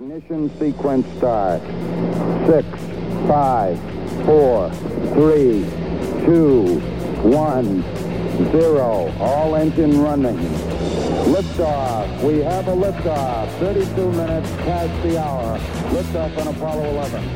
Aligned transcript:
Ignition 0.00 0.48
sequence 0.60 1.04
start. 1.16 1.60
Six, 2.46 2.68
five, 3.26 3.76
four, 4.24 4.70
three, 5.14 5.64
two, 6.24 6.78
one, 7.28 7.82
zero. 8.52 9.12
All 9.18 9.56
engine 9.56 10.00
running. 10.00 10.36
Liftoff. 11.26 12.22
We 12.22 12.38
have 12.38 12.68
a 12.68 12.76
liftoff. 12.76 13.50
32 13.58 14.12
minutes 14.12 14.48
past 14.58 15.02
the 15.02 15.18
hour. 15.20 15.58
Liftoff 15.90 16.38
on 16.38 16.46
Apollo 16.54 16.84
11. 16.90 17.28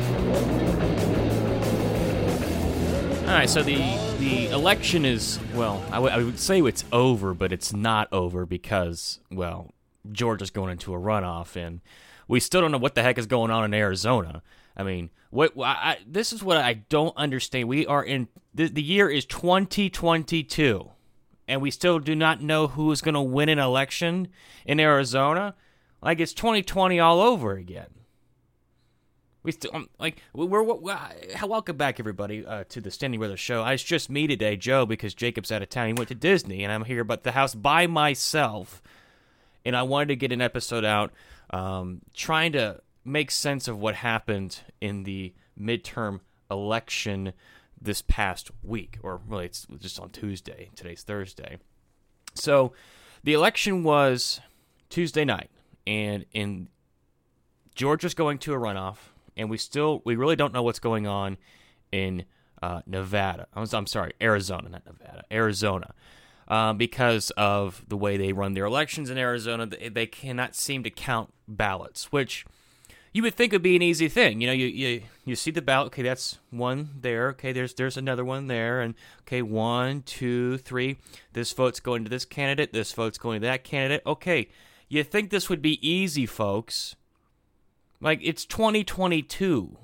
All 3.27 3.39
right, 3.39 3.49
so 3.49 3.61
the 3.61 3.75
the 4.19 4.47
election 4.47 5.03
is 5.03 5.37
well, 5.53 5.83
I, 5.87 5.95
w- 5.95 6.13
I 6.13 6.23
would 6.23 6.39
say 6.39 6.61
it's 6.61 6.85
over, 6.93 7.33
but 7.33 7.51
it's 7.51 7.73
not 7.73 8.07
over 8.13 8.45
because 8.45 9.19
well, 9.29 9.73
Georgia's 10.09 10.49
going 10.49 10.71
into 10.71 10.93
a 10.93 10.97
runoff, 10.97 11.57
and 11.57 11.81
we 12.33 12.39
still 12.39 12.61
don't 12.61 12.71
know 12.71 12.79
what 12.79 12.95
the 12.95 13.03
heck 13.03 13.19
is 13.19 13.27
going 13.27 13.51
on 13.51 13.63
in 13.63 13.75
Arizona. 13.75 14.41
I 14.75 14.81
mean, 14.81 15.11
what 15.29 15.53
I, 15.59 15.99
this 16.07 16.33
is 16.33 16.41
what 16.41 16.57
I 16.57 16.73
don't 16.73 17.15
understand. 17.15 17.67
We 17.67 17.85
are 17.85 18.03
in 18.03 18.27
the, 18.55 18.67
the 18.67 18.81
year 18.81 19.07
is 19.07 19.23
2022, 19.25 20.89
and 21.47 21.61
we 21.61 21.69
still 21.69 21.99
do 21.99 22.15
not 22.15 22.41
know 22.41 22.65
who 22.65 22.91
is 22.91 23.01
going 23.01 23.13
to 23.13 23.21
win 23.21 23.49
an 23.49 23.59
election 23.59 24.29
in 24.65 24.79
Arizona. 24.79 25.53
Like 26.01 26.19
it's 26.19 26.33
2020 26.33 26.99
all 26.99 27.21
over 27.21 27.51
again. 27.51 27.91
We 29.43 29.51
still 29.51 29.69
um, 29.75 29.89
like 29.99 30.19
we're, 30.33 30.47
we're, 30.47 30.63
we're 30.63 30.97
welcome 31.45 31.77
back 31.77 31.99
everybody 31.99 32.43
uh, 32.43 32.63
to 32.69 32.81
the 32.81 32.89
Standing 32.89 33.19
Brothers 33.19 33.41
Show. 33.41 33.63
It's 33.65 33.83
just 33.83 34.09
me 34.09 34.25
today, 34.25 34.57
Joe, 34.57 34.87
because 34.87 35.13
Jacob's 35.13 35.51
out 35.51 35.61
of 35.61 35.69
town. 35.69 35.85
He 35.85 35.93
went 35.93 36.07
to 36.07 36.15
Disney, 36.15 36.63
and 36.63 36.73
I'm 36.73 36.85
here 36.85 37.03
but 37.03 37.21
the 37.21 37.33
house 37.33 37.53
by 37.53 37.85
myself. 37.85 38.81
And 39.65 39.77
I 39.77 39.83
wanted 39.83 40.07
to 40.07 40.15
get 40.15 40.31
an 40.31 40.41
episode 40.41 40.83
out, 40.83 41.13
um, 41.53 42.01
trying 42.13 42.51
to 42.53 42.81
make 43.05 43.31
sense 43.31 43.67
of 43.67 43.79
what 43.79 43.95
happened 43.95 44.59
in 44.81 45.03
the 45.03 45.33
midterm 45.59 46.19
election 46.49 47.33
this 47.79 48.01
past 48.01 48.49
week, 48.63 48.97
or 49.03 49.21
really, 49.27 49.45
it's 49.45 49.67
just 49.79 49.99
on 49.99 50.09
Tuesday. 50.09 50.71
Today's 50.75 51.03
Thursday. 51.03 51.57
So, 52.33 52.73
the 53.23 53.33
election 53.33 53.83
was 53.83 54.41
Tuesday 54.89 55.23
night, 55.23 55.51
and 55.85 56.25
in 56.33 56.69
Georgia's 57.75 58.15
going 58.15 58.39
to 58.39 58.53
a 58.53 58.57
runoff, 58.57 58.97
and 59.37 59.49
we 59.49 59.57
still 59.57 60.01
we 60.05 60.15
really 60.15 60.35
don't 60.35 60.53
know 60.53 60.63
what's 60.63 60.79
going 60.79 61.05
on 61.05 61.37
in 61.91 62.25
uh, 62.63 62.81
Nevada. 62.87 63.47
I'm, 63.53 63.67
I'm, 63.73 63.87
sorry, 63.87 64.13
Arizona, 64.21 64.69
not 64.69 64.85
Nevada, 64.85 65.23
Arizona, 65.31 65.93
uh, 66.47 66.73
because 66.73 67.29
of 67.31 67.83
the 67.87 67.97
way 67.97 68.17
they 68.17 68.33
run 68.33 68.53
their 68.53 68.65
elections 68.65 69.09
in 69.09 69.17
Arizona. 69.17 69.65
They, 69.65 70.07
cannot 70.07 70.55
seem 70.55 70.83
to 70.83 70.89
count 70.89 71.33
ballots, 71.47 72.11
which 72.11 72.45
you 73.13 73.23
would 73.23 73.35
think 73.35 73.51
would 73.51 73.61
be 73.61 73.75
an 73.75 73.81
easy 73.81 74.09
thing. 74.09 74.41
You 74.41 74.47
know, 74.47 74.53
you, 74.53 74.67
you 74.67 75.01
you 75.25 75.35
see 75.35 75.51
the 75.51 75.61
ballot. 75.61 75.87
Okay, 75.87 76.01
that's 76.01 76.39
one 76.49 76.89
there. 76.99 77.29
Okay, 77.29 77.51
there's 77.51 77.73
there's 77.75 77.97
another 77.97 78.25
one 78.25 78.47
there, 78.47 78.81
and 78.81 78.95
okay, 79.21 79.41
one, 79.41 80.01
two, 80.01 80.57
three. 80.57 80.97
This 81.33 81.51
vote's 81.53 81.79
going 81.79 82.03
to 82.03 82.09
this 82.09 82.25
candidate. 82.25 82.73
This 82.73 82.91
vote's 82.93 83.17
going 83.17 83.41
to 83.41 83.47
that 83.47 83.63
candidate. 83.63 84.01
Okay, 84.05 84.49
you 84.89 85.03
think 85.03 85.29
this 85.29 85.49
would 85.49 85.61
be 85.61 85.87
easy, 85.87 86.25
folks? 86.25 86.95
Like 88.01 88.19
it's 88.21 88.45
2022. 88.45 89.77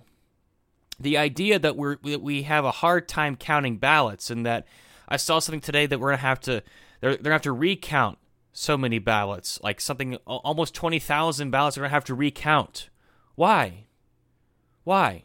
The 1.00 1.18
idea 1.18 1.58
that 1.60 1.78
we're 1.78 1.98
that 2.04 2.22
we 2.22 2.44
have 2.44 2.66
a 2.66 2.72
hard 2.72 3.08
time 3.08 3.36
counting 3.36 3.78
ballots, 3.78 4.30
and 4.30 4.46
that 4.46 4.66
I 5.10 5.18
saw 5.18 5.40
something 5.40 5.60
today 5.60 5.86
that 5.88 6.00
we're 6.00 6.12
gonna 6.12 6.18
have 6.18 6.40
to 6.42 6.64
they're 7.02 7.16
they're 7.16 7.24
gonna 7.24 7.36
have 7.36 7.42
to 7.44 7.52
recount 7.52 8.20
so 8.54 8.78
many 8.78 9.00
ballots, 9.00 9.60
like 9.64 9.80
something 9.82 10.16
almost 10.26 10.74
20,000 10.74 11.50
ballots. 11.52 11.76
They're 11.76 11.84
gonna 11.84 11.92
have 11.92 12.06
to 12.06 12.16
recount. 12.16 12.90
Why? 13.36 13.86
Why? 14.84 15.24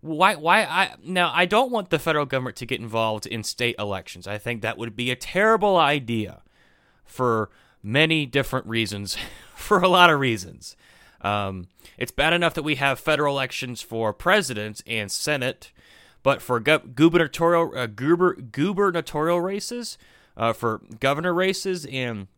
Why? 0.00 0.36
Why? 0.36 0.62
I 0.62 0.94
now 1.02 1.32
I 1.34 1.46
don't 1.46 1.72
want 1.72 1.90
the 1.90 1.98
federal 1.98 2.26
government 2.26 2.56
to 2.56 2.66
get 2.66 2.80
involved 2.80 3.26
in 3.26 3.42
state 3.42 3.74
elections. 3.78 4.26
I 4.26 4.38
think 4.38 4.62
that 4.62 4.78
would 4.78 4.94
be 4.94 5.10
a 5.10 5.16
terrible 5.16 5.76
idea 5.76 6.42
for 7.04 7.50
many 7.82 8.26
different 8.26 8.66
reasons, 8.66 9.16
for 9.54 9.80
a 9.80 9.88
lot 9.88 10.10
of 10.10 10.20
reasons. 10.20 10.76
Um, 11.20 11.66
it's 11.96 12.12
bad 12.12 12.32
enough 12.32 12.54
that 12.54 12.62
we 12.62 12.76
have 12.76 13.00
federal 13.00 13.34
elections 13.34 13.82
for 13.82 14.12
president 14.12 14.82
and 14.86 15.10
senate, 15.10 15.72
but 16.22 16.42
for 16.42 16.60
gu- 16.60 16.78
gubernatorial 16.94 17.72
uh, 17.76 17.86
guber- 17.86 18.50
gubernatorial 18.50 19.40
races, 19.40 19.98
uh, 20.36 20.52
for 20.52 20.80
governor 21.00 21.34
races 21.34 21.86
and 21.86 22.28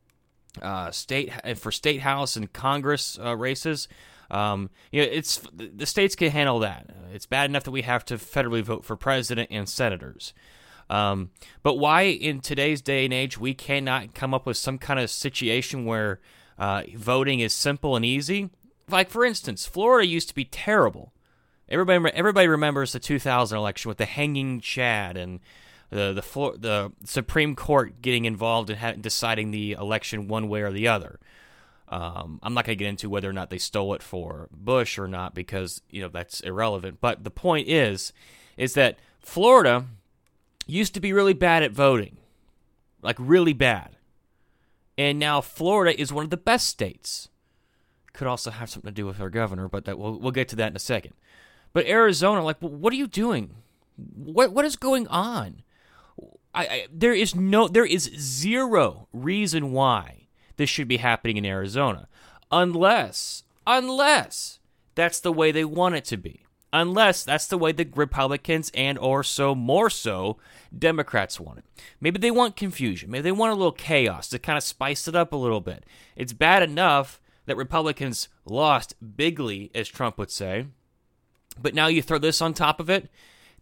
uh, 0.61 0.91
state 0.91 1.33
and 1.45 1.59
for 1.59 1.71
state 1.71 2.01
house 2.01 2.37
and 2.37 2.53
Congress 2.53 3.19
uh, 3.23 3.37
races, 3.37 3.89
um, 4.31 4.71
you 4.93 5.03
know, 5.03 5.09
it's 5.11 5.43
the 5.53 5.87
states 5.87 6.15
can 6.15 6.31
handle 6.31 6.61
that. 6.61 6.89
It's 7.13 7.27
bad 7.27 7.51
enough 7.51 7.65
that 7.65 7.71
we 7.73 7.83
have 7.83 8.05
to 8.07 8.15
federally 8.17 8.63
vote 8.63 8.85
for 8.85 8.97
president 8.97 9.49
and 9.51 9.69
senators. 9.69 10.33
Um, 10.89 11.31
but 11.63 11.75
why 11.75 12.03
in 12.03 12.41
today's 12.41 12.83
day 12.83 13.05
and 13.05 13.15
age 13.15 13.39
we 13.39 13.55
cannot 13.55 14.15
come 14.15 14.35
up 14.35 14.47
with 14.47 14.57
some 14.57 14.79
kind 14.79 14.99
of 14.99 15.09
situation 15.11 15.85
where 15.85 16.21
uh, 16.59 16.83
voting 16.97 17.41
is 17.41 17.53
simple 17.53 17.97
and 17.97 18.05
easy? 18.05 18.51
Like 18.89 19.09
for 19.09 19.25
instance, 19.25 19.67
Florida 19.67 20.07
used 20.07 20.29
to 20.29 20.35
be 20.35 20.45
terrible. 20.45 21.13
Everybody, 21.71 22.13
everybody 22.15 22.49
remembers 22.49 22.93
the 22.93 22.99
2000 22.99 23.57
election 23.57 23.89
with 23.89 23.99
the 23.99 24.07
hanging 24.07 24.61
Chad 24.61 25.17
and 25.17 25.41
the 25.91 26.13
the 26.13 26.59
the 26.59 26.93
Supreme 27.05 27.55
Court 27.55 28.03
getting 28.03 28.25
involved 28.25 28.71
in 28.71 29.01
deciding 29.01 29.51
the 29.51 29.73
election 29.73 30.27
one 30.27 30.49
way 30.49 30.63
or 30.63 30.73
the 30.73 30.89
other. 30.89 31.21
Um, 31.89 32.39
I'm 32.43 32.55
not 32.55 32.65
going 32.65 32.79
to 32.79 32.85
get 32.85 32.89
into 32.89 33.11
whether 33.11 33.29
or 33.29 33.33
not 33.33 33.51
they 33.51 33.59
stole 33.59 33.95
it 33.95 34.03
for 34.03 34.49
Bush 34.53 34.99
or 34.99 35.09
not 35.09 35.35
because 35.35 35.83
you 35.91 36.01
know 36.03 36.09
that's 36.09 36.41
irrelevant. 36.41 36.99
But 37.01 37.25
the 37.25 37.31
point 37.31 37.69
is, 37.69 38.13
is 38.57 38.75
that 38.75 38.99
Florida 39.21 39.87
used 40.67 40.95
to 40.95 41.01
be 41.01 41.13
really 41.13 41.35
bad 41.35 41.63
at 41.63 41.73
voting, 41.73 42.17
like 43.03 43.17
really 43.19 43.53
bad, 43.53 43.97
and 44.99 45.19
now 45.19 45.41
Florida 45.41 46.01
is 46.01 46.13
one 46.13 46.25
of 46.25 46.31
the 46.31 46.37
best 46.37 46.67
states 46.67 47.29
could 48.13 48.27
also 48.27 48.51
have 48.51 48.69
something 48.69 48.91
to 48.91 48.95
do 48.95 49.07
with 49.07 49.21
our 49.21 49.31
governor, 49.31 49.69
but 49.69 49.85
that 49.85 49.99
we'll 49.99 50.19
we'll 50.19 50.33
get 50.33 50.49
to 50.49 50.57
that 50.57 50.71
in 50.71 50.77
a 50.77 50.81
second. 50.81 51.15
But 51.73 51.87
Arizona, 51.87 52.43
like, 52.43 52.59
what 52.61 52.93
are 52.93 52.97
you 52.97 53.07
doing? 53.07 53.55
What 54.15 54.53
what 54.53 54.65
is 54.65 54.77
going 54.77 55.07
on? 55.09 55.63
I, 56.55 56.67
I 56.67 56.87
there 56.93 57.15
is 57.15 57.35
no 57.35 57.69
there 57.69 57.85
is 57.85 58.11
zero 58.19 59.09
reason 59.13 59.73
why 59.73 60.29
this 60.57 60.71
should 60.71 60.89
be 60.89 60.97
happening 60.99 61.37
in 61.37 61.45
Arizona, 61.45 62.09
unless 62.51 63.45
unless 63.67 64.59
that's 64.95 65.21
the 65.21 65.33
way 65.33 65.53
they 65.53 65.65
want 65.65 65.95
it 65.95 66.05
to 66.07 66.17
be. 66.17 66.45
Unless 66.73 67.25
that's 67.25 67.49
the 67.49 67.59
way 67.59 67.73
the 67.73 67.89
Republicans 67.95 68.71
and 68.75 68.97
or 68.97 69.25
so 69.25 69.57
more 69.57 69.91
so 69.91 70.37
Democrats 70.77 71.41
want 71.41 71.59
it. 71.59 71.65
Maybe 72.01 72.19
they 72.19 72.31
want 72.31 72.55
confusion. 72.55 73.11
Maybe 73.11 73.23
they 73.23 73.33
want 73.33 73.53
a 73.53 73.57
little 73.57 73.73
chaos 73.73 74.29
to 74.29 74.39
kind 74.39 74.57
of 74.57 74.63
spice 74.63 75.09
it 75.09 75.17
up 75.17 75.33
a 75.33 75.37
little 75.37 75.61
bit. 75.61 75.85
It's 76.15 76.33
bad 76.33 76.63
enough 76.63 77.21
that 77.47 77.57
Republicans 77.57 78.29
lost 78.45 78.95
bigly, 79.17 79.73
as 79.75 79.89
Trump 79.89 80.17
would 80.19 80.31
say. 80.31 80.67
But 81.59 81.75
now 81.75 81.87
you 81.89 82.03
throw 82.03 82.19
this 82.19 82.41
on 82.43 82.55
top 82.55 82.81
of 82.81 82.91
it. 82.91 83.11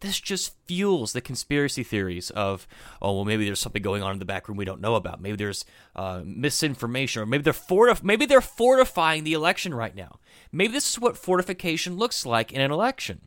This 0.00 0.20
just 0.20 0.54
fuels 0.66 1.12
the 1.12 1.20
conspiracy 1.20 1.82
theories 1.82 2.30
of, 2.30 2.68
oh, 3.02 3.14
well, 3.14 3.24
maybe 3.24 3.44
there's 3.44 3.58
something 3.58 3.82
going 3.82 4.02
on 4.02 4.12
in 4.12 4.18
the 4.20 4.24
back 4.24 4.46
room 4.48 4.56
we 4.56 4.64
don't 4.64 4.80
know 4.80 4.94
about. 4.94 5.20
Maybe 5.20 5.36
there's 5.36 5.64
uh, 5.96 6.22
misinformation, 6.24 7.22
or 7.22 7.26
maybe 7.26 7.42
they're 7.42 7.52
fortif- 7.52 8.04
maybe 8.04 8.24
they're 8.24 8.40
fortifying 8.40 9.24
the 9.24 9.32
election 9.32 9.74
right 9.74 9.96
now. 9.96 10.20
Maybe 10.52 10.72
this 10.72 10.88
is 10.88 11.00
what 11.00 11.16
fortification 11.16 11.96
looks 11.96 12.24
like 12.24 12.52
in 12.52 12.60
an 12.60 12.70
election. 12.70 13.22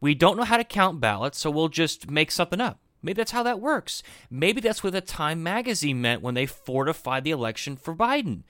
We 0.00 0.14
don't 0.14 0.36
know 0.36 0.44
how 0.44 0.58
to 0.58 0.64
count 0.64 1.00
ballots, 1.00 1.38
so 1.38 1.50
we'll 1.50 1.68
just 1.68 2.08
make 2.08 2.30
something 2.30 2.60
up. 2.60 2.78
Maybe 3.02 3.16
that's 3.16 3.32
how 3.32 3.42
that 3.42 3.60
works. 3.60 4.02
Maybe 4.30 4.60
that's 4.60 4.84
what 4.84 4.92
the 4.92 5.00
Time 5.00 5.42
magazine 5.42 6.00
meant 6.00 6.22
when 6.22 6.34
they 6.34 6.46
fortified 6.46 7.24
the 7.24 7.30
election 7.30 7.76
for 7.76 7.94
Biden. 7.94 8.42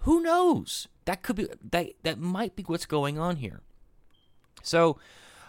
Who 0.00 0.20
knows? 0.20 0.88
That 1.04 1.22
could 1.22 1.36
be 1.36 1.48
that 1.70 1.92
that 2.02 2.18
might 2.18 2.56
be 2.56 2.62
what's 2.62 2.86
going 2.86 3.18
on 3.18 3.36
here. 3.36 3.62
So, 4.62 4.98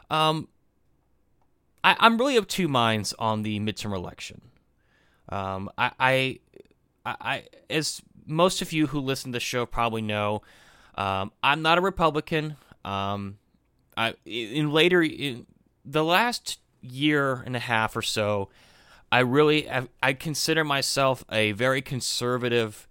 um, 0.10 0.48
I, 1.84 1.96
I'm 2.00 2.18
really 2.18 2.38
of 2.38 2.48
two 2.48 2.68
minds 2.68 3.14
on 3.18 3.44
the 3.44 3.60
midterm 3.60 3.96
election. 3.96 4.42
Um, 5.30 5.70
I, 5.78 5.92
I, 6.00 6.40
I, 7.06 7.44
as 7.70 8.02
most 8.26 8.62
of 8.62 8.72
you 8.72 8.88
who 8.88 9.00
listen 9.00 9.32
to 9.32 9.38
the 9.38 9.40
show 9.40 9.66
probably 9.66 10.02
know, 10.02 10.42
um, 10.96 11.32
I'm 11.42 11.62
not 11.62 11.78
a 11.78 11.82
Republican. 11.82 12.58
Um, 12.84 13.38
I 13.96 14.16
in 14.26 14.72
later 14.72 15.02
in 15.02 15.46
the 15.86 16.04
last 16.04 16.60
year 16.82 17.44
and 17.46 17.56
a 17.56 17.60
half 17.60 17.96
or 17.96 18.02
so, 18.02 18.50
I 19.12 19.20
really 19.20 19.70
I 20.02 20.14
consider 20.14 20.64
myself 20.64 21.24
a 21.32 21.52
very 21.54 21.82
conservative 21.82 22.88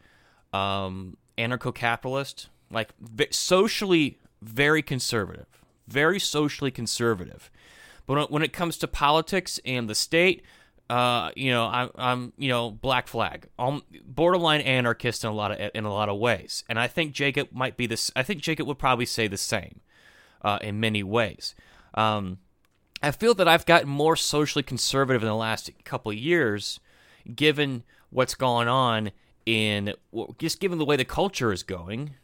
um, 0.53 1.17
anarcho 1.39 1.75
capitalist, 1.75 2.49
like 2.71 2.91
socially 3.31 4.19
very 4.43 4.83
conservative, 4.83 5.60
very 5.93 6.21
socially 6.21 6.71
conservative. 6.71 7.51
But 8.07 8.31
when 8.31 8.43
it 8.43 8.53
comes 8.53 8.77
to 8.79 8.89
politics 8.89 9.61
and 9.65 9.89
the 9.89 9.95
state, 9.95 10.43
uh, 10.89 11.31
you 11.37 11.53
know, 11.53 11.67
I'm, 11.67 11.91
I'm, 11.95 12.33
you 12.37 12.49
know, 12.49 12.71
black 12.71 13.07
flag, 13.07 13.47
I'm 13.59 13.83
borderline 14.05 14.61
anarchist 14.63 15.23
in 15.23 15.31
a 15.31 15.33
lot 15.33 15.53
of 15.53 15.71
in 15.75 15.85
a 15.85 15.93
lot 15.93 16.09
of 16.09 16.19
ways, 16.19 16.65
and 16.69 16.81
I 16.81 16.89
think 16.89 17.13
Jacob 17.13 17.49
might 17.53 17.77
be 17.77 17.87
this. 17.87 18.11
I 18.17 18.25
think 18.25 18.43
Jacob 18.43 18.67
would 18.67 18.79
probably 18.79 19.07
say 19.07 19.29
the 19.29 19.37
same, 19.37 19.81
uh, 20.43 20.59
in 20.61 20.81
many 20.81 21.05
ways. 21.05 21.55
Um, 21.95 22.39
I 23.03 23.13
feel 23.13 23.35
that 23.35 23.47
I've 23.47 23.67
gotten 23.67 23.89
more 23.89 24.17
socially 24.17 24.65
conservative 24.65 25.23
in 25.23 25.29
the 25.29 25.35
last 25.37 25.71
couple 25.85 26.11
of 26.11 26.19
years, 26.19 26.81
given 27.37 27.85
what's 28.11 28.35
going 28.35 28.67
on 28.67 29.13
in 29.47 29.95
just 30.39 30.59
given 30.59 30.79
the 30.79 30.85
way 30.85 30.97
the 30.97 31.05
culture 31.05 31.53
is 31.53 31.63
going. 31.63 32.15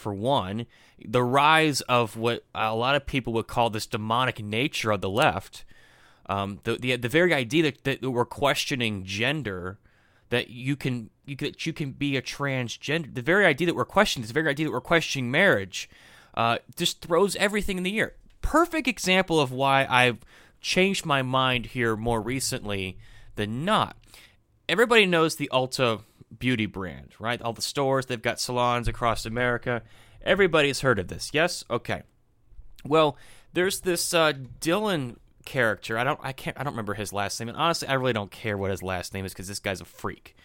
For 0.00 0.14
one, 0.14 0.66
the 1.04 1.22
rise 1.22 1.80
of 1.82 2.16
what 2.16 2.44
a 2.54 2.74
lot 2.74 2.96
of 2.96 3.06
people 3.06 3.32
would 3.34 3.46
call 3.46 3.70
this 3.70 3.86
demonic 3.86 4.42
nature 4.42 4.90
of 4.90 5.00
the 5.00 5.10
left 5.10 5.64
um, 6.30 6.60
the, 6.62 6.76
the 6.76 6.96
the 6.96 7.08
very 7.08 7.34
idea 7.34 7.64
that, 7.64 7.82
that 7.82 8.02
we're 8.02 8.24
questioning 8.24 9.04
gender, 9.04 9.78
that 10.28 10.48
you 10.48 10.76
can 10.76 11.10
you 11.26 11.34
that 11.36 11.66
you 11.66 11.72
can 11.72 11.90
be 11.90 12.16
a 12.16 12.22
transgender, 12.22 13.12
the 13.12 13.20
very 13.20 13.44
idea 13.44 13.66
that 13.66 13.74
we're 13.74 13.84
questioning, 13.84 14.26
the 14.26 14.32
very 14.32 14.48
idea 14.48 14.66
that 14.66 14.72
we're 14.72 14.80
questioning 14.80 15.28
marriage, 15.32 15.90
uh, 16.34 16.58
just 16.76 17.00
throws 17.00 17.34
everything 17.34 17.78
in 17.78 17.82
the 17.82 17.98
air. 17.98 18.14
Perfect 18.42 18.86
example 18.86 19.40
of 19.40 19.50
why 19.50 19.86
I've 19.90 20.18
changed 20.60 21.04
my 21.04 21.20
mind 21.20 21.66
here 21.66 21.96
more 21.96 22.20
recently 22.20 22.96
than 23.34 23.64
not. 23.64 23.96
Everybody 24.68 25.06
knows 25.06 25.34
the 25.34 25.50
Ulta 25.52 26.02
beauty 26.38 26.66
brand, 26.66 27.14
right? 27.18 27.40
All 27.42 27.52
the 27.52 27.62
stores, 27.62 28.06
they've 28.06 28.20
got 28.20 28.40
salons 28.40 28.88
across 28.88 29.26
America. 29.26 29.82
Everybody's 30.22 30.80
heard 30.80 30.98
of 30.98 31.08
this. 31.08 31.30
Yes? 31.32 31.64
Okay. 31.70 32.02
Well, 32.84 33.16
there's 33.52 33.80
this 33.80 34.14
uh, 34.14 34.32
Dylan 34.60 35.16
character. 35.44 35.98
I 35.98 36.04
don't 36.04 36.20
I 36.22 36.32
can't 36.32 36.58
I 36.58 36.62
don't 36.62 36.74
remember 36.74 36.94
his 36.94 37.12
last 37.12 37.38
name. 37.40 37.48
And 37.48 37.58
honestly, 37.58 37.88
I 37.88 37.94
really 37.94 38.12
don't 38.12 38.30
care 38.30 38.56
what 38.56 38.70
his 38.70 38.82
last 38.82 39.14
name 39.14 39.24
is 39.24 39.32
because 39.32 39.48
this 39.48 39.58
guy's 39.58 39.80
a 39.80 39.84
freak. 39.84 40.36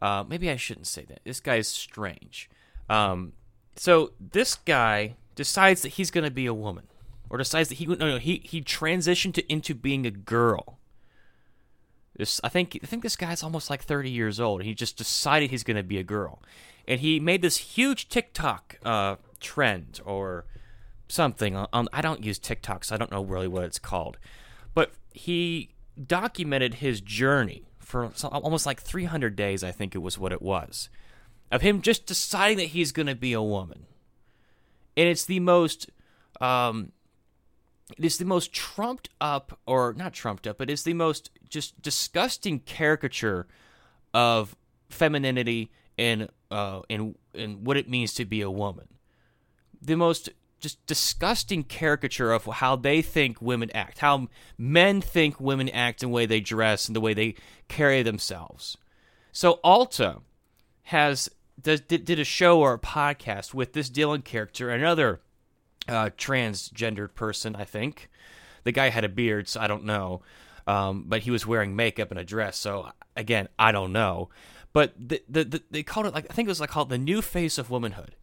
Uh, 0.00 0.24
maybe 0.28 0.48
I 0.50 0.56
shouldn't 0.56 0.86
say 0.86 1.04
that. 1.06 1.20
This 1.24 1.40
guy 1.40 1.56
is 1.56 1.68
strange. 1.68 2.48
Um, 2.88 3.32
so 3.76 4.12
this 4.20 4.54
guy 4.54 5.16
decides 5.34 5.82
that 5.82 5.90
he's 5.90 6.10
going 6.10 6.24
to 6.24 6.30
be 6.30 6.46
a 6.46 6.54
woman, 6.54 6.86
or 7.30 7.38
decides 7.38 7.68
that 7.68 7.76
he 7.76 7.86
no, 7.86 7.94
no 7.94 8.18
he 8.18 8.42
he 8.44 8.62
transitioned 8.62 9.34
to 9.34 9.52
into 9.52 9.74
being 9.74 10.06
a 10.06 10.10
girl. 10.10 10.78
This 12.18 12.40
I 12.44 12.50
think 12.50 12.78
I 12.82 12.86
think 12.86 13.02
this 13.02 13.16
guy's 13.16 13.42
almost 13.42 13.70
like 13.70 13.82
30 13.82 14.10
years 14.10 14.38
old. 14.38 14.60
And 14.60 14.68
he 14.68 14.74
just 14.74 14.98
decided 14.98 15.50
he's 15.50 15.64
going 15.64 15.78
to 15.78 15.82
be 15.82 15.98
a 15.98 16.04
girl, 16.04 16.42
and 16.86 17.00
he 17.00 17.18
made 17.18 17.40
this 17.40 17.56
huge 17.56 18.10
TikTok 18.10 18.76
uh, 18.84 19.16
trend 19.40 20.00
or 20.04 20.44
something 21.08 21.56
on, 21.56 21.88
I 21.92 22.00
don't 22.00 22.22
use 22.22 22.38
TikTok, 22.38 22.84
so 22.84 22.94
I 22.94 22.98
don't 22.98 23.10
know 23.10 23.22
really 23.22 23.48
what 23.48 23.64
it's 23.64 23.78
called. 23.78 24.18
But 24.74 24.92
he 25.12 25.70
documented 26.06 26.74
his 26.74 27.00
journey 27.00 27.64
for 27.78 28.10
almost 28.22 28.66
like 28.66 28.80
300 28.80 29.34
days, 29.34 29.64
I 29.64 29.72
think 29.72 29.94
it 29.94 29.98
was 29.98 30.18
what 30.18 30.32
it 30.32 30.42
was, 30.42 30.90
of 31.50 31.62
him 31.62 31.80
just 31.80 32.06
deciding 32.06 32.58
that 32.58 32.64
he's 32.66 32.92
going 32.92 33.06
to 33.06 33.14
be 33.14 33.32
a 33.32 33.42
woman. 33.42 33.86
And 34.96 35.08
it's 35.08 35.24
the 35.24 35.40
most 35.40 35.90
um, 36.40 36.92
it 37.96 38.04
is 38.04 38.18
the 38.18 38.24
most 38.24 38.52
trumped 38.52 39.08
up 39.20 39.58
or 39.66 39.94
not 39.94 40.12
trumped 40.12 40.46
up, 40.46 40.58
but 40.58 40.70
it's 40.70 40.82
the 40.82 40.94
most 40.94 41.30
just 41.48 41.80
disgusting 41.80 42.60
caricature 42.60 43.46
of 44.12 44.56
femininity 44.90 45.70
and 45.96 46.28
uh 46.50 46.80
and 46.88 47.14
and 47.34 47.66
what 47.66 47.76
it 47.76 47.88
means 47.88 48.14
to 48.14 48.24
be 48.24 48.40
a 48.40 48.50
woman. 48.50 48.88
The 49.80 49.96
most 49.96 50.28
just 50.60 50.84
disgusting 50.86 51.62
caricature 51.62 52.32
of 52.32 52.44
how 52.44 52.74
they 52.76 53.00
think 53.00 53.40
women 53.40 53.70
act, 53.74 53.98
how 53.98 54.28
men 54.56 55.00
think 55.00 55.40
women 55.40 55.68
act 55.68 56.02
and 56.02 56.10
the 56.10 56.14
way 56.14 56.26
they 56.26 56.40
dress 56.40 56.88
and 56.88 56.96
the 56.96 57.00
way 57.00 57.14
they 57.14 57.36
carry 57.68 58.02
themselves. 58.02 58.76
So 59.30 59.60
Ulta 59.64 60.22
has 60.84 61.30
does, 61.60 61.80
did, 61.80 62.04
did 62.04 62.18
a 62.18 62.24
show 62.24 62.60
or 62.60 62.74
a 62.74 62.78
podcast 62.78 63.54
with 63.54 63.72
this 63.72 63.90
Dylan 63.90 64.24
character, 64.24 64.70
another 64.70 65.20
uh, 65.86 66.10
transgendered 66.16 67.14
person, 67.14 67.54
I 67.56 67.64
think. 67.64 68.08
The 68.64 68.72
guy 68.72 68.90
had 68.90 69.04
a 69.04 69.08
beard, 69.08 69.48
so 69.48 69.60
I 69.60 69.66
don't 69.66 69.84
know, 69.84 70.22
um, 70.66 71.04
but 71.06 71.20
he 71.20 71.30
was 71.30 71.46
wearing 71.46 71.76
makeup 71.76 72.10
and 72.10 72.18
a 72.18 72.24
dress. 72.24 72.56
So 72.58 72.90
again, 73.16 73.48
I 73.58 73.72
don't 73.72 73.92
know. 73.92 74.28
But 74.72 74.94
the, 74.98 75.22
the, 75.28 75.44
the, 75.44 75.62
they 75.70 75.82
called 75.82 76.06
it 76.06 76.14
like 76.14 76.26
I 76.30 76.34
think 76.34 76.46
it 76.46 76.50
was 76.50 76.60
like 76.60 76.70
called 76.70 76.90
the 76.90 76.98
new 76.98 77.22
face 77.22 77.56
of 77.56 77.70
womanhood 77.70 78.14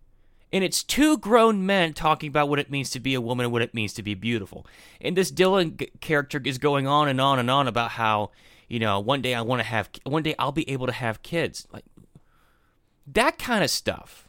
and 0.56 0.64
it's 0.64 0.84
two 0.84 1.18
grown 1.18 1.66
men 1.66 1.94
talking 1.94 2.30
about 2.30 2.48
what 2.48 2.60
it 2.60 2.72
means 2.72 2.90
to 2.92 3.00
be 3.02 3.14
a 3.14 3.20
woman 3.20 3.46
and 3.46 3.52
what 3.52 3.62
it 3.62 3.74
means 3.74 3.94
to 3.96 4.02
be 4.02 4.14
beautiful. 4.14 4.66
And 5.02 5.18
this 5.18 5.30
Dylan 5.30 5.78
g- 5.78 5.92
character 6.00 6.42
is 6.46 6.58
going 6.58 6.88
on 6.88 7.10
and 7.10 7.20
on 7.20 7.40
and 7.40 7.52
on 7.52 7.68
about 7.68 7.92
how, 7.92 8.32
you 8.70 8.80
know, 8.80 9.02
one 9.02 9.22
day 9.22 9.34
I 9.34 9.42
want 9.42 9.60
to 9.60 9.68
have, 9.68 9.90
one 10.06 10.24
day 10.24 10.34
I'll 10.40 10.54
be 10.54 10.70
able 10.70 10.86
to 10.86 10.94
have 10.94 11.22
kids. 11.24 11.68
Like 11.74 11.84
that 13.06 13.38
kind 13.38 13.66
of 13.66 13.70
stuff. 13.70 14.25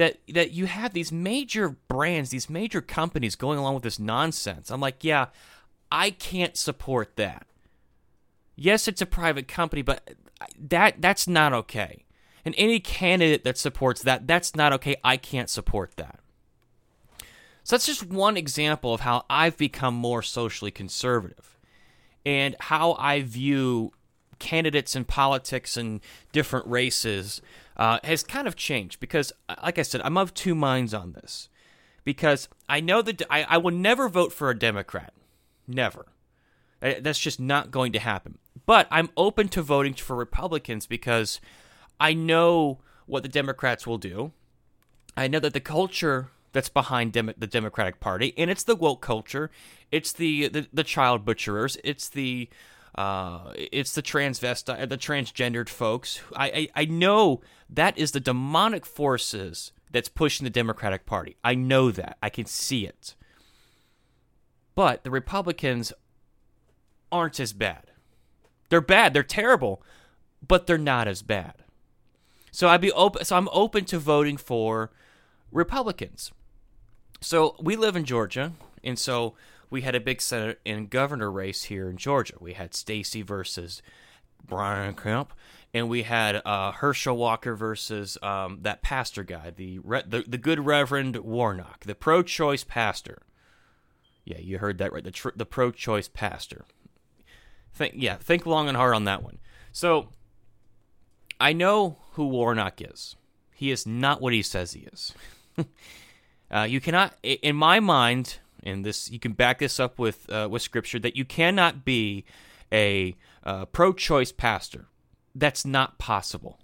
That 0.00 0.16
that 0.28 0.52
you 0.52 0.64
have 0.64 0.94
these 0.94 1.12
major 1.12 1.68
brands, 1.68 2.30
these 2.30 2.48
major 2.48 2.80
companies 2.80 3.36
going 3.36 3.58
along 3.58 3.74
with 3.74 3.82
this 3.82 3.98
nonsense. 3.98 4.70
I'm 4.70 4.80
like, 4.80 5.04
yeah, 5.04 5.26
I 5.92 6.10
can't 6.10 6.56
support 6.56 7.16
that. 7.16 7.46
Yes, 8.56 8.88
it's 8.88 9.02
a 9.02 9.06
private 9.06 9.46
company, 9.46 9.82
but 9.82 10.14
that 10.58 11.02
that's 11.02 11.28
not 11.28 11.52
okay. 11.52 12.04
And 12.46 12.54
any 12.56 12.80
candidate 12.80 13.44
that 13.44 13.58
supports 13.58 14.02
that, 14.02 14.26
that's 14.26 14.56
not 14.56 14.72
okay. 14.72 14.96
I 15.04 15.18
can't 15.18 15.50
support 15.50 15.96
that. 15.96 16.20
So 17.62 17.76
that's 17.76 17.84
just 17.84 18.06
one 18.08 18.38
example 18.38 18.94
of 18.94 19.00
how 19.00 19.26
I've 19.28 19.58
become 19.58 19.94
more 19.94 20.22
socially 20.22 20.70
conservative 20.70 21.58
and 22.24 22.56
how 22.58 22.94
I 22.94 23.20
view 23.20 23.92
candidates 24.40 24.96
in 24.96 25.04
politics 25.04 25.76
and 25.76 26.00
different 26.32 26.66
races 26.66 27.40
uh, 27.76 27.98
has 28.02 28.24
kind 28.24 28.48
of 28.48 28.56
changed 28.56 28.98
because, 28.98 29.32
uh, 29.48 29.54
like 29.62 29.78
I 29.78 29.82
said, 29.82 30.00
I'm 30.02 30.16
of 30.16 30.34
two 30.34 30.56
minds 30.56 30.92
on 30.92 31.12
this. 31.12 31.48
Because 32.02 32.48
I 32.68 32.80
know 32.80 33.02
that 33.02 33.22
I, 33.30 33.44
I 33.44 33.58
will 33.58 33.70
never 33.70 34.08
vote 34.08 34.32
for 34.32 34.50
a 34.50 34.58
Democrat. 34.58 35.12
Never. 35.68 36.06
Uh, 36.82 36.94
that's 37.00 37.18
just 37.18 37.38
not 37.38 37.70
going 37.70 37.92
to 37.92 37.98
happen. 37.98 38.38
But 38.66 38.88
I'm 38.90 39.10
open 39.16 39.48
to 39.50 39.62
voting 39.62 39.94
for 39.94 40.16
Republicans 40.16 40.86
because 40.86 41.40
I 42.00 42.14
know 42.14 42.80
what 43.06 43.22
the 43.22 43.28
Democrats 43.28 43.86
will 43.86 43.98
do. 43.98 44.32
I 45.16 45.28
know 45.28 45.40
that 45.40 45.52
the 45.52 45.60
culture 45.60 46.30
that's 46.52 46.68
behind 46.68 47.12
Dem- 47.12 47.34
the 47.36 47.46
Democratic 47.46 48.00
Party, 48.00 48.32
and 48.36 48.50
it's 48.50 48.64
the 48.64 48.76
woke 48.76 49.00
culture, 49.00 49.50
it's 49.92 50.12
the 50.12 50.48
the, 50.48 50.66
the 50.72 50.84
child 50.84 51.24
butcherers, 51.24 51.76
it's 51.84 52.08
the 52.08 52.48
uh, 52.94 53.52
it's 53.54 53.94
the 53.94 54.02
transvestite, 54.02 54.88
the 54.88 54.98
transgendered 54.98 55.68
folks. 55.68 56.20
I, 56.34 56.46
I 56.46 56.82
I 56.82 56.84
know 56.86 57.40
that 57.68 57.96
is 57.96 58.12
the 58.12 58.20
demonic 58.20 58.84
forces 58.84 59.72
that's 59.90 60.08
pushing 60.08 60.44
the 60.44 60.50
Democratic 60.50 61.06
Party. 61.06 61.36
I 61.42 61.54
know 61.54 61.90
that. 61.90 62.16
I 62.22 62.28
can 62.28 62.46
see 62.46 62.86
it. 62.86 63.14
But 64.74 65.04
the 65.04 65.10
Republicans 65.10 65.92
aren't 67.10 67.40
as 67.40 67.52
bad. 67.52 67.90
They're 68.68 68.80
bad. 68.80 69.14
They're 69.14 69.22
terrible, 69.22 69.82
but 70.46 70.66
they're 70.66 70.78
not 70.78 71.08
as 71.08 71.22
bad. 71.22 71.54
So 72.52 72.68
I'd 72.68 72.80
be 72.80 72.92
open. 72.92 73.24
So 73.24 73.36
I'm 73.36 73.48
open 73.52 73.84
to 73.86 73.98
voting 73.98 74.36
for 74.36 74.90
Republicans. 75.52 76.32
So 77.20 77.56
we 77.60 77.76
live 77.76 77.96
in 77.96 78.04
Georgia, 78.04 78.52
and 78.82 78.98
so 78.98 79.34
we 79.70 79.82
had 79.82 79.94
a 79.94 80.00
big 80.00 80.20
Senate 80.20 80.60
and 80.66 80.90
governor 80.90 81.30
race 81.30 81.64
here 81.64 81.88
in 81.88 81.96
Georgia. 81.96 82.34
We 82.40 82.54
had 82.54 82.74
Stacey 82.74 83.22
versus 83.22 83.80
Brian 84.44 84.94
Kemp, 84.94 85.32
and 85.72 85.88
we 85.88 86.02
had 86.02 86.42
uh, 86.44 86.72
Herschel 86.72 87.16
Walker 87.16 87.54
versus 87.54 88.18
um, 88.22 88.58
that 88.62 88.82
pastor 88.82 89.22
guy, 89.22 89.50
the, 89.50 89.78
Re- 89.78 90.02
the 90.06 90.24
the 90.26 90.38
good 90.38 90.66
Reverend 90.66 91.16
Warnock, 91.16 91.84
the 91.84 91.94
pro-choice 91.94 92.64
pastor. 92.64 93.22
Yeah, 94.24 94.38
you 94.38 94.58
heard 94.58 94.78
that 94.78 94.92
right. 94.92 95.04
The 95.04 95.10
tr- 95.12 95.28
the 95.34 95.46
pro-choice 95.46 96.08
pastor. 96.08 96.64
Think 97.72 97.94
yeah, 97.96 98.16
think 98.16 98.44
long 98.44 98.68
and 98.68 98.76
hard 98.76 98.94
on 98.94 99.04
that 99.04 99.22
one. 99.22 99.38
So 99.72 100.08
I 101.40 101.52
know 101.52 101.98
who 102.12 102.26
Warnock 102.26 102.82
is. 102.82 103.16
He 103.54 103.70
is 103.70 103.86
not 103.86 104.20
what 104.20 104.32
he 104.32 104.42
says 104.42 104.72
he 104.72 104.88
is. 104.92 105.14
uh, 106.50 106.62
you 106.62 106.80
cannot, 106.80 107.14
in 107.22 107.56
my 107.56 107.78
mind, 107.78 108.38
and 108.62 108.84
this 108.84 109.10
you 109.10 109.18
can 109.18 109.32
back 109.32 109.58
this 109.58 109.80
up 109.80 109.98
with 109.98 110.30
uh, 110.30 110.48
with 110.50 110.62
scripture 110.62 110.98
that 110.98 111.16
you 111.16 111.24
cannot 111.24 111.84
be 111.84 112.24
a 112.72 113.16
uh, 113.44 113.64
pro-choice 113.66 114.32
pastor. 114.32 114.86
That's 115.34 115.64
not 115.64 115.98
possible. 115.98 116.58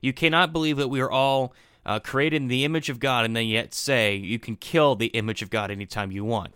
You 0.00 0.12
cannot 0.12 0.52
believe 0.52 0.76
that 0.76 0.88
we 0.88 1.00
are 1.00 1.10
all 1.10 1.54
uh, 1.84 2.00
created 2.00 2.42
in 2.42 2.48
the 2.48 2.64
image 2.64 2.88
of 2.88 3.00
God, 3.00 3.24
and 3.24 3.36
then 3.36 3.46
yet 3.46 3.74
say 3.74 4.14
you 4.14 4.38
can 4.38 4.56
kill 4.56 4.94
the 4.94 5.06
image 5.06 5.42
of 5.42 5.50
God 5.50 5.70
anytime 5.70 6.12
you 6.12 6.24
want. 6.24 6.54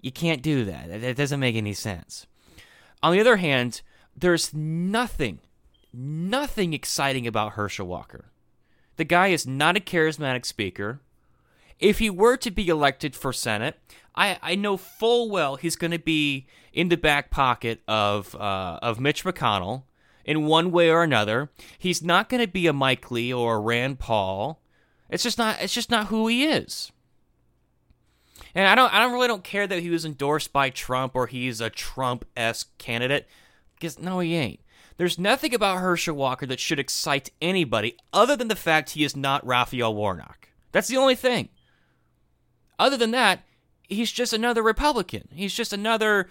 You 0.00 0.12
can't 0.12 0.42
do 0.42 0.64
that. 0.64 1.00
That 1.00 1.16
doesn't 1.16 1.40
make 1.40 1.56
any 1.56 1.74
sense. 1.74 2.26
On 3.02 3.12
the 3.12 3.20
other 3.20 3.36
hand, 3.36 3.82
there's 4.16 4.52
nothing 4.54 5.40
nothing 5.92 6.74
exciting 6.74 7.26
about 7.26 7.52
Herschel 7.52 7.86
Walker. 7.86 8.30
The 8.96 9.04
guy 9.04 9.28
is 9.28 9.46
not 9.46 9.76
a 9.76 9.80
charismatic 9.80 10.44
speaker, 10.44 11.00
if 11.80 11.98
he 11.98 12.10
were 12.10 12.36
to 12.38 12.50
be 12.50 12.68
elected 12.68 13.14
for 13.14 13.32
Senate, 13.32 13.78
I, 14.14 14.38
I 14.42 14.54
know 14.54 14.76
full 14.76 15.30
well 15.30 15.56
he's 15.56 15.76
going 15.76 15.92
to 15.92 15.98
be 15.98 16.46
in 16.72 16.88
the 16.88 16.96
back 16.96 17.30
pocket 17.30 17.80
of 17.86 18.34
uh, 18.34 18.78
of 18.82 19.00
Mitch 19.00 19.24
McConnell 19.24 19.84
in 20.24 20.44
one 20.44 20.70
way 20.70 20.90
or 20.90 21.02
another. 21.02 21.50
He's 21.78 22.02
not 22.02 22.28
going 22.28 22.42
to 22.42 22.50
be 22.50 22.66
a 22.66 22.72
Mike 22.72 23.10
Lee 23.10 23.32
or 23.32 23.56
a 23.56 23.60
Rand 23.60 23.98
Paul. 23.98 24.60
It's 25.08 25.22
just 25.22 25.38
not. 25.38 25.60
It's 25.60 25.72
just 25.72 25.90
not 25.90 26.08
who 26.08 26.26
he 26.28 26.44
is. 26.44 26.92
And 28.54 28.66
I 28.66 28.74
don't. 28.74 28.92
I 28.92 29.00
don't 29.00 29.12
really 29.12 29.28
don't 29.28 29.44
care 29.44 29.66
that 29.66 29.80
he 29.80 29.90
was 29.90 30.04
endorsed 30.04 30.52
by 30.52 30.70
Trump 30.70 31.14
or 31.14 31.26
he's 31.26 31.60
a 31.60 31.70
Trump 31.70 32.24
esque 32.36 32.76
candidate. 32.78 33.26
Because 33.74 33.98
no, 33.98 34.18
he 34.18 34.34
ain't. 34.34 34.60
There's 34.96 35.18
nothing 35.18 35.54
about 35.54 35.78
Herschel 35.78 36.16
Walker 36.16 36.44
that 36.46 36.58
should 36.58 36.80
excite 36.80 37.30
anybody 37.40 37.96
other 38.12 38.34
than 38.34 38.48
the 38.48 38.56
fact 38.56 38.90
he 38.90 39.04
is 39.04 39.14
not 39.14 39.46
Raphael 39.46 39.94
Warnock. 39.94 40.48
That's 40.72 40.88
the 40.88 40.96
only 40.96 41.14
thing. 41.14 41.50
Other 42.78 42.96
than 42.96 43.10
that, 43.12 43.44
he's 43.88 44.12
just 44.12 44.32
another 44.32 44.62
Republican. 44.62 45.28
He's 45.32 45.54
just 45.54 45.72
another. 45.72 46.28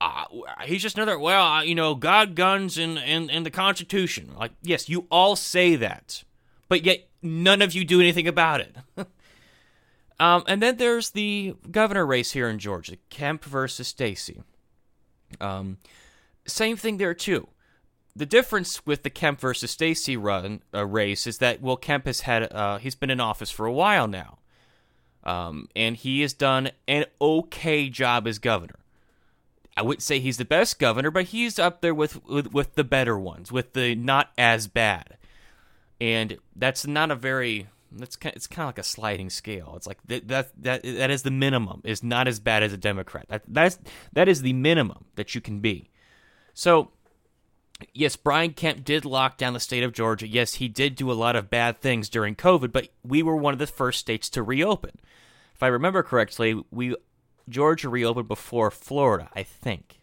Uh, 0.00 0.24
he's 0.64 0.82
just 0.82 0.96
another. 0.96 1.18
Well, 1.18 1.44
uh, 1.44 1.62
you 1.62 1.74
know, 1.74 1.94
God, 1.94 2.34
guns, 2.34 2.76
and, 2.78 2.98
and 2.98 3.30
and 3.30 3.46
the 3.46 3.50
Constitution. 3.50 4.32
Like, 4.38 4.52
yes, 4.62 4.88
you 4.88 5.06
all 5.10 5.36
say 5.36 5.76
that, 5.76 6.24
but 6.68 6.84
yet 6.84 7.08
none 7.22 7.62
of 7.62 7.74
you 7.74 7.84
do 7.84 8.00
anything 8.00 8.28
about 8.28 8.60
it. 8.60 8.76
um, 10.20 10.44
and 10.46 10.62
then 10.62 10.76
there's 10.76 11.10
the 11.10 11.54
governor 11.70 12.04
race 12.04 12.32
here 12.32 12.48
in 12.48 12.58
Georgia, 12.58 12.96
Kemp 13.10 13.44
versus 13.44 13.88
Stacy. 13.88 14.42
Um, 15.40 15.78
same 16.46 16.76
thing 16.76 16.98
there 16.98 17.14
too 17.14 17.48
the 18.16 18.26
difference 18.26 18.84
with 18.86 19.02
the 19.02 19.10
Kemp 19.10 19.40
versus 19.40 19.70
Stacy 19.70 20.16
run 20.16 20.62
uh, 20.74 20.86
race 20.86 21.26
is 21.26 21.38
that 21.38 21.60
well 21.60 21.76
Kemp 21.76 22.06
has 22.06 22.20
had 22.22 22.50
uh, 22.52 22.78
he's 22.78 22.94
been 22.94 23.10
in 23.10 23.20
office 23.20 23.50
for 23.50 23.66
a 23.66 23.72
while 23.72 24.08
now, 24.08 24.38
um, 25.26 25.68
and 25.74 25.96
he 25.96 26.22
has 26.22 26.32
done 26.32 26.70
an 26.88 27.04
okay 27.20 27.90
job 27.90 28.26
as 28.26 28.38
governor. 28.38 28.76
I 29.76 29.82
wouldn't 29.82 30.02
say 30.02 30.20
he's 30.20 30.38
the 30.38 30.46
best 30.46 30.78
governor, 30.78 31.10
but 31.10 31.26
he's 31.26 31.58
up 31.58 31.82
there 31.82 31.94
with, 31.94 32.24
with 32.24 32.54
with 32.54 32.76
the 32.76 32.84
better 32.84 33.18
ones, 33.18 33.52
with 33.52 33.74
the 33.74 33.94
not 33.94 34.30
as 34.38 34.68
bad, 34.68 35.18
and 36.00 36.38
that's 36.54 36.86
not 36.86 37.10
a 37.10 37.14
very 37.14 37.66
that's 37.92 38.16
kind, 38.16 38.34
it's 38.34 38.46
kind 38.46 38.64
of 38.64 38.68
like 38.68 38.78
a 38.78 38.82
sliding 38.82 39.28
scale. 39.28 39.74
It's 39.76 39.86
like 39.86 39.98
that, 40.06 40.28
that 40.28 40.62
that 40.62 40.82
that 40.82 41.10
is 41.10 41.24
the 41.24 41.30
minimum. 41.30 41.82
Is 41.84 42.02
not 42.02 42.28
as 42.28 42.40
bad 42.40 42.62
as 42.62 42.72
a 42.72 42.78
Democrat. 42.78 43.26
That 43.28 43.42
that's 43.48 43.78
that 44.12 44.28
is 44.28 44.42
the 44.42 44.52
minimum 44.52 45.04
that 45.16 45.34
you 45.34 45.40
can 45.40 45.60
be. 45.60 45.90
So 46.54 46.92
yes, 47.92 48.16
Brian 48.16 48.52
Kemp 48.52 48.84
did 48.84 49.04
lock 49.04 49.36
down 49.36 49.52
the 49.52 49.60
state 49.60 49.82
of 49.82 49.92
Georgia. 49.92 50.26
Yes, 50.26 50.54
he 50.54 50.68
did 50.68 50.94
do 50.94 51.10
a 51.10 51.14
lot 51.14 51.36
of 51.36 51.50
bad 51.50 51.80
things 51.80 52.08
during 52.08 52.34
COVID, 52.34 52.72
but 52.72 52.88
we 53.04 53.22
were 53.22 53.36
one 53.36 53.52
of 53.52 53.58
the 53.58 53.66
first 53.66 54.00
states 54.00 54.28
to 54.30 54.42
reopen. 54.42 54.92
If 55.54 55.62
I 55.62 55.68
remember 55.68 56.02
correctly, 56.02 56.62
we 56.70 56.96
Georgia 57.48 57.88
reopened 57.88 58.28
before 58.28 58.70
Florida, 58.70 59.30
I 59.34 59.42
think. 59.42 59.98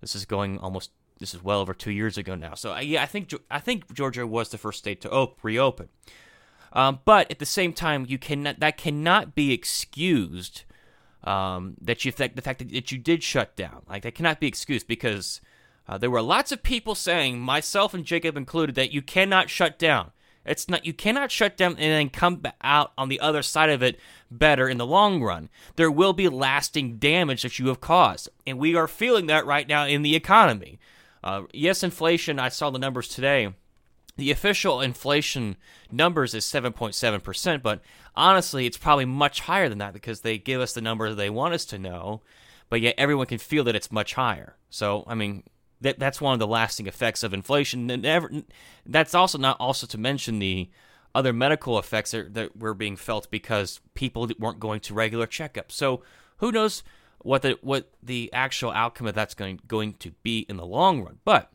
This 0.00 0.14
is 0.14 0.24
going 0.24 0.58
almost 0.58 0.90
this 1.18 1.34
is 1.34 1.42
well 1.42 1.60
over 1.60 1.74
2 1.74 1.90
years 1.90 2.16
ago 2.16 2.36
now. 2.36 2.54
So 2.54 2.76
yeah, 2.78 3.02
I 3.02 3.06
think 3.06 3.32
I 3.50 3.58
think 3.58 3.92
Georgia 3.92 4.26
was 4.26 4.50
the 4.50 4.58
first 4.58 4.78
state 4.78 5.00
to 5.00 5.10
op- 5.10 5.42
reopen. 5.42 5.88
Um, 6.72 7.00
but 7.04 7.30
at 7.30 7.38
the 7.38 7.46
same 7.46 7.72
time, 7.72 8.06
you 8.08 8.18
cannot 8.18 8.60
that 8.60 8.76
cannot 8.76 9.34
be 9.34 9.52
excused 9.52 10.64
um, 11.24 11.74
that 11.80 12.04
you 12.04 12.12
th- 12.12 12.34
the 12.34 12.42
fact 12.42 12.60
that 12.60 12.92
you 12.92 12.98
did 12.98 13.22
shut 13.22 13.56
down. 13.56 13.82
Like 13.88 14.02
that 14.02 14.14
cannot 14.14 14.38
be 14.38 14.46
excused 14.46 14.86
because 14.86 15.40
uh, 15.88 15.98
there 15.98 16.10
were 16.10 16.22
lots 16.22 16.52
of 16.52 16.62
people 16.62 16.94
saying, 16.94 17.40
myself 17.40 17.94
and 17.94 18.04
Jacob 18.04 18.36
included, 18.36 18.74
that 18.74 18.92
you 18.92 19.00
cannot 19.00 19.48
shut 19.48 19.78
down. 19.78 20.10
It's 20.44 20.68
not 20.68 20.86
you 20.86 20.94
cannot 20.94 21.30
shut 21.30 21.56
down 21.56 21.72
and 21.72 21.78
then 21.78 22.08
come 22.08 22.42
out 22.62 22.92
on 22.96 23.08
the 23.08 23.20
other 23.20 23.42
side 23.42 23.70
of 23.70 23.82
it 23.82 23.98
better 24.30 24.68
in 24.68 24.78
the 24.78 24.86
long 24.86 25.22
run. 25.22 25.50
There 25.76 25.90
will 25.90 26.12
be 26.12 26.28
lasting 26.28 26.96
damage 26.96 27.42
that 27.42 27.58
you 27.58 27.68
have 27.68 27.80
caused, 27.80 28.28
and 28.46 28.58
we 28.58 28.74
are 28.74 28.88
feeling 28.88 29.26
that 29.26 29.46
right 29.46 29.68
now 29.68 29.86
in 29.86 30.02
the 30.02 30.16
economy. 30.16 30.78
Uh, 31.22 31.42
yes, 31.52 31.82
inflation. 31.82 32.38
I 32.38 32.48
saw 32.48 32.70
the 32.70 32.78
numbers 32.78 33.08
today. 33.08 33.54
The 34.16 34.30
official 34.30 34.80
inflation 34.80 35.56
numbers 35.92 36.34
is 36.34 36.44
7.7%, 36.44 37.62
but 37.62 37.80
honestly, 38.16 38.66
it's 38.66 38.76
probably 38.76 39.04
much 39.04 39.40
higher 39.40 39.68
than 39.68 39.78
that 39.78 39.92
because 39.92 40.22
they 40.22 40.38
give 40.38 40.60
us 40.60 40.72
the 40.72 40.80
number 40.80 41.14
they 41.14 41.30
want 41.30 41.54
us 41.54 41.64
to 41.66 41.78
know, 41.78 42.22
but 42.68 42.80
yet 42.80 42.96
everyone 42.98 43.26
can 43.26 43.38
feel 43.38 43.62
that 43.64 43.76
it's 43.76 43.92
much 43.92 44.14
higher. 44.14 44.56
So, 44.70 45.04
I 45.06 45.14
mean, 45.14 45.44
that 45.80 45.98
that's 45.98 46.20
one 46.20 46.32
of 46.32 46.38
the 46.38 46.46
lasting 46.46 46.86
effects 46.86 47.22
of 47.22 47.32
inflation. 47.32 47.90
And 47.90 48.02
never, 48.02 48.30
that's 48.86 49.14
also 49.14 49.38
not 49.38 49.60
also 49.60 49.86
to 49.86 49.98
mention 49.98 50.38
the 50.38 50.70
other 51.14 51.32
medical 51.32 51.78
effects 51.78 52.10
that, 52.12 52.34
that 52.34 52.56
were 52.56 52.74
being 52.74 52.96
felt 52.96 53.30
because 53.30 53.80
people 53.94 54.28
weren't 54.38 54.60
going 54.60 54.80
to 54.80 54.94
regular 54.94 55.26
checkups. 55.26 55.72
So 55.72 56.02
who 56.38 56.52
knows 56.52 56.82
what 57.18 57.42
the 57.42 57.58
what 57.62 57.90
the 58.02 58.30
actual 58.32 58.70
outcome 58.70 59.06
of 59.06 59.14
that's 59.14 59.34
going 59.34 59.60
going 59.66 59.94
to 59.94 60.12
be 60.22 60.46
in 60.48 60.56
the 60.56 60.66
long 60.66 61.02
run. 61.02 61.18
But 61.24 61.50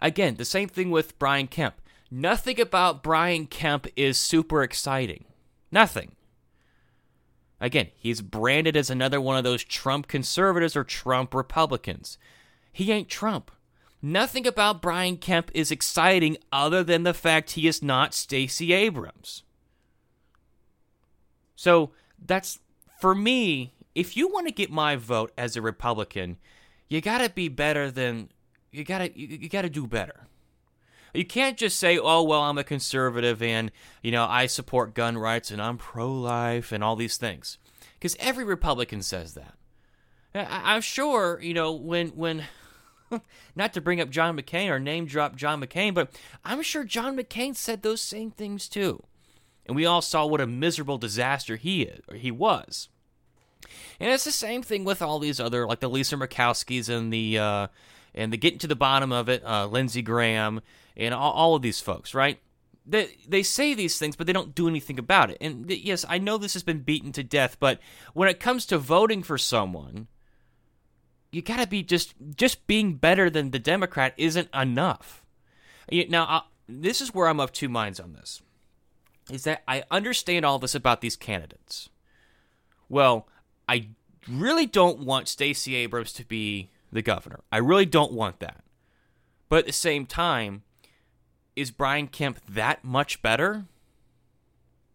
again, 0.00 0.34
the 0.36 0.44
same 0.44 0.68
thing 0.68 0.90
with 0.90 1.18
Brian 1.18 1.46
Kemp. 1.46 1.76
Nothing 2.10 2.60
about 2.60 3.02
Brian 3.02 3.46
Kemp 3.46 3.86
is 3.94 4.18
super 4.18 4.62
exciting. 4.62 5.26
Nothing. 5.70 6.12
Again, 7.60 7.88
he's 7.96 8.22
branded 8.22 8.76
as 8.76 8.88
another 8.88 9.20
one 9.20 9.36
of 9.36 9.44
those 9.44 9.64
Trump 9.64 10.06
conservatives 10.06 10.76
or 10.76 10.84
Trump 10.84 11.34
Republicans. 11.34 12.16
He 12.72 12.92
ain't 12.92 13.08
Trump. 13.08 13.50
Nothing 14.00 14.46
about 14.46 14.80
Brian 14.80 15.16
Kemp 15.16 15.50
is 15.54 15.70
exciting 15.70 16.36
other 16.52 16.84
than 16.84 17.02
the 17.02 17.14
fact 17.14 17.52
he 17.52 17.66
is 17.66 17.82
not 17.82 18.14
Stacey 18.14 18.72
Abrams. 18.72 19.42
So 21.56 21.90
that's 22.24 22.60
for 23.00 23.14
me, 23.14 23.74
if 23.94 24.16
you 24.16 24.28
want 24.28 24.46
to 24.46 24.54
get 24.54 24.70
my 24.70 24.94
vote 24.94 25.32
as 25.36 25.56
a 25.56 25.62
Republican, 25.62 26.36
you 26.88 27.00
got 27.00 27.18
to 27.18 27.28
be 27.28 27.48
better 27.48 27.90
than 27.90 28.30
you 28.70 28.84
got 28.84 28.98
to 28.98 29.18
you, 29.18 29.48
got 29.48 29.62
to 29.62 29.68
do 29.68 29.86
better. 29.86 30.28
You 31.12 31.24
can't 31.24 31.56
just 31.56 31.78
say, 31.78 31.98
"Oh, 31.98 32.22
well, 32.22 32.42
I'm 32.42 32.58
a 32.58 32.64
conservative 32.64 33.42
and, 33.42 33.72
you 34.02 34.12
know, 34.12 34.24
I 34.24 34.46
support 34.46 34.94
gun 34.94 35.18
rights 35.18 35.50
and 35.50 35.60
I'm 35.60 35.78
pro-life 35.78 36.70
and 36.70 36.84
all 36.84 36.94
these 36.94 37.16
things." 37.16 37.58
Cuz 38.00 38.16
every 38.20 38.44
Republican 38.44 39.02
says 39.02 39.34
that. 39.34 39.57
I, 40.38 40.74
I'm 40.74 40.80
sure, 40.80 41.40
you 41.40 41.54
know, 41.54 41.72
when 41.72 42.08
when 42.08 42.44
not 43.56 43.72
to 43.74 43.80
bring 43.80 44.00
up 44.00 44.10
John 44.10 44.38
McCain 44.38 44.68
or 44.68 44.78
name 44.78 45.06
drop 45.06 45.36
John 45.36 45.60
McCain, 45.60 45.94
but 45.94 46.10
I'm 46.44 46.62
sure 46.62 46.84
John 46.84 47.16
McCain 47.16 47.56
said 47.56 47.82
those 47.82 48.00
same 48.00 48.30
things 48.30 48.68
too. 48.68 49.02
And 49.66 49.76
we 49.76 49.84
all 49.84 50.00
saw 50.00 50.24
what 50.24 50.40
a 50.40 50.46
miserable 50.46 50.98
disaster 50.98 51.56
he 51.56 51.82
is, 51.82 52.00
or 52.08 52.16
he 52.16 52.30
was. 52.30 52.88
And 54.00 54.10
it's 54.10 54.24
the 54.24 54.32
same 54.32 54.62
thing 54.62 54.84
with 54.84 55.02
all 55.02 55.18
these 55.18 55.40
other, 55.40 55.66
like 55.66 55.80
the 55.80 55.90
Lisa 55.90 56.16
Murkowskis 56.16 56.88
and 56.88 57.12
the 57.12 57.38
uh, 57.38 57.66
and 58.14 58.32
the 58.32 58.36
getting 58.36 58.58
to 58.60 58.66
the 58.66 58.76
bottom 58.76 59.12
of 59.12 59.28
it, 59.28 59.44
uh, 59.44 59.66
Lindsey 59.66 60.02
Graham, 60.02 60.60
and 60.96 61.14
all, 61.14 61.32
all 61.32 61.54
of 61.54 61.62
these 61.62 61.80
folks, 61.80 62.14
right? 62.14 62.38
They, 62.86 63.10
they 63.28 63.42
say 63.42 63.74
these 63.74 63.98
things, 63.98 64.16
but 64.16 64.26
they 64.26 64.32
don't 64.32 64.54
do 64.54 64.66
anything 64.66 64.98
about 64.98 65.30
it. 65.30 65.36
And 65.42 65.70
yes, 65.70 66.06
I 66.08 66.16
know 66.16 66.38
this 66.38 66.54
has 66.54 66.62
been 66.62 66.80
beaten 66.80 67.12
to 67.12 67.22
death, 67.22 67.58
but 67.60 67.80
when 68.14 68.30
it 68.30 68.40
comes 68.40 68.64
to 68.66 68.78
voting 68.78 69.22
for 69.22 69.36
someone, 69.36 70.08
you 71.30 71.42
got 71.42 71.58
to 71.58 71.66
be 71.66 71.82
just 71.82 72.14
just 72.36 72.66
being 72.66 72.94
better 72.94 73.28
than 73.28 73.50
the 73.50 73.58
Democrat 73.58 74.14
isn't 74.16 74.48
enough. 74.54 75.24
Now, 75.90 76.24
uh, 76.24 76.40
this 76.68 77.00
is 77.00 77.14
where 77.14 77.28
I'm 77.28 77.40
of 77.40 77.52
two 77.52 77.68
minds 77.68 78.00
on 78.00 78.12
this. 78.12 78.42
Is 79.30 79.44
that 79.44 79.62
I 79.68 79.84
understand 79.90 80.44
all 80.44 80.58
this 80.58 80.74
about 80.74 81.00
these 81.00 81.16
candidates. 81.16 81.90
Well, 82.88 83.28
I 83.68 83.88
really 84.28 84.66
don't 84.66 85.00
want 85.00 85.28
Stacey 85.28 85.74
Abrams 85.74 86.12
to 86.14 86.24
be 86.24 86.70
the 86.90 87.02
governor. 87.02 87.40
I 87.52 87.58
really 87.58 87.86
don't 87.86 88.12
want 88.12 88.40
that. 88.40 88.64
But 89.50 89.60
at 89.60 89.66
the 89.66 89.72
same 89.72 90.06
time, 90.06 90.62
is 91.56 91.70
Brian 91.70 92.08
Kemp 92.08 92.40
that 92.48 92.84
much 92.84 93.20
better? 93.20 93.66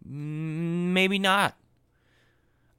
Maybe 0.04 1.20
not. 1.20 1.56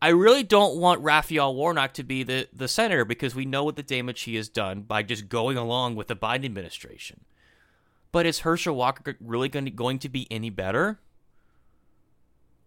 I 0.05 0.09
really 0.09 0.43
don't 0.43 0.77
want 0.77 1.01
Raphael 1.01 1.55
Warnock 1.55 1.95
to 1.95 2.03
be 2.03 2.25
the, 2.25 2.47
the 2.53 2.69
senator 2.69 3.07
because 3.07 3.35
we 3.35 3.47
know 3.47 3.65
what 3.65 3.77
the 3.77 3.83
damage 3.83 4.21
he 4.21 4.37
has 4.37 4.51
done 4.51 4.83
by 4.83 5.03
just 5.03 5.31
going 5.31 5.57
along 5.57 5.97
with 5.97 6.09
the 6.09 6.15
Biden 6.15 6.45
administration. 6.45 7.25
But 8.13 8.27
is 8.27 8.41
Herschel 8.41 8.77
Walker 8.77 9.17
really 9.19 9.49
going 9.49 9.65
to, 9.65 9.71
going 9.71 9.99
to 10.01 10.11
be 10.11 10.31
any 10.31 10.51
better? 10.51 11.01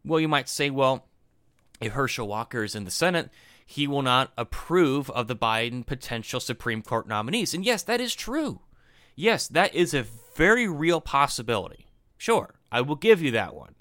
Well, 0.04 0.20
you 0.20 0.28
might 0.28 0.50
say, 0.50 0.72
well, 0.72 1.06
if 1.80 1.92
Herschel 1.92 2.28
Walker 2.28 2.64
is 2.64 2.74
in 2.74 2.86
the 2.86 2.90
Senate, 2.90 3.30
he 3.68 3.86
will 3.86 4.02
not 4.02 4.34
approve 4.36 5.12
of 5.12 5.28
the 5.28 5.36
Biden 5.36 5.86
potential 5.86 6.40
Supreme 6.40 6.82
Court 6.82 7.08
nominees. 7.08 7.54
And 7.54 7.64
yes, 7.64 7.84
that 7.84 8.02
is 8.02 8.16
true. 8.16 8.62
Yes, 9.16 9.48
that 9.50 9.76
is 9.76 9.94
a 9.94 10.08
very 10.36 10.68
real 10.68 11.02
possibility. 11.02 11.86
Sure, 12.18 12.56
I 12.72 12.82
will 12.82 12.96
give 12.96 13.22
you 13.22 13.30
that 13.30 13.54
one. 13.54 13.76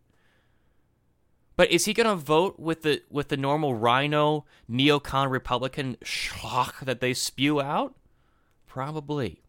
But 1.57 1.71
is 1.71 1.87
he 1.87 1.95
going 1.95 2.07
to 2.09 2.17
vote 2.17 2.59
with 2.59 2.83
the 2.83 3.03
with 3.11 3.29
the 3.29 3.37
normal 3.37 3.75
rhino 3.75 4.45
neocon 4.71 5.31
Republican 5.31 5.97
schlock 6.05 6.85
that 6.85 7.01
they 7.01 7.15
spew 7.15 7.61
out? 7.61 7.95
Probably, 8.67 9.43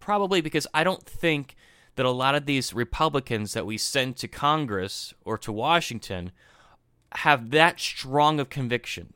probably 0.00 0.40
because 0.40 0.66
I 0.74 0.82
don't 0.82 1.04
think 1.04 1.54
that 1.94 2.04
a 2.04 2.10
lot 2.10 2.34
of 2.34 2.46
these 2.46 2.74
Republicans 2.74 3.52
that 3.52 3.64
we 3.64 3.78
send 3.78 4.16
to 4.16 4.28
Congress 4.28 5.14
or 5.24 5.38
to 5.38 5.52
Washington 5.52 6.32
have 7.12 7.50
that 7.50 7.78
strong 7.78 8.40
of 8.40 8.50
conviction. 8.50 9.12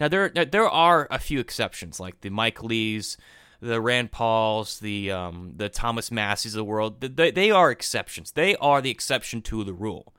Now 0.00 0.08
there 0.08 0.28
there 0.28 0.68
are 0.68 1.06
a 1.12 1.18
few 1.20 1.38
exceptions 1.38 2.00
like 2.00 2.22
the 2.22 2.30
Mike 2.30 2.62
Lees, 2.62 3.16
the 3.60 3.80
Rand 3.80 4.10
Pauls, 4.10 4.80
the 4.80 5.12
um, 5.12 5.52
the 5.56 5.68
Thomas 5.68 6.10
Massie's 6.10 6.54
of 6.54 6.58
the 6.58 6.64
world. 6.64 7.00
They, 7.00 7.30
they 7.30 7.52
are 7.52 7.70
exceptions. 7.70 8.32
They 8.32 8.56
are 8.56 8.82
the 8.82 8.90
exception 8.90 9.42
to 9.42 9.62
the 9.62 9.72
rule. 9.72 10.12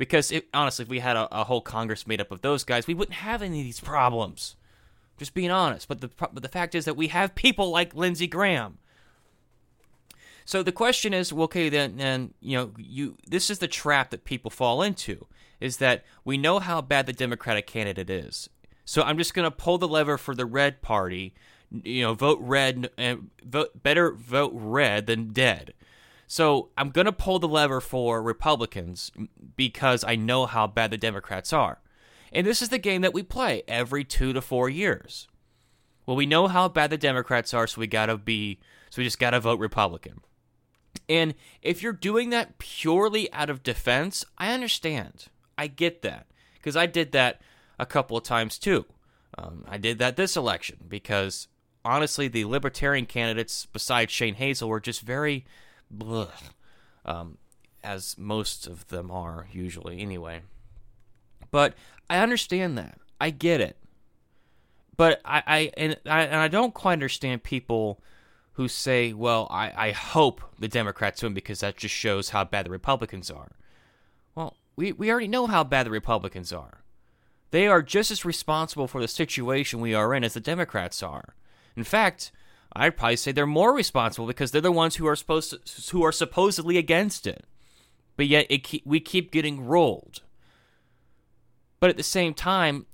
Because 0.00 0.32
it, 0.32 0.48
honestly, 0.54 0.84
if 0.84 0.88
we 0.88 1.00
had 1.00 1.14
a, 1.14 1.28
a, 1.30 1.44
whole 1.44 1.60
Congress 1.60 2.06
made 2.06 2.22
up 2.22 2.30
of 2.30 2.40
those 2.40 2.64
guys, 2.64 2.86
we 2.86 2.94
wouldn't 2.94 3.18
have 3.18 3.42
any 3.42 3.60
of 3.60 3.66
these 3.66 3.80
problems. 3.80 4.56
Just 5.18 5.34
being 5.34 5.50
honest. 5.50 5.88
But 5.88 6.00
the 6.00 6.08
but 6.18 6.40
the 6.40 6.48
fact 6.48 6.74
is 6.74 6.86
that 6.86 6.96
we 6.96 7.08
have 7.08 7.34
people 7.34 7.70
like 7.70 7.94
Lindsey 7.94 8.26
Graham. 8.26 8.78
So 10.46 10.62
the 10.62 10.72
question 10.72 11.12
is, 11.12 11.34
well, 11.34 11.44
okay, 11.44 11.68
then, 11.68 11.98
then 11.98 12.32
you 12.40 12.56
know, 12.56 12.72
you 12.78 13.18
this 13.28 13.50
is 13.50 13.58
the 13.58 13.68
trap 13.68 14.08
that 14.08 14.24
people 14.24 14.50
fall 14.50 14.80
into 14.80 15.26
is 15.60 15.76
that 15.76 16.02
we 16.24 16.38
know 16.38 16.60
how 16.60 16.80
bad 16.80 17.04
the 17.04 17.12
Democratic 17.12 17.66
candidate 17.66 18.08
is. 18.08 18.48
So 18.86 19.02
I'm 19.02 19.18
just 19.18 19.34
going 19.34 19.44
to 19.44 19.50
pull 19.50 19.76
the 19.76 19.86
lever 19.86 20.16
for 20.16 20.34
the 20.34 20.46
red 20.46 20.80
party 20.80 21.34
you 21.70 22.02
know, 22.02 22.14
vote 22.14 22.38
red 22.40 22.90
and 22.96 23.30
vote 23.44 23.82
better 23.82 24.12
vote 24.12 24.52
red 24.54 25.06
than 25.06 25.32
dead. 25.32 25.72
So 26.30 26.68
I'm 26.78 26.90
going 26.90 27.06
to 27.06 27.12
pull 27.12 27.40
the 27.40 27.48
lever 27.48 27.80
for 27.80 28.22
Republicans 28.22 29.10
because 29.56 30.04
I 30.04 30.14
know 30.14 30.46
how 30.46 30.68
bad 30.68 30.92
the 30.92 30.96
Democrats 30.96 31.52
are. 31.52 31.80
And 32.32 32.46
this 32.46 32.62
is 32.62 32.68
the 32.68 32.78
game 32.78 33.02
that 33.02 33.12
we 33.12 33.24
play 33.24 33.64
every 33.66 34.04
2 34.04 34.32
to 34.34 34.40
4 34.40 34.68
years. 34.68 35.26
Well, 36.06 36.16
we 36.16 36.26
know 36.26 36.46
how 36.46 36.68
bad 36.68 36.90
the 36.90 36.96
Democrats 36.96 37.52
are, 37.52 37.66
so 37.66 37.80
we 37.80 37.88
got 37.88 38.06
to 38.06 38.16
be 38.16 38.60
so 38.90 39.00
we 39.00 39.04
just 39.04 39.18
got 39.18 39.30
to 39.30 39.40
vote 39.40 39.58
Republican. 39.58 40.20
And 41.08 41.34
if 41.62 41.82
you're 41.82 41.92
doing 41.92 42.30
that 42.30 42.58
purely 42.58 43.32
out 43.32 43.50
of 43.50 43.64
defense, 43.64 44.24
I 44.38 44.52
understand. 44.52 45.26
I 45.58 45.66
get 45.66 46.02
that 46.02 46.28
because 46.54 46.76
I 46.76 46.86
did 46.86 47.10
that 47.10 47.40
a 47.76 47.86
couple 47.86 48.16
of 48.16 48.22
times 48.22 48.56
too. 48.56 48.84
Um, 49.36 49.64
I 49.68 49.78
did 49.78 49.98
that 49.98 50.14
this 50.14 50.36
election 50.36 50.78
because 50.86 51.48
honestly, 51.84 52.28
the 52.28 52.44
libertarian 52.44 53.06
candidates 53.06 53.66
besides 53.66 54.12
Shane 54.12 54.34
Hazel 54.34 54.68
were 54.68 54.78
just 54.78 55.00
very, 55.00 55.44
um, 57.04 57.38
as 57.82 58.16
most 58.18 58.66
of 58.66 58.88
them 58.88 59.10
are 59.10 59.46
usually 59.52 60.00
anyway. 60.00 60.42
But 61.50 61.74
I 62.08 62.18
understand 62.18 62.78
that. 62.78 62.98
I 63.20 63.30
get 63.30 63.60
it. 63.60 63.76
But 64.96 65.20
I, 65.24 65.42
I 65.46 65.72
and 65.76 65.96
I 66.06 66.22
and 66.22 66.36
I 66.36 66.48
don't 66.48 66.74
quite 66.74 66.94
understand 66.94 67.42
people 67.42 68.00
who 68.52 68.68
say, 68.68 69.12
"Well, 69.12 69.48
I, 69.50 69.72
I 69.74 69.90
hope 69.92 70.42
the 70.58 70.68
Democrats 70.68 71.22
win 71.22 71.32
because 71.32 71.60
that 71.60 71.76
just 71.76 71.94
shows 71.94 72.30
how 72.30 72.44
bad 72.44 72.66
the 72.66 72.70
Republicans 72.70 73.30
are." 73.30 73.52
Well, 74.34 74.56
we, 74.76 74.92
we 74.92 75.10
already 75.10 75.28
know 75.28 75.46
how 75.46 75.64
bad 75.64 75.86
the 75.86 75.90
Republicans 75.90 76.52
are. 76.52 76.82
They 77.50 77.66
are 77.66 77.82
just 77.82 78.10
as 78.10 78.24
responsible 78.24 78.86
for 78.86 79.00
the 79.00 79.08
situation 79.08 79.80
we 79.80 79.94
are 79.94 80.14
in 80.14 80.22
as 80.22 80.34
the 80.34 80.40
Democrats 80.40 81.02
are. 81.02 81.34
In 81.76 81.84
fact, 81.84 82.30
I'd 82.74 82.96
probably 82.96 83.16
say 83.16 83.32
they're 83.32 83.46
more 83.46 83.74
responsible 83.74 84.26
because 84.26 84.50
they're 84.50 84.60
the 84.60 84.72
ones 84.72 84.96
who 84.96 85.06
are 85.06 85.16
supposed 85.16 85.50
to, 85.50 85.90
who 85.90 86.04
are 86.04 86.12
supposedly 86.12 86.78
against 86.78 87.26
it. 87.26 87.44
But 88.16 88.26
yet 88.26 88.46
it, 88.48 88.86
we 88.86 89.00
keep 89.00 89.32
getting 89.32 89.66
rolled. 89.66 90.22
But 91.80 91.90
at 91.90 91.96
the 91.96 92.02
same 92.02 92.34
time, 92.34 92.86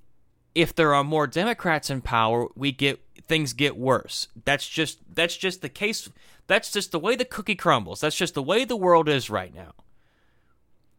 if 0.55 0.75
there 0.75 0.95
are 0.95 1.05
more 1.05 1.27
Democrats 1.27 1.91
in 1.91 2.01
power, 2.01 2.49
we 2.55 2.73
get 2.73 3.01
things 3.29 3.53
get 3.53 3.77
worse. 3.77 4.29
That's 4.45 4.67
just 4.69 5.01
that's 5.15 5.37
just 5.37 5.61
the 5.61 5.69
case. 5.69 6.09
That's 6.47 6.73
just 6.73 6.93
the 6.93 6.99
way 6.99 7.17
the 7.17 7.25
cookie 7.25 7.57
crumbles. 7.57 8.01
That's 8.01 8.17
just 8.17 8.35
the 8.35 8.43
way 8.43 8.65
the 8.65 8.77
world 8.77 9.09
is 9.09 9.29
right 9.29 9.55
now. 9.55 9.73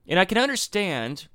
And 0.07 0.19
I 0.19 0.25
can 0.25 0.38
understand 0.38 1.27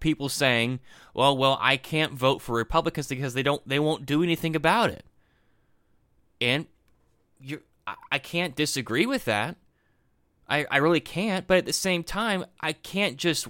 people 0.00 0.28
saying, 0.28 0.80
"Well, 1.14 1.36
well, 1.36 1.58
I 1.60 1.76
can't 1.76 2.14
vote 2.14 2.42
for 2.42 2.56
Republicans 2.56 3.08
because 3.08 3.34
they 3.34 3.42
don't 3.42 3.66
they 3.68 3.78
won't 3.78 4.06
do 4.06 4.22
anything 4.22 4.56
about 4.56 4.90
it." 4.90 5.04
And 6.40 6.66
you 7.40 7.60
I 8.10 8.18
can't 8.18 8.54
disagree 8.54 9.06
with 9.06 9.24
that. 9.24 9.56
I, 10.48 10.66
I 10.70 10.78
really 10.78 11.00
can't, 11.00 11.46
but 11.46 11.58
at 11.58 11.66
the 11.66 11.72
same 11.72 12.02
time, 12.02 12.44
I 12.60 12.72
can't 12.72 13.16
just 13.16 13.48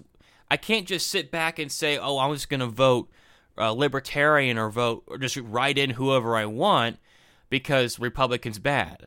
I 0.50 0.56
can't 0.56 0.86
just 0.86 1.08
sit 1.10 1.30
back 1.30 1.58
and 1.58 1.70
say, 1.70 1.98
"Oh, 1.98 2.18
I'm 2.18 2.32
just 2.34 2.48
going 2.48 2.60
to 2.60 2.66
vote 2.66 3.10
uh, 3.56 3.72
libertarian 3.72 4.58
or 4.58 4.70
vote 4.70 5.04
or 5.06 5.18
just 5.18 5.36
write 5.36 5.78
in 5.78 5.90
whoever 5.90 6.36
I 6.36 6.46
want 6.46 6.98
because 7.50 7.98
Republicans 7.98 8.58
bad." 8.58 9.06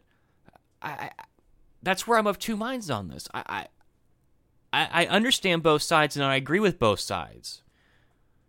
I, 0.82 0.89
I 0.91 1.12
that's 1.84 2.08
where 2.08 2.17
I'm 2.17 2.27
of 2.27 2.39
two 2.39 2.55
minds 2.55 2.89
on 2.89 3.10
this. 3.10 3.27
I, 3.34 3.67
I 4.73 5.01
I 5.03 5.05
understand 5.08 5.63
both 5.63 5.82
sides 5.82 6.15
and 6.15 6.25
I 6.25 6.36
agree 6.36 6.60
with 6.60 6.79
both 6.79 6.99
sides. 6.99 7.62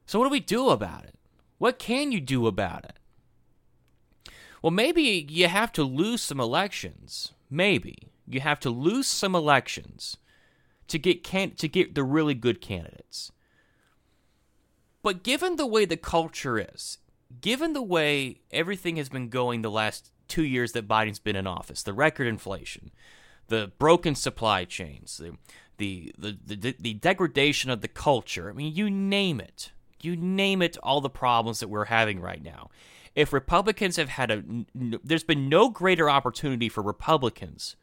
So 0.06 0.18
what 0.18 0.26
do 0.26 0.30
we 0.30 0.40
do 0.40 0.68
about 0.68 1.04
it? 1.04 1.14
What 1.58 1.78
can 1.78 2.12
you 2.12 2.20
do 2.20 2.46
about 2.46 2.84
it? 2.84 2.98
Well, 4.62 4.70
maybe 4.70 5.26
you 5.28 5.48
have 5.48 5.72
to 5.72 5.82
lose 5.82 6.22
some 6.22 6.38
elections. 6.38 7.32
Maybe 7.50 8.12
you 8.26 8.40
have 8.40 8.60
to 8.60 8.70
lose 8.70 9.08
some 9.08 9.34
elections 9.34 10.16
to 10.86 10.98
get 10.98 11.24
can- 11.24 11.56
to 11.56 11.68
get 11.68 11.94
the 11.94 12.04
really 12.04 12.34
good 12.34 12.60
candidates. 12.60 13.32
But 15.02 15.24
given 15.24 15.56
the 15.56 15.66
way 15.66 15.84
the 15.84 15.96
culture 15.96 16.58
is, 16.58 16.98
given 17.40 17.72
the 17.72 17.82
way 17.82 18.40
everything 18.52 18.96
has 18.96 19.08
been 19.08 19.28
going 19.28 19.62
the 19.62 19.70
last 19.70 20.12
2 20.28 20.44
years 20.44 20.72
that 20.72 20.86
Biden's 20.86 21.18
been 21.18 21.34
in 21.34 21.46
office, 21.46 21.82
the 21.82 21.92
record 21.92 22.28
inflation, 22.28 22.92
the 23.48 23.72
broken 23.78 24.14
supply 24.14 24.64
chains, 24.64 25.16
the 25.16 25.32
the, 25.78 26.12
the, 26.16 26.38
the, 26.54 26.76
the 26.78 26.94
degradation 26.94 27.68
of 27.68 27.80
the 27.80 27.88
culture. 27.88 28.48
I 28.48 28.52
mean, 28.52 28.72
you 28.72 28.88
name 28.88 29.40
it. 29.40 29.72
You 30.00 30.14
name 30.14 30.62
it, 30.62 30.76
all 30.80 31.00
the 31.00 31.10
problems 31.10 31.58
that 31.58 31.68
we're 31.68 31.86
having 31.86 32.20
right 32.20 32.42
now 32.42 32.70
if 33.14 33.32
Republicans 33.32 33.96
have 33.96 34.08
had 34.08 34.30
a, 34.30 34.42
there's 34.74 35.24
been 35.24 35.48
no 35.48 35.68
greater 35.68 36.08
opportunity 36.08 36.68
for 36.68 36.82
Republicans 36.82 37.76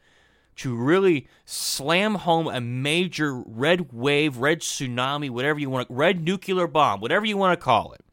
to 0.58 0.76
really 0.76 1.28
slam 1.46 2.15
home 2.15 2.48
a 2.48 2.60
major 2.60 3.34
red 3.34 3.94
wave, 3.94 4.38
red 4.38 4.60
tsunami, 4.60 5.30
whatever 5.30 5.60
you 5.60 5.70
want, 5.70 5.88
red 5.89 6.22
nuclear 6.22 6.68
bomb, 6.68 7.00
whatever 7.00 7.26
you 7.26 7.38
want 7.38 7.58
to 7.58 7.63
call 7.63 7.94
it. 7.94 8.04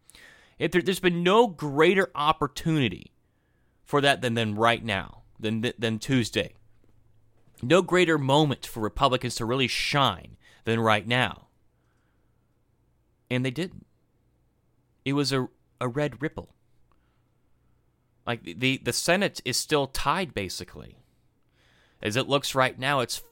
If 0.59 0.71
there, 0.71 0.83
has 0.87 1.01
been 1.01 1.23
no 1.23 1.49
greater 1.49 2.11
opportunity 2.15 3.13
for 3.85 4.01
that 4.01 4.21
than, 4.21 4.35
than 4.35 4.55
right 4.55 4.85
now, 4.85 5.23
than, 5.41 5.73
than 5.79 5.99
Tuesday. 5.99 6.55
No 7.63 7.83
greater 7.83 8.19
moment 8.19 8.67
for 8.67 8.81
Republicans 8.81 9.35
to 9.37 9.45
really 9.45 9.69
shine 9.69 10.37
than 10.65 10.81
right 10.81 11.07
now. 11.07 11.49
And 13.31 13.45
they 13.45 13.51
didn't. 13.51 13.87
It 15.05 15.15
was 15.15 15.33
a, 15.33 15.49
a 15.81 15.89
red 15.89 16.23
ripple. 16.23 16.56
Like 18.27 18.43
the 18.43 18.79
the 18.79 18.93
Senate 18.93 19.41
is 19.45 19.57
still 19.57 19.87
tied 19.87 20.35
basically. 20.35 20.97
As 22.03 22.17
it 22.17 22.29
looks 22.29 22.55
right 22.55 22.79
now, 22.79 23.01
it's 23.01 23.23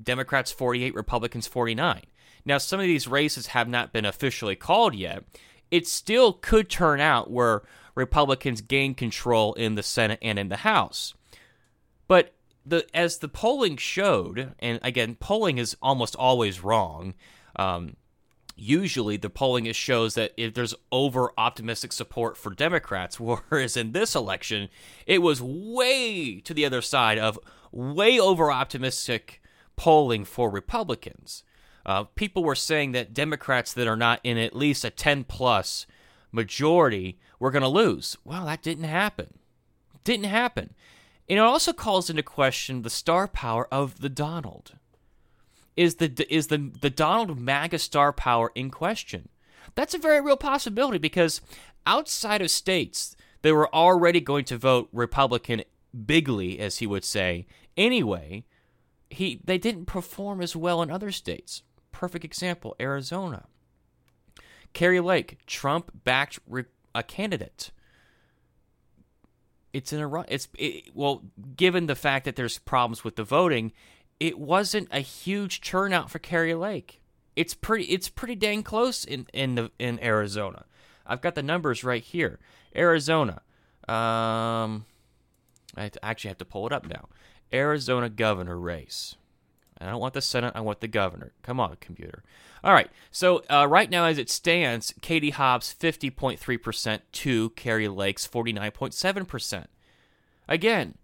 Democrats 0.00 0.52
48, 0.52 0.94
Republicans 0.94 1.46
49. 1.46 2.02
Now, 2.44 2.58
some 2.58 2.80
of 2.80 2.86
these 2.86 3.08
races 3.08 3.48
have 3.48 3.68
not 3.68 3.92
been 3.92 4.04
officially 4.04 4.56
called 4.56 4.94
yet. 4.94 5.24
It 5.70 5.86
still 5.86 6.32
could 6.32 6.68
turn 6.68 7.00
out 7.00 7.30
where 7.30 7.62
Republicans 7.94 8.60
gain 8.60 8.94
control 8.94 9.54
in 9.54 9.74
the 9.74 9.82
Senate 9.82 10.18
and 10.22 10.38
in 10.38 10.48
the 10.48 10.58
House. 10.58 11.14
But 12.08 12.34
the 12.64 12.86
as 12.94 13.18
the 13.18 13.28
polling 13.28 13.76
showed, 13.76 14.54
and 14.58 14.80
again, 14.82 15.16
polling 15.16 15.58
is 15.58 15.76
almost 15.80 16.16
always 16.16 16.62
wrong. 16.62 17.14
Um, 17.56 17.96
usually 18.56 19.16
the 19.16 19.30
polling 19.30 19.70
shows 19.72 20.14
that 20.14 20.32
if 20.36 20.54
there's 20.54 20.74
over 20.92 21.32
optimistic 21.38 21.92
support 21.92 22.36
for 22.36 22.50
Democrats, 22.50 23.18
whereas 23.20 23.76
in 23.76 23.92
this 23.92 24.14
election, 24.14 24.68
it 25.06 25.22
was 25.22 25.42
way 25.42 26.40
to 26.40 26.54
the 26.54 26.64
other 26.64 26.82
side 26.82 27.18
of 27.18 27.38
way 27.72 28.18
over 28.18 28.50
optimistic 28.50 29.40
polling 29.76 30.24
for 30.24 30.50
Republicans. 30.50 31.44
Uh, 31.86 32.04
people 32.04 32.44
were 32.44 32.54
saying 32.54 32.92
that 32.92 33.14
Democrats 33.14 33.72
that 33.72 33.88
are 33.88 33.96
not 33.96 34.20
in 34.22 34.36
at 34.36 34.54
least 34.54 34.84
a 34.84 34.90
10 34.90 35.24
plus 35.24 35.86
majority 36.30 37.18
were 37.38 37.50
going 37.50 37.62
to 37.62 37.68
lose. 37.68 38.16
Well, 38.24 38.44
that 38.46 38.62
didn't 38.62 38.84
happen. 38.84 39.38
Didn't 40.04 40.26
happen. 40.26 40.74
And 41.28 41.38
it 41.38 41.42
also 41.42 41.72
calls 41.72 42.10
into 42.10 42.22
question 42.22 42.82
the 42.82 42.90
star 42.90 43.26
power 43.28 43.66
of 43.72 44.00
the 44.00 44.08
Donald 44.08 44.72
is 45.76 45.96
the 45.96 46.26
is 46.32 46.48
the 46.48 46.70
the 46.80 46.90
Donald 46.90 47.38
MAGA 47.38 47.78
star 47.78 48.12
power 48.12 48.52
in 48.54 48.70
question? 48.70 49.28
That's 49.74 49.94
a 49.94 49.98
very 49.98 50.20
real 50.20 50.36
possibility 50.36 50.98
because 50.98 51.40
outside 51.86 52.42
of 52.42 52.50
states 52.50 53.16
they 53.42 53.52
were 53.52 53.74
already 53.74 54.20
going 54.20 54.44
to 54.46 54.58
vote 54.58 54.88
Republican 54.92 55.62
bigly, 56.06 56.58
as 56.58 56.78
he 56.78 56.86
would 56.86 57.04
say. 57.04 57.46
Anyway, 57.76 58.44
he 59.08 59.40
they 59.44 59.58
didn't 59.58 59.86
perform 59.86 60.40
as 60.40 60.54
well 60.54 60.82
in 60.82 60.90
other 60.90 61.10
states. 61.10 61.62
Perfect 61.92 62.24
example: 62.24 62.76
Arizona. 62.80 63.46
Kari 64.72 65.00
Lake, 65.00 65.38
Trump-backed 65.46 66.38
a 66.94 67.02
candidate. 67.02 67.72
It's 69.72 69.92
in 69.92 70.00
a 70.00 70.06
run. 70.06 70.26
it's 70.28 70.48
it, 70.58 70.90
well, 70.94 71.22
given 71.56 71.86
the 71.86 71.94
fact 71.94 72.24
that 72.24 72.36
there's 72.36 72.58
problems 72.58 73.04
with 73.04 73.16
the 73.16 73.24
voting, 73.24 73.72
it 74.20 74.38
wasn't 74.38 74.88
a 74.92 75.00
huge 75.00 75.62
turnout 75.62 76.10
for 76.10 76.18
Kari 76.18 76.54
Lake. 76.54 77.00
It's 77.34 77.54
pretty 77.54 77.84
it's 77.84 78.10
pretty 78.10 78.36
dang 78.36 78.62
close 78.62 79.04
in 79.04 79.26
in 79.32 79.54
the 79.54 79.70
in 79.78 79.98
Arizona. 80.02 80.66
I've 81.06 81.22
got 81.22 81.34
the 81.34 81.42
numbers 81.42 81.82
right 81.82 82.02
here. 82.02 82.38
Arizona. 82.76 83.40
Um 83.88 84.84
I 85.76 85.90
actually 86.02 86.28
have 86.28 86.38
to 86.38 86.44
pull 86.44 86.66
it 86.66 86.72
up 86.72 86.86
now. 86.86 87.08
Arizona 87.52 88.08
governor 88.10 88.58
race. 88.58 89.16
I 89.80 89.86
don't 89.86 90.00
want 90.00 90.14
the 90.14 90.20
Senate, 90.20 90.52
I 90.54 90.60
want 90.60 90.80
the 90.80 90.88
governor. 90.88 91.32
Come 91.42 91.58
on, 91.58 91.76
computer. 91.80 92.22
All 92.62 92.74
right. 92.74 92.90
So 93.10 93.42
uh, 93.48 93.66
right 93.66 93.88
now, 93.88 94.04
as 94.04 94.18
it 94.18 94.28
stands, 94.28 94.92
Katie 95.00 95.30
Hobbs 95.30 95.74
50.3% 95.78 97.00
to 97.12 97.50
Kari 97.50 97.88
Lake's 97.88 98.28
49.7%. 98.28 99.64
Again, 100.46 100.98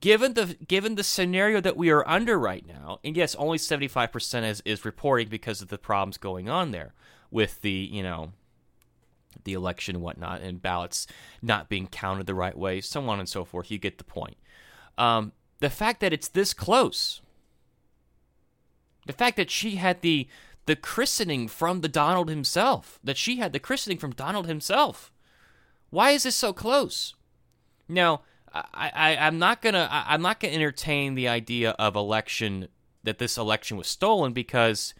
given 0.00 0.34
the 0.34 0.56
given 0.66 0.94
the 0.94 1.02
scenario 1.02 1.60
that 1.60 1.76
we 1.76 1.90
are 1.90 2.06
under 2.08 2.38
right 2.38 2.66
now, 2.66 3.00
and 3.04 3.16
yes, 3.16 3.34
only 3.36 3.58
75% 3.58 4.48
is, 4.48 4.62
is 4.64 4.84
reporting 4.84 5.28
because 5.28 5.60
of 5.60 5.68
the 5.68 5.78
problems 5.78 6.18
going 6.18 6.48
on 6.48 6.70
there 6.70 6.94
with 7.30 7.60
the, 7.60 7.70
you 7.70 8.02
know, 8.02 8.32
the 9.44 9.52
election 9.52 9.96
and 9.96 10.04
whatnot, 10.04 10.40
and 10.40 10.62
ballots 10.62 11.06
not 11.42 11.68
being 11.68 11.86
counted 11.86 12.26
the 12.26 12.34
right 12.34 12.56
way, 12.56 12.80
so 12.80 13.06
on 13.08 13.18
and 13.18 13.28
so 13.28 13.44
forth. 13.44 13.70
You 13.70 13.78
get 13.78 13.98
the 13.98 14.04
point. 14.04 14.36
Um, 14.96 15.32
the 15.60 15.70
fact 15.70 16.00
that 16.00 16.12
it's 16.12 16.28
this 16.28 16.54
close, 16.54 17.20
the 19.06 19.12
fact 19.12 19.36
that 19.36 19.50
she 19.50 19.76
had 19.76 20.00
the 20.02 20.28
the 20.66 20.76
christening 20.76 21.48
from 21.48 21.80
the 21.80 21.88
Donald 21.88 22.28
himself, 22.28 22.98
that 23.02 23.16
she 23.16 23.36
had 23.36 23.54
the 23.54 23.58
christening 23.58 23.96
from 23.98 24.12
Donald 24.12 24.46
himself. 24.46 25.10
Why 25.88 26.10
is 26.10 26.24
this 26.24 26.36
so 26.36 26.52
close? 26.52 27.14
Now, 27.88 28.20
I, 28.54 28.90
I 28.94 29.16
I'm 29.26 29.38
not 29.38 29.62
gonna 29.62 29.88
I, 29.90 30.14
I'm 30.14 30.22
not 30.22 30.40
gonna 30.40 30.54
entertain 30.54 31.14
the 31.14 31.28
idea 31.28 31.70
of 31.72 31.96
election 31.96 32.68
that 33.04 33.18
this 33.18 33.38
election 33.38 33.76
was 33.76 33.86
stolen 33.86 34.32
because, 34.32 34.94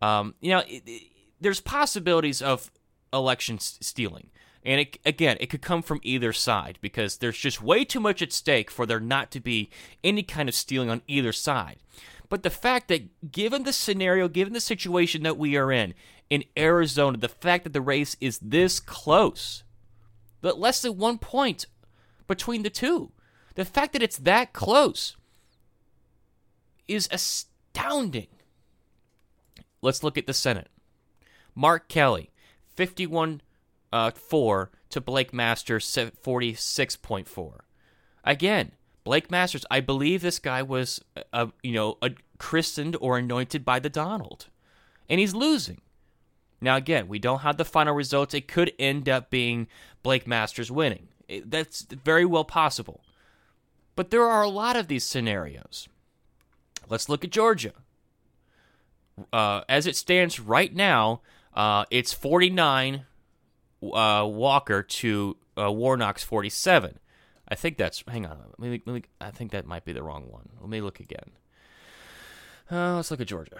um, 0.00 0.34
you 0.40 0.50
know, 0.50 0.60
it, 0.60 0.82
it, 0.86 1.02
there's 1.40 1.60
possibilities 1.60 2.40
of 2.40 2.70
election 3.12 3.58
stealing. 3.58 4.30
And 4.64 4.80
it, 4.80 4.98
again, 5.04 5.36
it 5.40 5.46
could 5.50 5.62
come 5.62 5.82
from 5.82 6.00
either 6.02 6.32
side 6.32 6.78
because 6.80 7.18
there's 7.18 7.36
just 7.36 7.60
way 7.60 7.84
too 7.84 7.98
much 8.00 8.22
at 8.22 8.32
stake 8.32 8.70
for 8.70 8.86
there 8.86 9.00
not 9.00 9.30
to 9.32 9.40
be 9.40 9.70
any 10.04 10.22
kind 10.22 10.48
of 10.48 10.54
stealing 10.54 10.88
on 10.88 11.02
either 11.08 11.32
side. 11.32 11.78
But 12.28 12.44
the 12.44 12.50
fact 12.50 12.88
that, 12.88 13.30
given 13.32 13.64
the 13.64 13.72
scenario, 13.72 14.28
given 14.28 14.52
the 14.54 14.60
situation 14.60 15.24
that 15.24 15.36
we 15.36 15.56
are 15.56 15.70
in 15.70 15.94
in 16.30 16.44
Arizona, 16.56 17.18
the 17.18 17.28
fact 17.28 17.64
that 17.64 17.74
the 17.74 17.82
race 17.82 18.16
is 18.20 18.38
this 18.38 18.80
close, 18.80 19.64
but 20.40 20.58
less 20.58 20.80
than 20.80 20.96
one 20.96 21.18
point 21.18 21.66
between 22.26 22.62
the 22.62 22.70
two, 22.70 23.12
the 23.54 23.64
fact 23.64 23.92
that 23.92 24.02
it's 24.02 24.18
that 24.18 24.52
close 24.52 25.16
is 26.88 27.08
astounding. 27.10 28.28
Let's 29.80 30.02
look 30.02 30.16
at 30.16 30.26
the 30.26 30.34
Senate. 30.34 30.68
Mark 31.54 31.88
Kelly, 31.88 32.30
51 32.76 33.42
uh, 33.92 34.10
4 34.10 34.70
to 34.90 35.00
Blake 35.00 35.32
Masters 35.32 35.86
46.4. 35.86 37.52
Again, 38.24 38.72
Blake 39.04 39.30
Masters, 39.30 39.66
I 39.70 39.80
believe 39.80 40.22
this 40.22 40.38
guy 40.38 40.62
was, 40.62 41.00
uh, 41.32 41.46
you 41.62 41.72
know, 41.72 41.98
christened 42.38 42.96
or 43.00 43.18
anointed 43.18 43.64
by 43.64 43.78
the 43.80 43.90
Donald, 43.90 44.46
and 45.08 45.18
he's 45.18 45.34
losing. 45.34 45.80
Now, 46.60 46.76
again, 46.76 47.08
we 47.08 47.18
don't 47.18 47.40
have 47.40 47.56
the 47.56 47.64
final 47.64 47.94
results. 47.94 48.34
It 48.34 48.46
could 48.46 48.72
end 48.78 49.08
up 49.08 49.30
being 49.30 49.66
Blake 50.04 50.28
Masters 50.28 50.70
winning. 50.70 51.08
That's 51.44 51.82
very 51.82 52.24
well 52.24 52.44
possible. 52.44 53.02
But 53.94 54.10
there 54.10 54.24
are 54.24 54.42
a 54.42 54.48
lot 54.48 54.76
of 54.76 54.88
these 54.88 55.04
scenarios. 55.04 55.88
Let's 56.88 57.08
look 57.08 57.24
at 57.24 57.30
Georgia. 57.30 57.72
Uh, 59.32 59.62
as 59.68 59.86
it 59.86 59.96
stands 59.96 60.40
right 60.40 60.74
now, 60.74 61.20
uh, 61.54 61.84
it's 61.90 62.12
49 62.12 63.04
uh, 63.82 64.26
Walker 64.26 64.82
to 64.82 65.36
uh, 65.58 65.70
Warnock's 65.70 66.24
47. 66.24 66.98
I 67.48 67.54
think 67.54 67.76
that's. 67.76 68.02
Hang 68.08 68.24
on. 68.24 68.38
Let 68.58 68.70
me, 68.70 68.82
let 68.86 68.94
me, 68.94 69.02
I 69.20 69.30
think 69.30 69.50
that 69.52 69.66
might 69.66 69.84
be 69.84 69.92
the 69.92 70.02
wrong 70.02 70.30
one. 70.30 70.48
Let 70.60 70.70
me 70.70 70.80
look 70.80 71.00
again. 71.00 71.32
Uh, 72.70 72.96
let's 72.96 73.10
look 73.10 73.20
at 73.20 73.26
Georgia. 73.26 73.58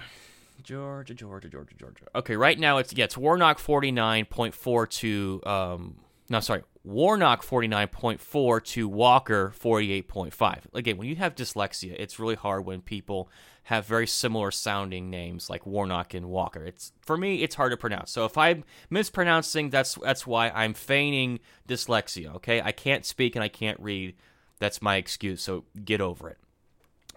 Georgia, 0.63 1.13
Georgia, 1.13 1.49
Georgia, 1.49 1.75
Georgia. 1.77 2.05
Okay, 2.15 2.37
right 2.37 2.59
now 2.59 2.79
it's 2.79 2.95
yeah, 2.95 3.05
it's 3.05 3.17
Warnock 3.17 3.59
49.4 3.59 4.91
to 4.91 5.43
um 5.45 5.97
no, 6.29 6.41
sorry. 6.41 6.63
Warnock 6.85 7.45
49.4 7.45 8.65
to 8.65 8.89
Walker 8.89 9.53
48.5. 9.59 10.75
Again, 10.75 10.97
when 10.97 11.09
you 11.09 11.17
have 11.17 11.35
dyslexia, 11.35 11.95
it's 11.99 12.19
really 12.19 12.35
hard 12.35 12.65
when 12.65 12.81
people 12.81 13.29
have 13.65 13.87
very 13.87 14.07
similar 14.07 14.51
sounding 14.51 15.09
names 15.09 15.49
like 15.49 15.65
Warnock 15.65 16.15
and 16.15 16.27
Walker. 16.27 16.65
It's 16.65 16.93
for 17.01 17.17
me, 17.17 17.43
it's 17.43 17.55
hard 17.55 17.71
to 17.71 17.77
pronounce. 17.77 18.11
So 18.11 18.25
if 18.25 18.37
I'm 18.37 18.65
mispronouncing, 18.91 19.71
that's 19.71 19.95
that's 19.95 20.27
why 20.27 20.51
I'm 20.51 20.75
feigning 20.75 21.39
dyslexia. 21.69 22.35
Okay, 22.37 22.61
I 22.61 22.73
can't 22.73 23.05
speak 23.05 23.37
and 23.37 23.45
I 23.45 23.49
can't 23.49 23.79
read. 23.79 24.17
That's 24.59 24.83
my 24.83 24.97
excuse. 24.97 25.43
So 25.43 25.65
get 25.85 26.01
over 26.01 26.29
it. 26.29 26.39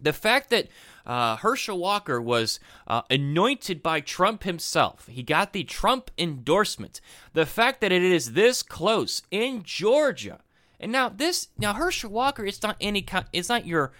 The 0.01 0.13
fact 0.13 0.49
that 0.49 0.67
uh, 1.05 1.37
Herschel 1.37 1.77
Walker 1.77 2.21
was 2.21 2.59
uh, 2.87 3.03
anointed 3.09 3.81
by 3.81 4.01
Trump 4.01 4.43
himself, 4.43 5.07
he 5.07 5.23
got 5.23 5.53
the 5.53 5.63
Trump 5.63 6.11
endorsement. 6.17 6.99
The 7.33 7.45
fact 7.45 7.81
that 7.81 7.91
it 7.91 8.03
is 8.03 8.33
this 8.33 8.61
close 8.61 9.21
in 9.31 9.63
Georgia, 9.63 10.41
and 10.79 10.91
now 10.91 11.09
this 11.09 11.49
now 11.57 11.73
Herschel 11.73 12.11
Walker, 12.11 12.45
it's 12.45 12.61
not 12.61 12.77
any 12.81 13.01
kind, 13.01 13.25
it's 13.31 13.49
not 13.49 13.65
your 13.65 13.93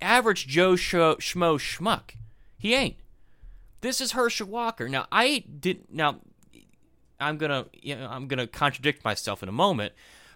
average 0.00 0.46
Joe 0.46 0.74
Schmo, 0.74 1.16
schmuck. 1.16 2.14
He 2.58 2.74
ain't. 2.74 2.96
This 3.80 4.00
is 4.00 4.12
Herschel 4.12 4.46
Walker. 4.46 4.88
Now 4.88 5.06
I 5.10 5.44
did 5.60 5.86
now. 5.92 6.20
I'm 7.18 7.36
gonna 7.38 7.66
you 7.72 7.96
know, 7.96 8.08
I'm 8.08 8.28
gonna 8.28 8.46
contradict 8.46 9.04
myself 9.04 9.42
in 9.42 9.48
a 9.48 9.52
moment 9.52 9.92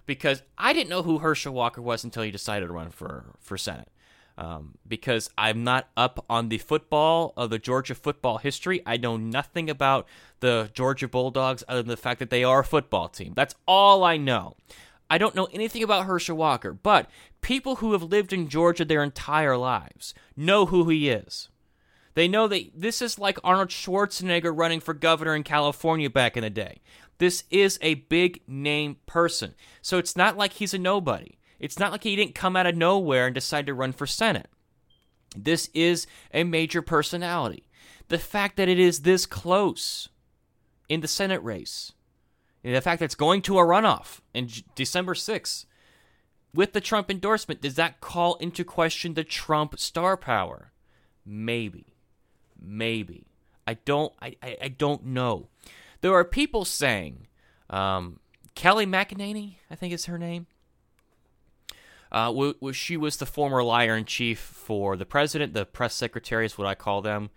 because 0.07 0.43
I 0.57 0.73
didn't 0.73 0.89
know 0.89 1.03
who 1.03 1.19
Herschel 1.19 1.53
Walker 1.53 1.83
was 1.83 2.05
until 2.05 2.23
he 2.23 2.31
decided 2.31 2.67
to 2.67 2.73
run 2.73 2.91
for 2.91 3.35
for 3.41 3.57
Senate. 3.57 3.89
Um, 4.39 4.75
because 4.87 5.31
I'm 5.39 5.65
not 5.65 5.89
up 5.97 6.23
on 6.29 6.51
the 6.51 6.59
football 6.59 7.33
of 7.39 7.49
the 7.49 7.59
Georgia 7.59 7.95
football 7.95 8.37
history. 8.37 8.83
I 8.85 8.99
know 8.99 9.17
nothing 9.17 9.71
about 9.71 10.07
the 10.41 10.69
Georgia 10.75 11.09
Bulldogs 11.09 11.65
other 11.67 11.81
than 11.81 11.89
the 11.89 11.97
fact 11.97 12.19
that 12.19 12.29
they 12.29 12.45
are 12.45 12.61
a 12.61 12.65
football 12.65 13.09
team. 13.09 13.33
That's 13.35 13.55
all 13.67 14.05
I 14.05 14.19
know. 14.19 14.57
I 15.09 15.19
don't 15.19 15.35
know 15.35 15.49
anything 15.53 15.83
about 15.83 16.05
Herschel 16.05 16.37
Walker, 16.37 16.73
but 16.73 17.09
people 17.41 17.77
who 17.77 17.93
have 17.93 18.03
lived 18.03 18.33
in 18.33 18.49
Georgia 18.49 18.85
their 18.85 19.03
entire 19.03 19.57
lives 19.57 20.13
know 20.37 20.67
who 20.67 20.89
he 20.89 21.09
is. 21.09 21.49
They 22.15 22.29
know 22.29 22.49
that 22.49 22.71
this 22.75 23.03
is 23.03 23.19
like 23.19 23.39
Arnold 23.45 23.69
Schwarzenegger 23.69 24.53
running 24.57 24.81
for 24.81 24.95
governor 24.95 25.37
in 25.37 25.43
California 25.43 26.11
back 26.11 26.37
in 26.37 26.43
the 26.43 26.51
day. 26.51 26.81
This 27.19 27.45
is 27.51 27.79
a 27.83 27.95
big 27.95 28.41
name 28.49 28.97
person. 29.07 29.55
So 29.83 29.99
it's 29.99 30.17
not 30.17 30.37
like 30.37 30.55
he's 30.55 30.75
a 30.75 30.79
nobody. 30.79 31.37
It's 31.59 31.79
not 31.79 31.93
like 31.93 32.05
he 32.05 32.17
didn't 32.17 32.35
come 32.35 32.57
out 32.57 32.67
of 32.67 32.77
nowhere 32.77 33.27
and 33.27 33.35
decide 33.35 33.67
to 33.67 33.75
run 33.75 33.93
for 33.93 34.07
Senate. 34.07 34.49
This 35.37 35.69
is 35.75 36.07
a 36.33 36.45
major 36.45 36.83
personality. 36.83 37.69
The 38.09 38.19
fact 38.19 38.57
that 38.57 38.69
it 38.69 38.79
is 38.79 39.01
this 39.01 39.27
close 39.27 40.09
in 40.89 41.01
the 41.01 41.09
Senate 41.09 41.43
race, 41.43 41.93
the 42.63 42.81
fact 42.81 43.01
that 43.01 43.07
it's 43.07 43.15
going 43.15 43.43
to 43.43 43.59
a 43.59 43.63
runoff 43.63 44.21
in 44.33 44.49
December 44.75 45.15
6th, 45.15 45.67
with 46.55 46.73
the 46.73 46.81
Trump 46.81 47.11
endorsement, 47.11 47.61
does 47.61 47.75
that 47.75 48.01
call 48.01 48.37
into 48.37 48.65
question 48.65 49.15
the 49.15 49.25
Trump 49.25 49.79
star 49.79 50.17
power? 50.17 50.73
Maybe. 51.25 51.97
Maybe. 52.61 53.27
I 53.67 53.75
don't 53.75 54.13
I, 54.23 54.37
I, 54.43 54.57
I 54.63 54.69
don't 54.69 55.05
know. 55.07 55.49
There 56.01 56.15
are 56.15 56.25
people 56.25 56.65
saying, 56.65 57.27
um, 57.69 58.21
Kayleigh 58.55 58.89
McEnany, 58.89 59.57
I 59.71 59.75
think 59.75 59.93
is 59.93 60.07
her 60.07 60.19
name. 60.19 60.47
Uh, 62.13 62.27
w- 62.27 62.55
w- 62.55 62.73
she 62.73 62.97
was 62.97 63.17
the 63.17 63.27
former 63.27 63.63
liar 63.63 63.97
in 63.97 64.05
chief 64.05 64.39
for 64.39 64.97
the 64.97 65.07
president, 65.07 65.55
the 65.55 65.67
press 65.67 65.95
secretary 65.95 66.47
is 66.47 66.57
what 66.57 66.67
I 66.67 66.75
call 66.75 67.03
them. 67.03 67.31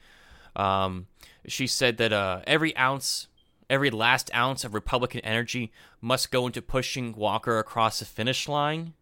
Um, 0.55 1.07
she 1.47 1.67
said 1.67 1.97
that 1.97 2.13
uh, 2.13 2.41
every 2.45 2.75
ounce, 2.77 3.27
every 3.69 3.89
last 3.89 4.29
ounce 4.35 4.63
of 4.63 4.73
Republican 4.73 5.21
energy 5.21 5.71
must 6.01 6.31
go 6.31 6.45
into 6.45 6.61
pushing 6.61 7.13
Walker 7.13 7.59
across 7.59 7.99
the 7.99 8.05
finish 8.05 8.47
line. 8.47 8.93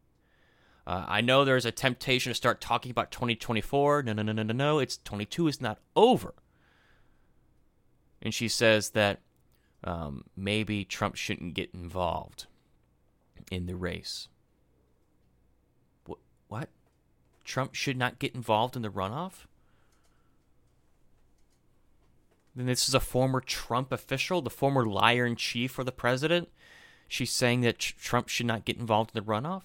Uh, 0.85 1.03
I 1.05 1.21
know 1.21 1.43
there's 1.43 1.65
a 1.65 1.71
temptation 1.71 2.29
to 2.29 2.33
start 2.33 2.61
talking 2.61 2.91
about 2.91 3.11
2024. 3.11 4.03
No, 4.03 4.13
no, 4.13 4.21
no, 4.21 4.31
no, 4.31 4.43
no, 4.43 4.53
no. 4.53 4.79
It's 4.79 4.97
22 5.03 5.49
is 5.49 5.61
not 5.61 5.79
over. 5.97 6.33
And 8.21 8.33
she 8.33 8.47
says 8.47 8.91
that 8.91 9.19
um, 9.83 10.23
maybe 10.35 10.85
Trump 10.85 11.15
shouldn't 11.15 11.55
get 11.55 11.73
involved 11.73 12.47
in 13.51 13.65
the 13.65 13.75
race. 13.75 14.29
What? 16.47 16.69
Trump 17.47 17.73
should 17.73 17.97
not 17.97 18.19
get 18.19 18.35
involved 18.35 18.75
in 18.75 18.81
the 18.81 18.89
runoff? 18.89 19.47
Then 22.53 22.65
this 22.65 22.87
is 22.87 22.93
a 22.93 22.99
former 22.99 23.39
Trump 23.39 23.91
official, 23.91 24.41
the 24.41 24.49
former 24.49 24.85
liar 24.85 25.25
in 25.25 25.37
chief 25.37 25.71
for 25.71 25.83
the 25.83 25.91
president. 25.91 26.49
She's 27.07 27.31
saying 27.31 27.61
that 27.61 27.79
Trump 27.79 28.27
should 28.27 28.45
not 28.45 28.65
get 28.65 28.77
involved 28.77 29.11
in 29.15 29.23
the 29.23 29.31
runoff. 29.31 29.63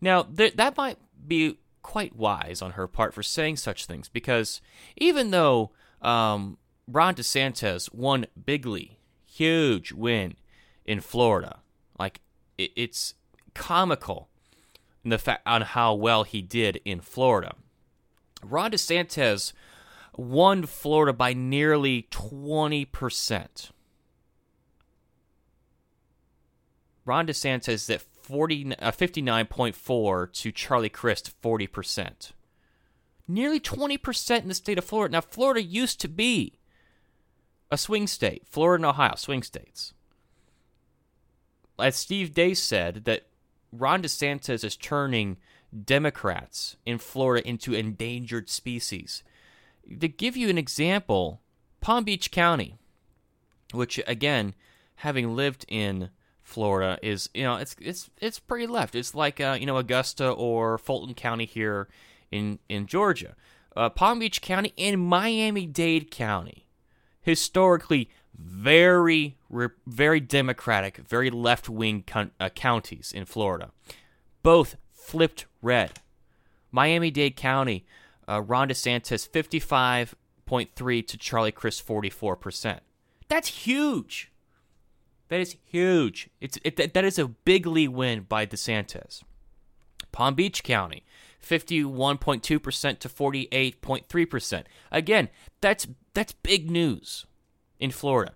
Now, 0.00 0.22
th- 0.22 0.56
that 0.56 0.76
might 0.76 0.98
be 1.26 1.58
quite 1.82 2.14
wise 2.14 2.60
on 2.60 2.72
her 2.72 2.86
part 2.86 3.14
for 3.14 3.22
saying 3.22 3.56
such 3.56 3.86
things 3.86 4.08
because 4.08 4.60
even 4.96 5.30
though 5.30 5.70
um, 6.02 6.58
Ron 6.86 7.14
DeSantis 7.14 7.92
won 7.94 8.26
bigly, 8.44 8.98
huge 9.24 9.92
win 9.92 10.36
in 10.84 11.00
Florida. 11.00 11.60
Like 11.98 12.20
it, 12.58 12.72
it's 12.76 13.14
comical 13.54 14.28
in 15.08 15.10
the 15.10 15.18
fact 15.18 15.40
on 15.46 15.62
how 15.62 15.94
well 15.94 16.24
he 16.24 16.42
did 16.42 16.82
in 16.84 17.00
Florida. 17.00 17.54
Ron 18.42 18.72
DeSantis 18.72 19.54
won 20.18 20.66
Florida 20.66 21.14
by 21.14 21.32
nearly 21.32 22.06
20%. 22.10 23.70
Ron 27.06 27.26
DeSantis 27.26 27.68
is 27.68 27.88
at 27.88 28.02
40, 28.02 28.74
uh, 28.76 28.92
59.4 28.92 30.32
to 30.34 30.52
Charlie 30.52 30.90
Crist 30.90 31.32
40%. 31.42 32.32
Nearly 33.26 33.60
20% 33.60 34.42
in 34.42 34.48
the 34.48 34.54
state 34.54 34.76
of 34.76 34.84
Florida. 34.84 35.12
Now, 35.12 35.22
Florida 35.22 35.62
used 35.62 36.00
to 36.02 36.08
be 36.08 36.58
a 37.70 37.78
swing 37.78 38.06
state. 38.06 38.46
Florida 38.46 38.82
and 38.82 38.90
Ohio, 38.90 39.14
swing 39.16 39.42
states. 39.42 39.94
As 41.78 41.96
Steve 41.96 42.34
Deace 42.34 42.58
said, 42.58 43.04
that 43.06 43.27
Ron 43.72 44.02
DeSantis 44.02 44.64
is 44.64 44.76
turning 44.76 45.36
Democrats 45.84 46.76
in 46.86 46.98
Florida 46.98 47.46
into 47.46 47.74
endangered 47.74 48.48
species. 48.48 49.22
To 50.00 50.08
give 50.08 50.36
you 50.36 50.48
an 50.48 50.58
example, 50.58 51.40
Palm 51.80 52.04
Beach 52.04 52.30
County, 52.30 52.76
which 53.72 54.00
again, 54.06 54.54
having 54.96 55.34
lived 55.34 55.64
in 55.68 56.10
Florida, 56.42 56.98
is 57.02 57.28
you 57.34 57.44
know 57.44 57.56
it's 57.56 57.76
it's 57.80 58.10
it's 58.20 58.38
pretty 58.38 58.66
left. 58.66 58.94
It's 58.94 59.14
like 59.14 59.40
uh, 59.40 59.56
you 59.58 59.66
know 59.66 59.76
Augusta 59.76 60.30
or 60.30 60.78
Fulton 60.78 61.14
County 61.14 61.44
here 61.44 61.88
in 62.30 62.58
in 62.68 62.86
Georgia. 62.86 63.34
Uh, 63.76 63.88
Palm 63.88 64.18
Beach 64.18 64.42
County 64.42 64.72
and 64.76 65.00
Miami 65.00 65.66
Dade 65.66 66.10
County, 66.10 66.66
historically 67.20 68.10
very 68.36 69.37
very 69.86 70.20
democratic, 70.20 70.98
very 70.98 71.30
left 71.30 71.68
wing 71.68 72.04
uh, 72.14 72.48
counties 72.50 73.12
in 73.12 73.24
Florida, 73.24 73.70
both 74.42 74.76
flipped 74.92 75.46
red. 75.62 76.00
Miami 76.70 77.10
Dade 77.10 77.36
County, 77.36 77.86
uh, 78.28 78.42
Ron 78.42 78.68
DeSantis 78.68 79.28
55.3 79.28 81.06
to 81.06 81.16
Charlie 81.16 81.52
Crist 81.52 81.86
44%. 81.86 82.80
That's 83.28 83.48
huge. 83.48 84.30
That 85.28 85.40
is 85.40 85.56
huge. 85.64 86.30
It's 86.40 86.58
it, 86.64 86.94
that 86.94 87.04
is 87.04 87.18
a 87.18 87.28
bigly 87.28 87.86
win 87.86 88.22
by 88.28 88.46
DeSantis. 88.46 89.22
Palm 90.10 90.34
Beach 90.34 90.62
County, 90.62 91.04
51.2% 91.42 92.40
to 92.40 93.08
48.3%. 93.08 94.64
Again, 94.90 95.28
that's 95.60 95.86
that's 96.14 96.32
big 96.32 96.70
news 96.70 97.26
in 97.78 97.90
Florida. 97.90 98.32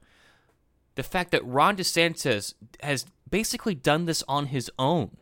The 0.95 1.03
fact 1.03 1.31
that 1.31 1.45
Ron 1.47 1.77
DeSantis 1.77 2.55
has 2.83 3.07
basically 3.29 3.75
done 3.75 4.05
this 4.05 4.23
on 4.29 4.47
his 4.47 4.71
own. 4.79 5.17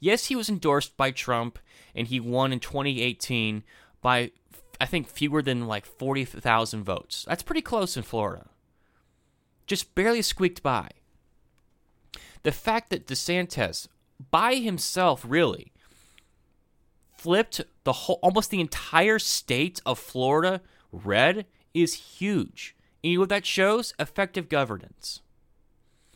Yes, 0.00 0.26
he 0.26 0.36
was 0.36 0.48
endorsed 0.48 0.96
by 0.96 1.10
Trump 1.10 1.58
and 1.94 2.08
he 2.08 2.20
won 2.20 2.52
in 2.52 2.60
2018 2.60 3.62
by 4.00 4.32
I 4.80 4.86
think 4.86 5.08
fewer 5.08 5.42
than 5.42 5.68
like 5.68 5.86
40,000 5.86 6.82
votes. 6.82 7.24
That's 7.28 7.44
pretty 7.44 7.62
close 7.62 7.96
in 7.96 8.02
Florida 8.02 8.48
just 9.72 9.94
barely 9.94 10.20
squeaked 10.20 10.62
by. 10.62 10.90
The 12.42 12.52
fact 12.52 12.90
that 12.90 13.06
DeSantis, 13.06 13.88
by 14.30 14.56
himself, 14.56 15.24
really 15.26 15.72
flipped 17.16 17.62
the 17.84 17.92
whole, 17.92 18.18
almost 18.22 18.50
the 18.50 18.60
entire 18.60 19.18
state 19.18 19.80
of 19.86 19.98
Florida 19.98 20.60
red 20.90 21.46
is 21.72 21.94
huge. 21.94 22.76
And 23.02 23.12
you 23.12 23.18
know 23.18 23.22
what 23.22 23.28
that 23.30 23.46
shows? 23.46 23.94
Effective 23.98 24.48
governance. 24.48 25.20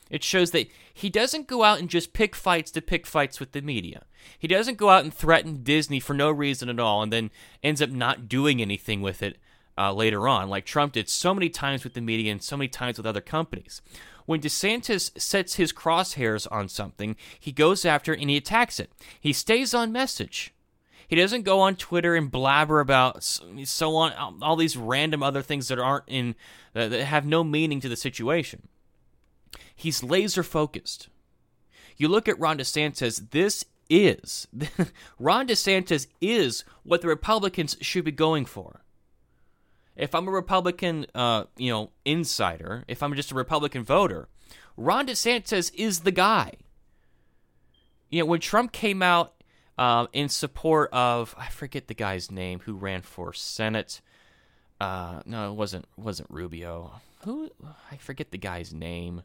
It 0.09 0.23
shows 0.23 0.53
that 0.53 0.69
he 0.95 1.11
doesn't 1.11 1.49
go 1.49 1.65
out 1.65 1.81
and 1.81 1.91
just 1.91 2.13
pick 2.13 2.37
fights 2.37 2.71
to 2.73 2.81
pick 2.81 3.07
fights 3.07 3.41
with 3.41 3.53
the 3.53 3.61
media. 3.61 4.05
He 4.39 4.47
doesn't 4.47 4.79
go 4.79 4.89
out 4.89 5.03
and 5.03 5.13
threaten 5.13 5.65
Disney 5.65 5.99
for 5.99 6.15
no 6.15 6.31
reason 6.31 6.69
at 6.69 6.79
all 6.79 7.03
and 7.03 7.13
then 7.13 7.31
ends 7.63 7.83
up 7.83 7.91
not 7.91 8.29
doing 8.29 8.63
anything 8.63 9.01
with 9.03 9.23
it 9.23 9.39
uh, 9.79 9.93
later 9.93 10.27
on, 10.27 10.49
like 10.49 10.65
Trump 10.65 10.93
did 10.93 11.09
so 11.09 11.35
many 11.35 11.49
times 11.49 11.85
with 11.85 11.95
the 11.95 12.01
media 12.01 12.33
and 12.33 12.43
so 12.43 12.57
many 12.57 12.69
times 12.69 12.97
with 12.97 13.07
other 13.07 13.21
companies. 13.21 13.83
When 14.25 14.41
DeSantis 14.41 15.21
sets 15.21 15.55
his 15.55 15.73
crosshairs 15.73 16.47
on 16.51 16.69
something, 16.69 17.17
he 17.39 17.53
goes 17.53 17.85
after 17.85 18.13
and 18.13 18.31
he 18.31 18.37
attacks 18.37 18.81
it. 18.81 18.91
He 19.21 19.33
stays 19.33 19.75
on 19.75 19.93
message. 19.93 20.53
He 21.09 21.17
doesn't 21.17 21.43
go 21.43 21.61
on 21.61 21.77
Twitter 21.77 22.15
and 22.15 22.31
blabber 22.31 22.81
about 22.81 23.23
so 23.23 23.97
on 23.97 24.39
all 24.43 24.57
these 24.57 24.77
random 24.77 25.23
other 25.23 25.43
things 25.43 25.69
that 25.69 25.79
aren't 25.79 26.05
in 26.07 26.35
uh, 26.75 26.89
that 26.89 27.05
have 27.05 27.25
no 27.25 27.45
meaning 27.45 27.81
to 27.81 27.89
the 27.89 27.97
situation. 27.97 28.69
He's 29.75 30.03
laser 30.03 30.43
focused. 30.43 31.09
You 31.97 32.09
look 32.09 32.29
at 32.29 32.39
Ron 32.39 32.59
DeSantis, 32.59 33.31
this 33.31 33.65
is 33.89 34.49
Ron 35.19 35.47
DeSantis 35.47 36.09
is 36.21 36.65
what 36.83 37.03
the 37.03 37.09
Republicans 37.09 37.77
should 37.81 38.05
be 38.05 38.13
going 38.13 38.45
for 38.45 38.83
if 39.97 40.15
I'm 40.15 40.29
a 40.29 40.31
Republican, 40.31 41.07
uh, 41.15 41.45
you 41.57 41.71
know, 41.71 41.91
insider, 42.05 42.85
if 42.87 43.03
I'm 43.03 43.15
just 43.15 43.33
a 43.33 43.35
Republican 43.35 43.83
voter, 43.83 44.29
Ron 44.77 45.07
DeSantis 45.07 45.73
is 45.75 46.01
the 46.01 46.11
guy. 46.11 46.53
You 48.11 48.21
know, 48.21 48.27
when 48.27 48.41
Trump 48.41 48.73
came 48.73 49.03
out 49.03 49.33
uh, 49.79 50.07
in 50.13 50.29
support 50.29 50.91
of, 50.93 51.35
I 51.39 51.49
forget 51.49 51.89
the 51.89 51.95
guy's 51.95 52.31
name 52.31 52.61
who 52.61 52.75
ran 52.75 53.03
for 53.03 53.33
Senate. 53.33 54.01
Uh, 54.81 55.21
no, 55.27 55.51
it 55.51 55.55
wasn't 55.55 55.87
wasn't 55.97 56.31
Rubio. 56.31 57.01
Who 57.25 57.51
I 57.91 57.97
forget 57.97 58.31
the 58.31 58.39
guy's 58.39 58.73
name. 58.73 59.23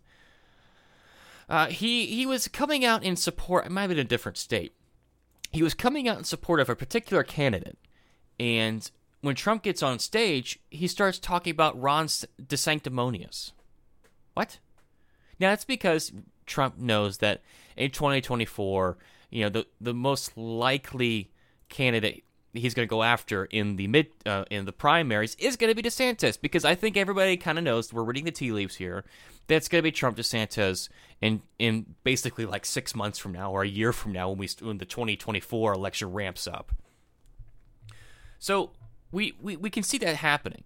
Uh, 1.50 1.68
he 1.68 2.06
he 2.06 2.26
was 2.26 2.48
coming 2.48 2.86
out 2.86 3.04
in 3.04 3.16
support. 3.16 3.66
It 3.66 3.72
might 3.72 3.82
have 3.82 3.90
been 3.90 4.00
a 4.00 4.04
different 4.04 4.38
state. 4.38 4.74
He 5.52 5.64
was 5.64 5.74
coming 5.74 6.08
out 6.08 6.18
in 6.18 6.24
support 6.24 6.62
of 6.62 6.70
a 6.70 6.76
particular 6.76 7.24
candidate, 7.24 7.78
and 8.40 8.90
when 9.22 9.36
Trump 9.36 9.64
gets 9.64 9.84
on 9.84 10.00
stage, 10.00 10.60
he 10.70 10.88
starts 10.88 11.20
talking 11.20 11.52
about 11.52 11.80
Ron 11.80 12.08
DeSanctimonious. 12.08 13.52
What? 14.34 14.60
Now 15.40 15.50
that's 15.50 15.66
because 15.66 16.12
Trump 16.46 16.78
knows 16.78 17.18
that 17.18 17.42
in 17.76 17.92
2024, 17.92 18.98
you 19.32 19.44
know, 19.44 19.50
the 19.50 19.66
the 19.80 19.94
most 19.94 20.38
likely 20.38 21.32
candidate 21.70 22.24
he's 22.54 22.74
going 22.74 22.86
to 22.86 22.90
go 22.90 23.02
after 23.02 23.46
in 23.46 23.78
the 23.78 23.88
mid 23.88 24.08
uh, 24.26 24.46
in 24.52 24.66
the 24.66 24.74
primaries 24.74 25.36
is 25.40 25.56
going 25.56 25.74
to 25.74 25.82
be 25.82 25.88
DeSantis 25.88 26.40
because 26.40 26.66
I 26.66 26.76
think 26.76 26.98
everybody 26.98 27.38
kind 27.38 27.58
of 27.58 27.64
knows 27.64 27.94
we're 27.94 28.04
reading 28.04 28.26
the 28.26 28.32
tea 28.32 28.52
leaves 28.52 28.76
here. 28.76 29.06
That's 29.48 29.68
going 29.68 29.80
to 29.80 29.84
be 29.84 29.92
Trump 29.92 30.18
DeSantis 30.18 30.90
in 31.22 31.42
in 31.58 31.96
basically 32.04 32.46
like 32.46 32.66
six 32.66 32.94
months 32.94 33.18
from 33.18 33.32
now 33.32 33.52
or 33.52 33.64
a 33.64 33.68
year 33.68 33.94
from 33.94 34.12
now 34.12 34.30
when 34.30 34.38
we 34.38 34.50
when 34.60 34.78
the 34.78 34.86
2024 34.86 35.74
election 35.74 36.12
ramps 36.12 36.48
up. 36.48 36.72
So 38.42 38.72
we, 39.12 39.34
we, 39.40 39.56
we 39.56 39.70
can 39.70 39.84
see 39.84 40.00
that 40.00 40.16
happening. 40.18 40.64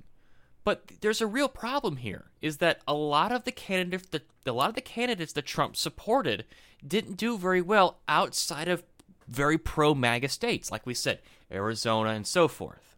But 0.66 0.92
there's 1.02 1.22
a 1.22 1.28
real 1.28 1.48
problem 1.48 1.98
here 1.98 2.26
is 2.42 2.58
that 2.58 2.82
a 2.88 2.94
lot 2.94 3.32
of 3.32 3.46
the 3.46 3.52
candidates 3.52 4.10
that 4.10 4.24
a 4.48 4.52
lot 4.52 4.70
of 4.70 4.76
the 4.76 4.82
candidates 4.82 5.32
that 5.34 5.46
Trump 5.46 5.78
supported 5.78 6.44
didn't 6.86 7.18
do 7.18 7.38
very 7.38 7.62
well 7.62 8.00
outside 8.10 8.68
of 8.68 8.84
very 9.28 9.58
pro 9.58 9.96
MAGA 9.96 10.28
states, 10.28 10.72
like 10.72 10.86
we 10.86 10.96
said, 10.96 11.20
Arizona 11.52 12.10
and 12.10 12.26
so 12.26 12.48
forth. 12.48 12.96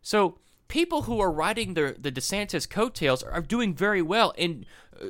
So 0.00 0.38
people 0.68 1.02
who 1.02 1.20
are 1.20 1.30
riding 1.30 1.74
the 1.74 1.96
the 1.98 2.12
DeSantis 2.12 2.70
coattails 2.70 3.24
are 3.24 3.40
doing 3.40 3.74
very 3.74 4.02
well, 4.02 4.32
and 4.38 4.64
uh, 5.00 5.06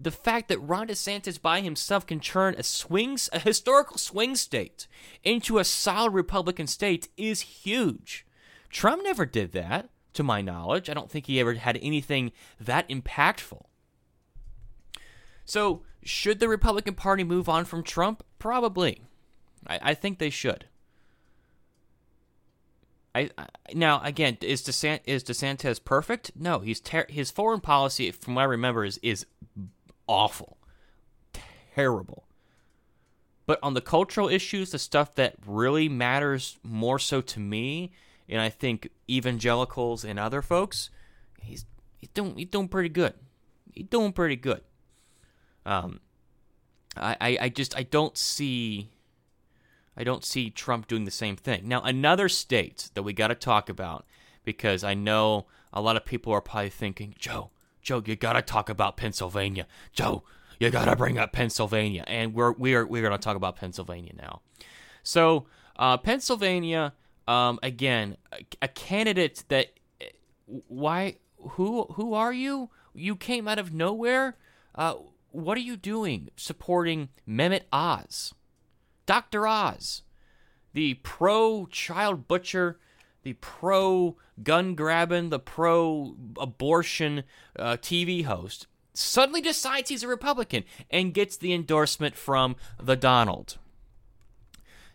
the 0.00 0.10
fact 0.10 0.48
that 0.48 0.58
Ron 0.58 0.88
DeSantis 0.88 1.40
by 1.40 1.60
himself 1.60 2.06
can 2.06 2.18
turn 2.18 2.56
a 2.58 2.64
swings 2.64 3.30
a 3.32 3.38
historical 3.38 3.98
swing 3.98 4.34
state 4.34 4.88
into 5.22 5.58
a 5.58 5.64
solid 5.64 6.12
Republican 6.12 6.66
state 6.66 7.08
is 7.16 7.40
huge. 7.40 8.26
Trump 8.68 9.04
never 9.04 9.24
did 9.24 9.52
that, 9.52 9.90
to 10.14 10.22
my 10.22 10.40
knowledge. 10.40 10.88
I 10.88 10.94
don't 10.94 11.10
think 11.10 11.26
he 11.26 11.40
ever 11.40 11.54
had 11.54 11.78
anything 11.82 12.32
that 12.60 12.88
impactful. 12.88 13.64
So, 15.44 15.82
should 16.02 16.40
the 16.40 16.48
Republican 16.48 16.94
Party 16.94 17.24
move 17.24 17.48
on 17.48 17.64
from 17.64 17.82
Trump? 17.82 18.22
Probably. 18.38 19.02
I, 19.66 19.78
I 19.82 19.94
think 19.94 20.18
they 20.18 20.30
should. 20.30 20.66
I, 23.14 23.30
I, 23.38 23.46
now 23.74 24.00
again 24.02 24.38
is 24.42 24.62
DeSant, 24.62 25.00
is 25.04 25.24
DeSantis 25.24 25.82
perfect? 25.82 26.32
No, 26.36 26.60
he's 26.60 26.80
ter- 26.80 27.06
his 27.08 27.30
foreign 27.30 27.60
policy, 27.60 28.10
from 28.10 28.34
what 28.34 28.42
I 28.42 28.44
remember, 28.44 28.84
is 28.84 28.98
is 29.02 29.26
awful. 30.06 30.58
Terrible. 31.74 32.24
But 33.46 33.58
on 33.62 33.72
the 33.72 33.80
cultural 33.80 34.28
issues, 34.28 34.72
the 34.72 34.78
stuff 34.78 35.14
that 35.14 35.36
really 35.46 35.88
matters 35.88 36.58
more 36.62 36.98
so 36.98 37.20
to 37.22 37.40
me, 37.40 37.92
and 38.28 38.40
I 38.40 38.48
think 38.48 38.88
evangelicals 39.08 40.04
and 40.04 40.18
other 40.18 40.42
folks, 40.42 40.90
he's 41.40 41.64
he's 41.98 42.10
doing 42.10 42.36
he's 42.36 42.48
doing 42.48 42.68
pretty 42.68 42.88
good. 42.88 43.14
He's 43.72 43.86
doing 43.86 44.12
pretty 44.12 44.36
good. 44.36 44.62
Um, 45.66 46.00
I, 46.96 47.16
I, 47.20 47.38
I 47.42 47.48
just 47.48 47.76
I 47.76 47.82
don't 47.82 48.16
see 48.16 48.90
I 49.96 50.04
don't 50.04 50.24
see 50.24 50.50
Trump 50.50 50.86
doing 50.86 51.04
the 51.04 51.10
same 51.10 51.36
thing. 51.36 51.68
Now 51.68 51.82
another 51.82 52.28
state 52.28 52.90
that 52.94 53.02
we 53.02 53.12
got 53.12 53.28
to 53.28 53.34
talk 53.34 53.68
about 53.68 54.06
because 54.44 54.84
I 54.84 54.94
know 54.94 55.46
a 55.72 55.80
lot 55.80 55.96
of 55.96 56.04
people 56.04 56.32
are 56.32 56.40
probably 56.40 56.70
thinking, 56.70 57.14
Joe, 57.18 57.50
Joe, 57.82 58.02
you 58.04 58.16
gotta 58.16 58.42
talk 58.42 58.68
about 58.68 58.96
Pennsylvania. 58.96 59.66
Joe, 59.92 60.24
you 60.58 60.70
gotta 60.70 60.96
bring 60.96 61.18
up 61.18 61.32
Pennsylvania, 61.32 62.04
and 62.06 62.34
we're 62.34 62.52
we're 62.52 62.86
we're 62.86 63.02
gonna 63.02 63.18
talk 63.18 63.36
about 63.36 63.56
Pennsylvania 63.56 64.12
now. 64.16 64.40
So 65.02 65.46
uh, 65.76 65.96
Pennsylvania, 65.96 66.92
um, 67.28 67.58
again, 67.62 68.16
a, 68.32 68.44
a 68.62 68.68
candidate 68.68 69.44
that 69.48 69.68
why 70.46 71.16
who 71.50 71.84
who 71.92 72.14
are 72.14 72.32
you? 72.32 72.70
You 72.94 73.14
came 73.16 73.46
out 73.46 73.58
of 73.58 73.72
nowhere. 73.72 74.36
Uh, 74.74 74.94
what 75.30 75.58
are 75.58 75.62
you 75.62 75.76
doing 75.76 76.30
supporting 76.36 77.10
Mehmet 77.28 77.64
Oz, 77.70 78.34
Doctor 79.04 79.46
Oz, 79.46 80.02
the 80.72 80.94
pro 80.94 81.66
child 81.66 82.26
butcher, 82.26 82.78
the 83.22 83.34
pro 83.34 84.16
gun 84.42 84.74
grabbing, 84.74 85.28
the 85.28 85.38
pro 85.38 86.16
abortion 86.40 87.24
uh, 87.58 87.76
TV 87.76 88.24
host? 88.24 88.66
Suddenly 88.94 89.42
decides 89.42 89.90
he's 89.90 90.02
a 90.02 90.08
Republican 90.08 90.64
and 90.90 91.14
gets 91.14 91.36
the 91.36 91.52
endorsement 91.52 92.16
from 92.16 92.56
the 92.82 92.96
Donald. 92.96 93.58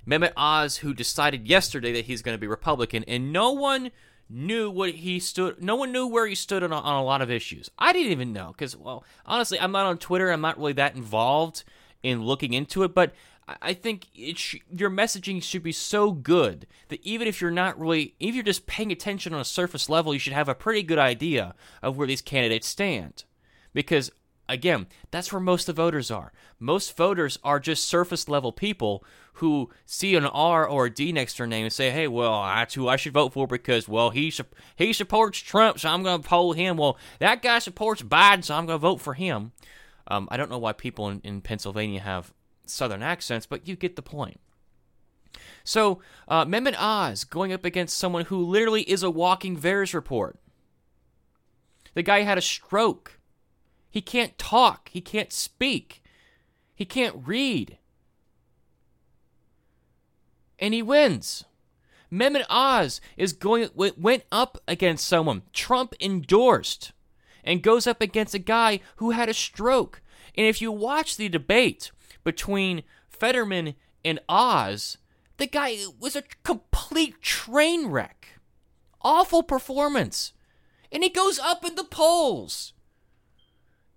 Mehmet 0.08 0.34
Oz, 0.36 0.78
who 0.78 0.94
decided 0.94 1.48
yesterday 1.48 1.94
that 1.94 2.06
he's 2.06 2.22
going 2.22 2.36
to 2.36 2.42
be 2.42 2.48
Republican, 2.48 3.04
and 3.08 3.32
no 3.32 3.52
one 3.52 3.92
knew 4.30 4.70
what 4.70 4.92
he 4.92 5.20
stood. 5.20 5.63
No 5.63 5.76
one 5.76 5.92
knew 5.92 6.08
where 6.08 6.28
he 6.28 6.36
stood 6.36 6.63
on 6.63 6.72
a, 6.72 6.78
on 6.78 6.96
a 6.96 7.04
lot 7.04 7.22
of 7.22 7.32
issues. 7.32 7.70
I 7.78 7.94
didn't 7.94 8.12
even 8.12 8.34
know 8.34 8.48
because, 8.52 8.76
well, 8.76 9.04
honestly, 9.26 9.60
I'm 9.60 9.72
not 9.72 9.86
on 9.86 9.98
Twitter. 9.98 10.32
I'm 10.32 10.42
not 10.42 10.58
really 10.58 10.74
that 10.74 10.96
involved 10.96 11.63
in 12.02 12.24
looking 12.24 12.54
into 12.54 12.84
it. 12.84 12.94
But 12.94 13.13
I 13.62 13.74
think 13.74 14.08
sh- 14.36 14.56
your 14.76 14.89
messaging 14.89 15.42
should 15.44 15.63
be 15.63 15.72
so 15.72 16.12
good 16.12 16.68
that 16.89 17.04
even 17.04 17.28
if 17.28 17.42
you're 17.42 17.52
not 17.52 17.80
really, 17.80 18.16
if 18.20 18.34
you're 18.36 18.44
just 18.44 18.66
paying 18.66 18.92
attention 18.92 19.34
on 19.34 19.42
a 19.42 19.46
surface 19.46 19.89
level, 19.89 20.13
you 20.13 20.20
should 20.20 20.34
have 20.34 20.50
a 20.50 20.56
pretty 20.56 20.84
good 20.84 21.00
idea 21.00 21.54
of 21.82 21.98
where 21.98 22.08
these 22.08 22.22
candidates 22.22 22.68
stand. 22.68 23.26
Because 23.74 24.12
again, 24.47 24.88
that's 25.12 25.32
where 25.32 25.39
most 25.39 25.67
of 25.67 25.75
the 25.75 25.82
voters 25.82 26.12
are. 26.12 26.32
Most 26.60 26.95
voters 26.95 27.39
are 27.43 27.60
just 27.60 27.88
surface 27.88 28.27
level 28.27 28.51
people 28.51 29.03
who 29.38 29.69
see 29.86 30.15
an 30.15 30.25
R 30.25 30.67
or 30.67 30.86
a 30.86 30.93
D 30.93 31.12
next 31.12 31.34
to 31.34 31.38
their 31.39 31.47
name 31.47 31.65
and 31.65 31.73
say, 31.73 31.89
"Hey, 31.89 32.08
well, 32.08 32.43
that's 32.43 32.75
who 32.75 32.88
I 32.88 32.95
should 32.95 33.13
vote 33.13 33.34
for 33.34 33.47
because 33.47 33.88
well, 33.88 34.12
he 34.12 34.29
su- 34.29 34.43
he 34.75 34.93
supports 34.93 35.39
Trump, 35.39 35.79
so 35.79 35.89
I'm 35.89 36.03
going 36.03 36.21
to 36.21 36.27
poll 36.27 36.53
him. 36.53 36.77
Well, 36.77 36.97
that 37.19 37.41
guy 37.41 37.60
supports 37.60 38.01
Biden, 38.01 38.43
so 38.43 38.56
I'm 38.56 38.65
going 38.65 38.79
to 38.79 38.82
vote 38.82 39.01
for 39.01 39.13
him." 39.13 39.51
Um, 40.08 40.27
I 40.29 40.38
don't 40.38 40.49
know 40.49 40.58
why 40.60 40.73
people 40.73 41.10
in, 41.10 41.21
in 41.23 41.41
Pennsylvania 41.41 42.01
have 42.01 42.34
southern 42.65 43.01
accents, 43.01 43.45
but 43.45 43.67
you 43.67 43.75
get 43.75 43.95
the 43.95 44.01
point. 44.01 44.39
So, 45.63 45.99
uh, 46.27 46.45
Mehmet 46.45 46.75
Oz 46.77 47.23
going 47.23 47.53
up 47.53 47.65
against 47.65 47.97
someone 47.97 48.25
who 48.25 48.38
literally 48.43 48.82
is 48.84 49.01
a 49.01 49.10
walking 49.10 49.58
VAERS 49.58 49.93
report. 49.93 50.38
The 51.93 52.03
guy 52.03 52.21
had 52.21 52.38
a 52.38 52.41
stroke. 52.41 53.19
He 53.93 54.01
can't 54.01 54.36
talk. 54.39 54.89
He 54.89 55.01
can't 55.01 55.32
speak. 55.32 56.01
He 56.73 56.84
can't 56.84 57.27
read. 57.27 57.77
And 60.58 60.73
he 60.73 60.82
wins. 60.82 61.45
Mehmet 62.12 62.43
Oz 62.49 62.99
is 63.17 63.34
going 63.34 63.69
went 63.75 64.23
up 64.32 64.58
against 64.67 65.08
someone 65.08 65.43
Trump 65.53 65.93
endorsed 66.01 66.91
and 67.43 67.62
goes 67.62 67.86
up 67.86 68.01
against 68.01 68.34
a 68.34 68.39
guy 68.39 68.79
who 68.95 69.12
had 69.12 69.29
a 69.29 69.34
stroke. 69.34 70.01
And 70.36 70.47
if 70.47 70.60
you 70.60 70.71
watch 70.71 71.15
the 71.15 71.29
debate 71.29 71.91
between 72.23 72.82
Fetterman 73.08 73.75
and 74.03 74.19
Oz, 74.27 74.97
the 75.38 75.45
guy 75.45 75.77
was 75.99 76.15
a 76.15 76.23
complete 76.41 77.21
train 77.21 77.91
wreck. 77.91 78.39
Awful 79.03 79.43
performance. 79.43 80.34
And 80.91 81.03
he 81.03 81.10
goes 81.10 81.38
up 81.38 81.63
in 81.63 81.75
the 81.75 81.84
polls. 81.84 82.73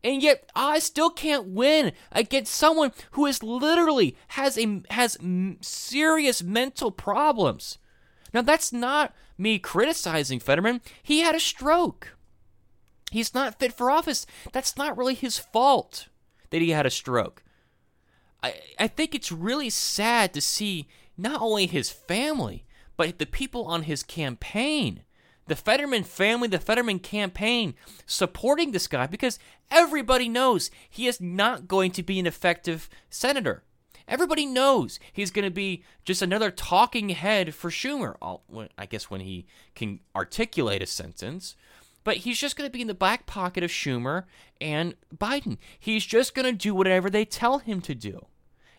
And 0.04 0.22
yet 0.22 0.48
I 0.54 0.78
still 0.78 1.10
can't 1.10 1.48
win 1.48 1.92
against 2.12 2.54
someone 2.54 2.92
who 3.12 3.26
is 3.26 3.42
literally 3.42 4.16
has 4.28 4.56
a 4.56 4.82
has 4.90 5.18
serious 5.60 6.42
mental 6.42 6.90
problems. 6.90 7.78
Now 8.32 8.42
that's 8.42 8.72
not 8.72 9.14
me 9.38 9.58
criticizing 9.58 10.38
Fetterman. 10.38 10.80
He 11.02 11.20
had 11.20 11.34
a 11.34 11.40
stroke. 11.40 12.16
He's 13.10 13.34
not 13.34 13.58
fit 13.58 13.72
for 13.72 13.90
office. 13.90 14.26
That's 14.52 14.76
not 14.76 14.96
really 14.96 15.14
his 15.14 15.38
fault 15.38 16.08
that 16.50 16.62
he 16.62 16.70
had 16.70 16.86
a 16.86 16.90
stroke. 16.90 17.42
I 18.42 18.54
I 18.78 18.88
think 18.88 19.14
it's 19.14 19.32
really 19.32 19.70
sad 19.70 20.32
to 20.34 20.40
see 20.40 20.86
not 21.16 21.40
only 21.40 21.66
his 21.66 21.90
family, 21.90 22.64
but 22.96 23.18
the 23.18 23.26
people 23.26 23.64
on 23.64 23.82
his 23.82 24.02
campaign 24.02 25.02
the 25.46 25.56
Fetterman 25.56 26.02
family, 26.02 26.48
the 26.48 26.58
Fetterman 26.58 26.98
campaign 26.98 27.74
supporting 28.04 28.72
this 28.72 28.86
guy 28.86 29.06
because 29.06 29.38
everybody 29.70 30.28
knows 30.28 30.70
he 30.88 31.06
is 31.06 31.20
not 31.20 31.68
going 31.68 31.92
to 31.92 32.02
be 32.02 32.18
an 32.18 32.26
effective 32.26 32.88
senator. 33.10 33.62
Everybody 34.08 34.46
knows 34.46 35.00
he's 35.12 35.30
going 35.30 35.44
to 35.44 35.50
be 35.50 35.82
just 36.04 36.22
another 36.22 36.50
talking 36.50 37.08
head 37.10 37.54
for 37.54 37.70
Schumer. 37.70 38.16
I 38.78 38.86
guess 38.86 39.10
when 39.10 39.20
he 39.20 39.46
can 39.74 40.00
articulate 40.14 40.82
a 40.82 40.86
sentence. 40.86 41.56
But 42.04 42.18
he's 42.18 42.38
just 42.38 42.56
going 42.56 42.68
to 42.68 42.72
be 42.72 42.82
in 42.82 42.86
the 42.86 42.94
back 42.94 43.26
pocket 43.26 43.64
of 43.64 43.70
Schumer 43.70 44.24
and 44.60 44.94
Biden. 45.12 45.58
He's 45.76 46.06
just 46.06 46.36
going 46.36 46.46
to 46.46 46.52
do 46.52 46.72
whatever 46.72 47.10
they 47.10 47.24
tell 47.24 47.58
him 47.58 47.80
to 47.80 47.96
do. 47.96 48.26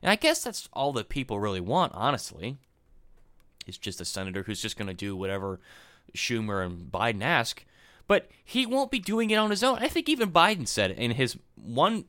And 0.02 0.10
I 0.10 0.16
guess 0.16 0.46
that's 0.46 0.70
all 0.72 0.94
that 0.94 1.10
people 1.10 1.38
really 1.38 1.60
want, 1.60 1.92
honestly. 1.94 2.58
Is 3.66 3.78
just 3.78 4.00
a 4.00 4.06
senator 4.06 4.44
who's 4.44 4.62
just 4.62 4.78
going 4.78 4.88
to 4.88 4.94
do 4.94 5.14
whatever 5.14 5.60
Schumer 6.16 6.66
and 6.66 6.92
Biden 6.92 7.24
ask, 7.24 7.66
but 8.08 8.30
he 8.44 8.66
won't 8.66 8.92
be 8.92 9.00
doing 9.00 9.30
it 9.30 9.36
on 9.36 9.50
his 9.50 9.64
own. 9.64 9.78
I 9.80 9.88
think 9.88 10.08
even 10.10 10.32
Biden 10.32 10.68
said 10.68 10.92
in 10.92 11.12
his 11.12 11.38
one 11.56 12.06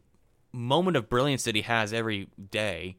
moment 0.52 0.96
of 0.96 1.08
brilliance 1.08 1.44
that 1.44 1.54
he 1.54 1.62
has 1.62 1.92
every 1.92 2.28
day 2.50 2.96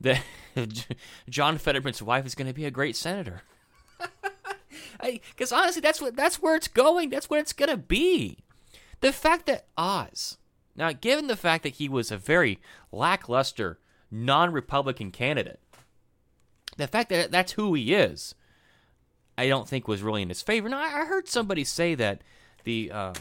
that 0.00 0.22
John 1.28 1.58
Fetterman's 1.58 2.02
wife 2.02 2.26
is 2.26 2.34
going 2.34 2.46
to 2.46 2.54
be 2.54 2.64
a 2.64 2.70
great 2.70 2.96
senator. 2.96 3.42
Because 5.00 5.52
honestly, 5.52 5.80
that's 5.80 6.00
what 6.00 6.14
that's 6.14 6.40
where 6.40 6.54
it's 6.54 6.68
going. 6.68 7.10
That's 7.10 7.28
what 7.28 7.40
it's 7.40 7.52
going 7.52 7.70
to 7.70 7.76
be. 7.76 8.38
The 9.00 9.12
fact 9.12 9.46
that 9.46 9.66
Oz, 9.76 10.38
now 10.76 10.92
given 10.92 11.26
the 11.26 11.36
fact 11.36 11.64
that 11.64 11.74
he 11.74 11.88
was 11.88 12.12
a 12.12 12.16
very 12.16 12.60
lackluster 12.92 13.80
non-Republican 14.10 15.10
candidate, 15.10 15.58
the 16.76 16.86
fact 16.86 17.08
that 17.10 17.32
that's 17.32 17.52
who 17.52 17.74
he 17.74 17.94
is, 17.94 18.34
I 19.36 19.48
don't 19.48 19.68
think 19.68 19.88
was 19.88 20.02
really 20.02 20.22
in 20.22 20.28
his 20.28 20.42
favor. 20.42 20.68
Now 20.68 20.78
I 20.78 21.04
heard 21.04 21.28
somebody 21.28 21.64
say 21.64 21.94
that 21.94 22.22
the 22.64 22.90
uh, 22.92 23.14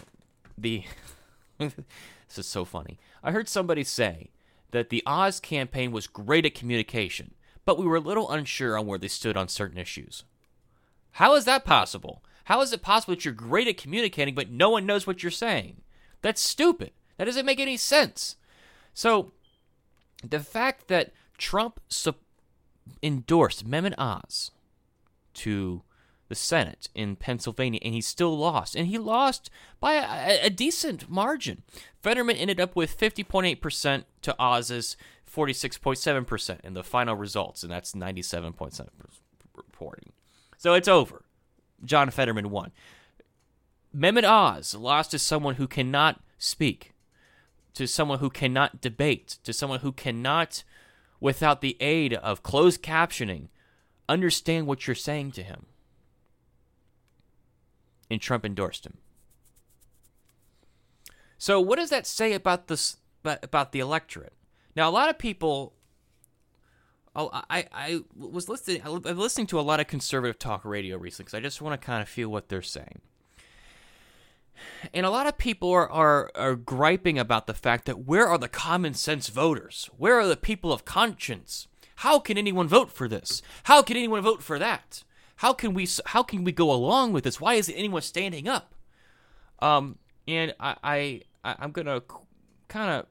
the 0.57 0.83
this 1.57 1.73
is 2.37 2.45
so 2.45 2.65
funny. 2.65 2.99
I 3.23 3.31
heard 3.31 3.49
somebody 3.49 3.83
say 3.83 4.29
that 4.71 4.89
the 4.89 5.03
Oz 5.05 5.39
campaign 5.39 5.91
was 5.91 6.07
great 6.07 6.45
at 6.45 6.55
communication, 6.55 7.33
but 7.65 7.77
we 7.77 7.85
were 7.85 7.97
a 7.97 8.01
little 8.01 8.31
unsure 8.31 8.77
on 8.77 8.85
where 8.85 8.97
they 8.97 9.07
stood 9.07 9.37
on 9.37 9.47
certain 9.47 9.77
issues. 9.77 10.23
How 11.13 11.35
is 11.35 11.45
that 11.45 11.65
possible? 11.65 12.23
How 12.45 12.61
is 12.61 12.73
it 12.73 12.81
possible 12.81 13.15
that 13.15 13.25
you're 13.25 13.33
great 13.33 13.67
at 13.67 13.77
communicating, 13.77 14.33
but 14.33 14.49
no 14.49 14.69
one 14.69 14.85
knows 14.85 15.05
what 15.05 15.23
you're 15.23 15.31
saying? 15.31 15.81
That's 16.21 16.41
stupid. 16.41 16.91
That 17.17 17.25
doesn't 17.25 17.45
make 17.45 17.59
any 17.59 17.77
sense. 17.77 18.35
So, 18.93 19.31
the 20.23 20.39
fact 20.39 20.87
that 20.87 21.11
Trump 21.37 21.79
su- 21.87 22.15
endorsed 23.01 23.67
Mehmet 23.67 23.93
Oz 23.97 24.51
to 25.35 25.83
the 26.31 26.35
Senate 26.35 26.87
in 26.95 27.17
Pennsylvania, 27.17 27.81
and 27.83 27.93
he 27.93 27.99
still 27.99 28.37
lost. 28.37 28.73
And 28.73 28.87
he 28.87 28.97
lost 28.97 29.49
by 29.81 29.95
a, 29.95 30.45
a 30.45 30.49
decent 30.49 31.09
margin. 31.09 31.61
Fetterman 32.01 32.37
ended 32.37 32.57
up 32.57 32.73
with 32.73 32.97
50.8% 32.97 34.05
to 34.21 34.35
Oz's 34.39 34.95
46.7% 35.29 36.61
in 36.61 36.73
the 36.73 36.85
final 36.85 37.15
results, 37.15 37.63
and 37.63 37.71
that's 37.71 37.91
97.7 37.91 38.87
reporting. 39.53 40.13
So 40.57 40.73
it's 40.73 40.87
over. 40.87 41.25
John 41.83 42.09
Fetterman 42.09 42.49
won. 42.49 42.71
Mehmet 43.93 44.23
Oz 44.23 44.73
lost 44.73 45.11
to 45.11 45.19
someone 45.19 45.55
who 45.55 45.67
cannot 45.67 46.21
speak, 46.37 46.93
to 47.73 47.87
someone 47.87 48.19
who 48.19 48.29
cannot 48.29 48.79
debate, 48.79 49.37
to 49.43 49.51
someone 49.51 49.81
who 49.81 49.91
cannot, 49.91 50.63
without 51.19 51.59
the 51.59 51.75
aid 51.81 52.13
of 52.13 52.41
closed 52.41 52.81
captioning, 52.81 53.49
understand 54.07 54.65
what 54.65 54.87
you're 54.87 54.95
saying 54.95 55.31
to 55.33 55.43
him 55.43 55.65
and 58.11 58.21
Trump 58.21 58.45
endorsed 58.45 58.85
him. 58.85 58.97
So, 61.37 61.59
what 61.59 61.79
does 61.79 61.89
that 61.89 62.05
say 62.05 62.33
about 62.33 62.67
this 62.67 62.97
about 63.23 63.71
the 63.71 63.79
electorate? 63.79 64.33
Now, 64.75 64.89
a 64.89 64.91
lot 64.91 65.09
of 65.09 65.17
people. 65.17 65.73
Oh, 67.13 67.29
I, 67.49 67.65
I 67.73 68.01
was 68.15 68.47
listening. 68.47 68.81
I'm 68.85 69.17
listening 69.17 69.47
to 69.47 69.59
a 69.59 69.61
lot 69.61 69.79
of 69.79 69.87
conservative 69.87 70.39
talk 70.39 70.63
radio 70.63 70.97
recently 70.97 71.25
because 71.25 71.33
I 71.33 71.41
just 71.41 71.61
want 71.61 71.79
to 71.79 71.85
kind 71.85 72.01
of 72.01 72.07
feel 72.07 72.29
what 72.29 72.47
they're 72.47 72.61
saying. 72.61 73.01
And 74.93 75.05
a 75.05 75.09
lot 75.09 75.27
of 75.27 75.37
people 75.37 75.71
are, 75.71 75.89
are, 75.89 76.31
are 76.35 76.55
griping 76.55 77.17
about 77.17 77.47
the 77.47 77.53
fact 77.53 77.85
that 77.85 78.05
where 78.05 78.27
are 78.27 78.37
the 78.37 78.47
common 78.47 78.93
sense 78.93 79.27
voters? 79.27 79.89
Where 79.97 80.19
are 80.19 80.27
the 80.27 80.37
people 80.37 80.71
of 80.71 80.85
conscience? 80.85 81.67
How 81.97 82.19
can 82.19 82.37
anyone 82.37 82.67
vote 82.67 82.91
for 82.91 83.07
this? 83.07 83.41
How 83.63 83.81
can 83.81 83.97
anyone 83.97 84.21
vote 84.21 84.41
for 84.41 84.59
that? 84.59 85.03
How 85.41 85.53
can 85.53 85.73
we 85.73 85.87
how 86.05 86.21
can 86.21 86.43
we 86.43 86.51
go 86.51 86.71
along 86.71 87.13
with 87.13 87.23
this? 87.23 87.41
Why 87.41 87.55
isn't 87.55 87.73
anyone 87.73 88.03
standing 88.03 88.47
up? 88.47 88.75
Um, 89.57 89.97
and 90.27 90.53
I, 90.59 90.75
I, 90.83 91.21
I'm 91.43 91.71
gonna 91.71 92.03
kind 92.67 92.91
of. 92.91 93.07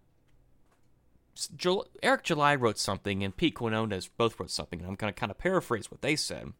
Eric 2.05 2.22
July 2.22 2.55
wrote 2.55 2.78
something, 2.78 3.24
and 3.24 3.37
Pete 3.37 3.57
Quinones 3.57 4.07
both 4.16 4.39
wrote 4.39 4.53
something, 4.53 4.78
and 4.78 4.89
I'm 4.89 4.95
going 4.95 5.12
to 5.12 5.18
kind 5.18 5.33
of 5.33 5.39
paraphrase 5.39 5.91
what 5.91 6.03
they 6.03 6.14
said. 6.14 6.53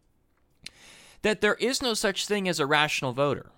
That 1.23 1.41
there 1.41 1.55
is 1.57 1.83
no 1.83 1.95
such 1.95 2.27
thing 2.27 2.49
as 2.49 2.59
a 2.59 2.67
rational 2.67 3.13
voter. 3.13 3.53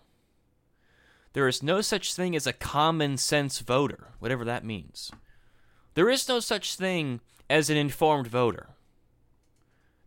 There 1.33 1.49
is 1.49 1.63
no 1.63 1.81
such 1.81 2.13
thing 2.13 2.37
as 2.37 2.47
a 2.47 2.53
common 2.53 3.17
sense 3.17 3.61
voter, 3.61 4.09
whatever 4.19 4.45
that 4.45 4.65
means. 4.67 5.13
There 5.95 6.11
is 6.11 6.29
no 6.29 6.41
such 6.41 6.75
thing 6.75 7.21
as 7.49 7.71
an 7.71 7.77
informed 7.77 8.27
voter. 8.27 8.71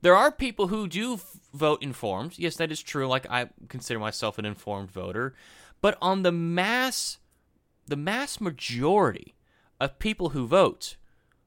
There 0.06 0.16
are 0.16 0.32
people 0.32 0.68
who 0.68 0.88
do 0.88 1.20
vote 1.52 1.82
informed. 1.82 2.38
Yes, 2.38 2.58
that 2.58 2.72
is 2.72 2.84
true. 2.84 3.08
Like 3.08 3.26
I 3.28 3.50
consider 3.70 3.98
myself 3.98 4.38
an 4.38 4.46
informed 4.46 4.92
voter, 4.92 5.34
but 5.82 5.98
on 6.00 6.22
the 6.22 6.32
mass 6.32 7.18
the 7.88 7.96
mass 7.96 8.40
majority 8.40 9.34
of 9.82 9.98
people 9.98 10.30
who 10.30 10.46
vote 10.46 10.98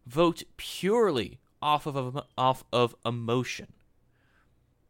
vote 0.09 0.43
purely 0.57 1.39
off 1.63 1.87
of 1.87 2.21
off 2.37 2.65
of 2.73 2.97
emotion. 3.07 3.75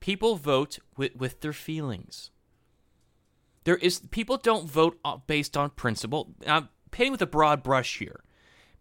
People 0.00 0.36
vote 0.36 0.78
with, 0.96 1.14
with 1.14 1.42
their 1.42 1.52
feelings. 1.52 2.30
There 3.64 3.76
is 3.76 4.00
people 4.10 4.38
don't 4.38 4.66
vote 4.66 4.98
based 5.26 5.58
on 5.58 5.68
principle. 5.68 6.32
I'm 6.46 6.70
painting 6.90 7.12
with 7.12 7.20
a 7.20 7.26
broad 7.26 7.62
brush 7.62 7.98
here 7.98 8.22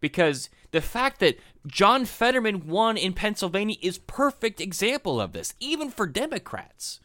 because 0.00 0.50
the 0.70 0.80
fact 0.80 1.20
that 1.20 1.38
John 1.66 2.04
Fetterman 2.04 2.66
won 2.66 2.96
in 2.96 3.12
Pennsylvania 3.12 3.76
is 3.80 3.98
perfect 3.98 4.60
example 4.60 5.20
of 5.20 5.32
this, 5.32 5.54
even 5.60 5.90
for 5.90 6.06
Democrats. 6.06 7.00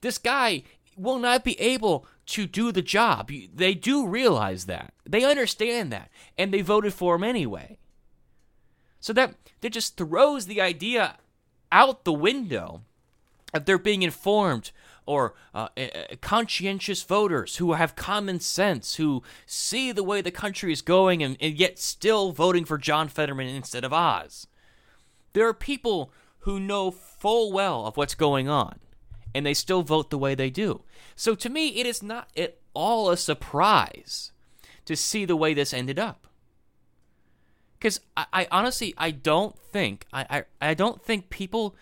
This 0.00 0.18
guy 0.18 0.62
will 0.96 1.18
not 1.18 1.44
be 1.44 1.58
able 1.60 2.06
to 2.26 2.46
do 2.46 2.72
the 2.72 2.82
job. 2.82 3.30
They 3.54 3.74
do 3.74 4.06
realize 4.06 4.66
that. 4.66 4.92
They 5.04 5.24
understand 5.24 5.92
that, 5.92 6.10
and 6.36 6.52
they 6.52 6.60
voted 6.60 6.94
for 6.94 7.14
him 7.14 7.24
anyway. 7.24 7.78
So 9.00 9.12
that 9.12 9.34
that 9.60 9.70
just 9.70 9.96
throws 9.96 10.46
the 10.46 10.60
idea 10.60 11.16
out 11.70 12.04
the 12.04 12.12
window 12.12 12.82
of 13.54 13.64
there 13.64 13.78
being 13.78 14.02
informed 14.02 14.70
or 15.08 15.34
uh, 15.54 15.68
conscientious 16.20 17.02
voters 17.02 17.56
who 17.56 17.72
have 17.72 17.96
common 17.96 18.38
sense, 18.38 18.96
who 18.96 19.22
see 19.46 19.90
the 19.90 20.04
way 20.04 20.20
the 20.20 20.30
country 20.30 20.70
is 20.70 20.82
going 20.82 21.22
and, 21.22 21.36
and 21.40 21.58
yet 21.58 21.78
still 21.78 22.30
voting 22.30 22.66
for 22.66 22.76
John 22.76 23.08
Fetterman 23.08 23.48
instead 23.48 23.84
of 23.84 23.92
Oz. 23.92 24.46
There 25.32 25.48
are 25.48 25.54
people 25.54 26.12
who 26.40 26.60
know 26.60 26.90
full 26.90 27.52
well 27.52 27.86
of 27.86 27.96
what's 27.96 28.14
going 28.14 28.48
on 28.48 28.78
and 29.34 29.46
they 29.46 29.54
still 29.54 29.82
vote 29.82 30.10
the 30.10 30.18
way 30.18 30.34
they 30.34 30.50
do. 30.50 30.82
So 31.16 31.34
to 31.34 31.48
me, 31.48 31.68
it 31.68 31.86
is 31.86 32.02
not 32.02 32.28
at 32.36 32.58
all 32.74 33.10
a 33.10 33.16
surprise 33.16 34.32
to 34.84 34.94
see 34.94 35.24
the 35.24 35.36
way 35.36 35.54
this 35.54 35.72
ended 35.72 35.98
up. 35.98 36.26
Because 37.78 38.00
I, 38.16 38.26
I, 38.32 38.48
honestly, 38.50 38.92
I 38.98 39.10
don't 39.10 39.58
think 39.58 40.04
I, 40.12 40.44
I, 40.60 40.70
I 40.70 40.74
don't 40.74 41.02
think 41.02 41.30
people 41.30 41.74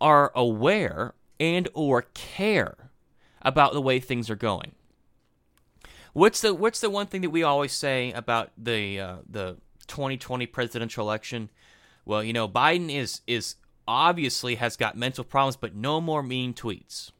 are 0.00 0.32
aware 0.34 1.14
and 1.42 1.68
or 1.74 2.02
care 2.14 2.76
about 3.42 3.72
the 3.72 3.82
way 3.82 3.98
things 3.98 4.30
are 4.30 4.36
going. 4.36 4.70
What's 6.12 6.40
the 6.40 6.54
what's 6.54 6.80
the 6.80 6.88
one 6.88 7.06
thing 7.06 7.22
that 7.22 7.30
we 7.30 7.42
always 7.42 7.72
say 7.72 8.12
about 8.12 8.52
the 8.56 9.00
uh, 9.00 9.16
the 9.28 9.56
2020 9.88 10.46
presidential 10.46 11.04
election? 11.04 11.50
Well, 12.04 12.22
you 12.22 12.32
know, 12.32 12.48
Biden 12.48 12.94
is 12.94 13.22
is 13.26 13.56
obviously 13.88 14.54
has 14.54 14.76
got 14.76 14.96
mental 14.96 15.24
problems, 15.24 15.56
but 15.56 15.74
no 15.74 16.00
more 16.00 16.22
mean 16.22 16.54
tweets. 16.54 17.10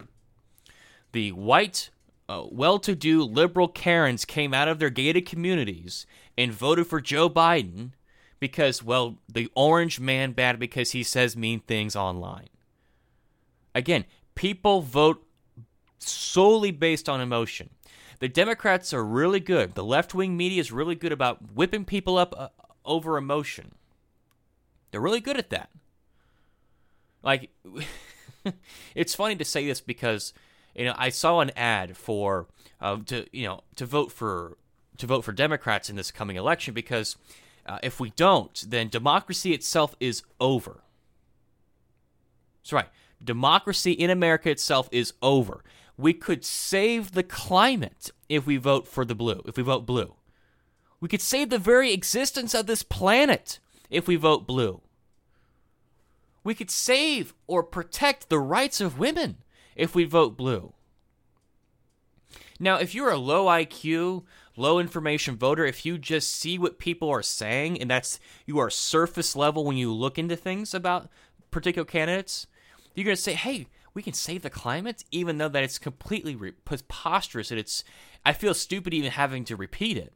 The 1.11 1.33
white, 1.33 1.91
uh, 2.29 2.45
well-to-do 2.51 3.25
liberal 3.25 3.69
Karens 3.69 4.25
came 4.25 4.55
out 4.55 4.69
of 4.69 4.79
their 4.79 4.89
gated 4.89 5.27
communities 5.27 6.07
and 6.39 6.53
voted 6.53 6.87
for 6.87 7.01
Joe 7.01 7.29
Biden 7.29 7.91
because, 8.39 8.83
well, 8.83 9.19
the 9.29 9.51
orange 9.55 10.01
man 10.01 10.33
bad 10.33 10.59
because 10.59 10.93
he 10.93 11.03
says 11.03 11.37
mean 11.37 11.61
things 11.61 11.95
online. 11.97 12.49
Again, 13.75 14.05
people 14.35 14.83
vote 14.83 15.27
solely 15.99 16.71
based 16.71 17.09
on 17.09 17.21
emotion. 17.21 17.71
The 18.19 18.29
Democrats 18.29 18.93
are 18.93 19.05
really 19.05 19.41
good. 19.41 19.75
The 19.75 19.85
left 19.85 20.15
wing 20.15 20.37
media 20.37 20.61
is 20.61 20.71
really 20.71 20.95
good 20.95 21.13
about 21.13 21.55
whipping 21.55 21.85
people 21.85 22.19
up 22.19 22.35
uh, 22.37 22.49
over 22.85 23.17
emotion. 23.17 23.73
They're 24.91 25.01
really 25.01 25.21
good 25.21 25.39
at 25.39 25.51
that. 25.51 25.71
Like, 27.23 27.51
it's 28.95 29.15
funny 29.15 29.37
to 29.37 29.45
say 29.45 29.67
this 29.67 29.81
because 29.81 30.33
you 30.75 30.85
know 30.85 30.95
I 30.97 31.09
saw 31.09 31.41
an 31.41 31.51
ad 31.57 31.97
for 31.97 32.47
uh, 32.81 32.99
to 33.07 33.27
you 33.33 33.47
know 33.47 33.63
to 33.77 33.87
vote 33.87 34.13
for 34.13 34.57
to 34.99 35.07
vote 35.07 35.25
for 35.25 35.33
Democrats 35.33 35.89
in 35.89 35.97
this 35.97 36.11
coming 36.11 36.37
election 36.37 36.75
because 36.75 37.17
uh, 37.67 37.79
if 37.83 37.99
we 37.99 38.11
don't, 38.11 38.65
then 38.69 38.89
democracy 38.89 39.53
itself 39.53 39.97
is 39.99 40.23
over. 40.41 40.83
That's 42.63 42.73
right 42.73 42.89
democracy 43.25 43.93
in 43.93 44.11
America 44.11 44.51
itself 44.51 44.89
is 44.93 45.13
over. 45.23 45.63
We 45.97 46.13
could 46.13 46.45
save 46.45 47.13
the 47.13 47.23
climate 47.23 48.11
if 48.29 48.47
we 48.47 48.57
vote 48.57 48.89
for 48.89 49.05
the 49.05 49.15
blue, 49.15 49.43
if 49.47 49.57
we 49.57 49.63
vote 49.63 49.87
blue. 49.87 50.15
We 51.01 51.09
could 51.09 51.21
save 51.21 51.51
the 51.51 51.59
very 51.59 51.93
existence 51.93 52.55
of 52.55 52.67
this 52.67 52.83
planet 52.83 53.59
if 53.91 54.07
we 54.07 54.17
vote 54.17 54.47
blue. 54.47 54.81
We 56.45 56.55
could 56.55 56.71
save 56.71 57.35
or 57.47 57.63
protect 57.63 58.29
the 58.29 58.39
rights 58.39 58.81
of 58.81 58.99
women 58.99 59.39
if 59.77 59.95
we 59.95 60.05
vote 60.05 60.37
blue. 60.37 60.73
Now, 62.59 62.77
if 62.77 62.95
you're 62.95 63.11
a 63.11 63.19
low 63.19 63.47
IQ, 63.47 64.25
low 64.57 64.79
information 64.79 65.37
voter, 65.37 65.65
if 65.65 65.85
you 65.85 65.99
just 65.99 66.31
see 66.31 66.59
what 66.59 66.79
people 66.79 67.11
are 67.11 67.23
saying 67.23 67.81
and 67.81 67.91
that's 67.91 68.21
you 68.47 68.59
are 68.59 68.71
surface 68.71 69.35
level 69.35 69.65
when 69.65 69.77
you 69.77 69.93
look 69.93 70.19
into 70.19 70.37
things 70.37 70.73
about 70.73 71.09
particular 71.51 71.85
candidates, 71.85 72.47
you're 72.95 73.05
going 73.05 73.17
to 73.17 73.23
say, 73.23 73.35
hey, 73.35 73.67
we 73.95 74.03
can 74.03 74.13
save 74.13 74.43
the 74.43 74.51
climate, 74.51 75.05
even 75.11 75.39
though 75.39 75.49
that 75.49 75.65
it's 75.65 75.79
completely 75.79 76.35
re- 76.35 76.53
preposterous 76.53 77.51
and 77.51 77.61
it's, 77.61 77.85
I 78.25 78.33
feel 78.33 78.55
stupid 78.55 78.95
even 78.95 79.11
having 79.11 79.45
to 79.47 79.57
repeat 79.57 79.97
it. 79.97 80.15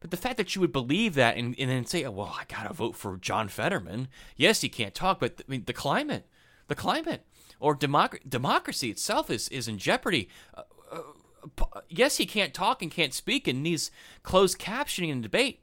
But 0.00 0.10
the 0.10 0.16
fact 0.16 0.36
that 0.36 0.54
you 0.54 0.60
would 0.60 0.72
believe 0.72 1.14
that 1.14 1.36
and, 1.36 1.54
and 1.58 1.70
then 1.70 1.86
say, 1.86 2.04
oh, 2.04 2.10
well, 2.10 2.36
I 2.38 2.44
got 2.44 2.68
to 2.68 2.74
vote 2.74 2.96
for 2.96 3.16
John 3.16 3.48
Fetterman. 3.48 4.08
Yes, 4.36 4.60
he 4.60 4.68
can't 4.68 4.94
talk, 4.94 5.20
but 5.20 5.40
I 5.40 5.50
mean, 5.50 5.64
the 5.66 5.72
climate, 5.72 6.26
the 6.68 6.74
climate, 6.74 7.24
or 7.60 7.76
democ- 7.76 8.28
democracy 8.28 8.90
itself 8.90 9.30
is, 9.30 9.48
is 9.48 9.68
in 9.68 9.78
jeopardy. 9.78 10.28
Uh, 10.54 10.62
uh, 10.92 11.80
yes, 11.88 12.18
he 12.18 12.26
can't 12.26 12.52
talk 12.52 12.82
and 12.82 12.90
can't 12.90 13.14
speak 13.14 13.48
and 13.48 13.62
needs 13.62 13.90
closed 14.22 14.58
captioning 14.58 15.12
and 15.12 15.22
debate. 15.22 15.60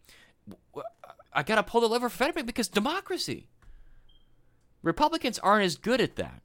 I 1.34 1.44
got 1.44 1.56
to 1.56 1.64
pull 1.64 1.82
the 1.82 1.90
lever 1.90 2.10
for 2.10 2.18
Fetterman 2.18 2.46
because 2.46 2.68
democracy. 2.68 3.48
Republicans 4.84 5.40
aren't 5.40 5.66
as 5.66 5.78
good 5.78 6.02
at 6.02 6.18
that. 6.18 6.42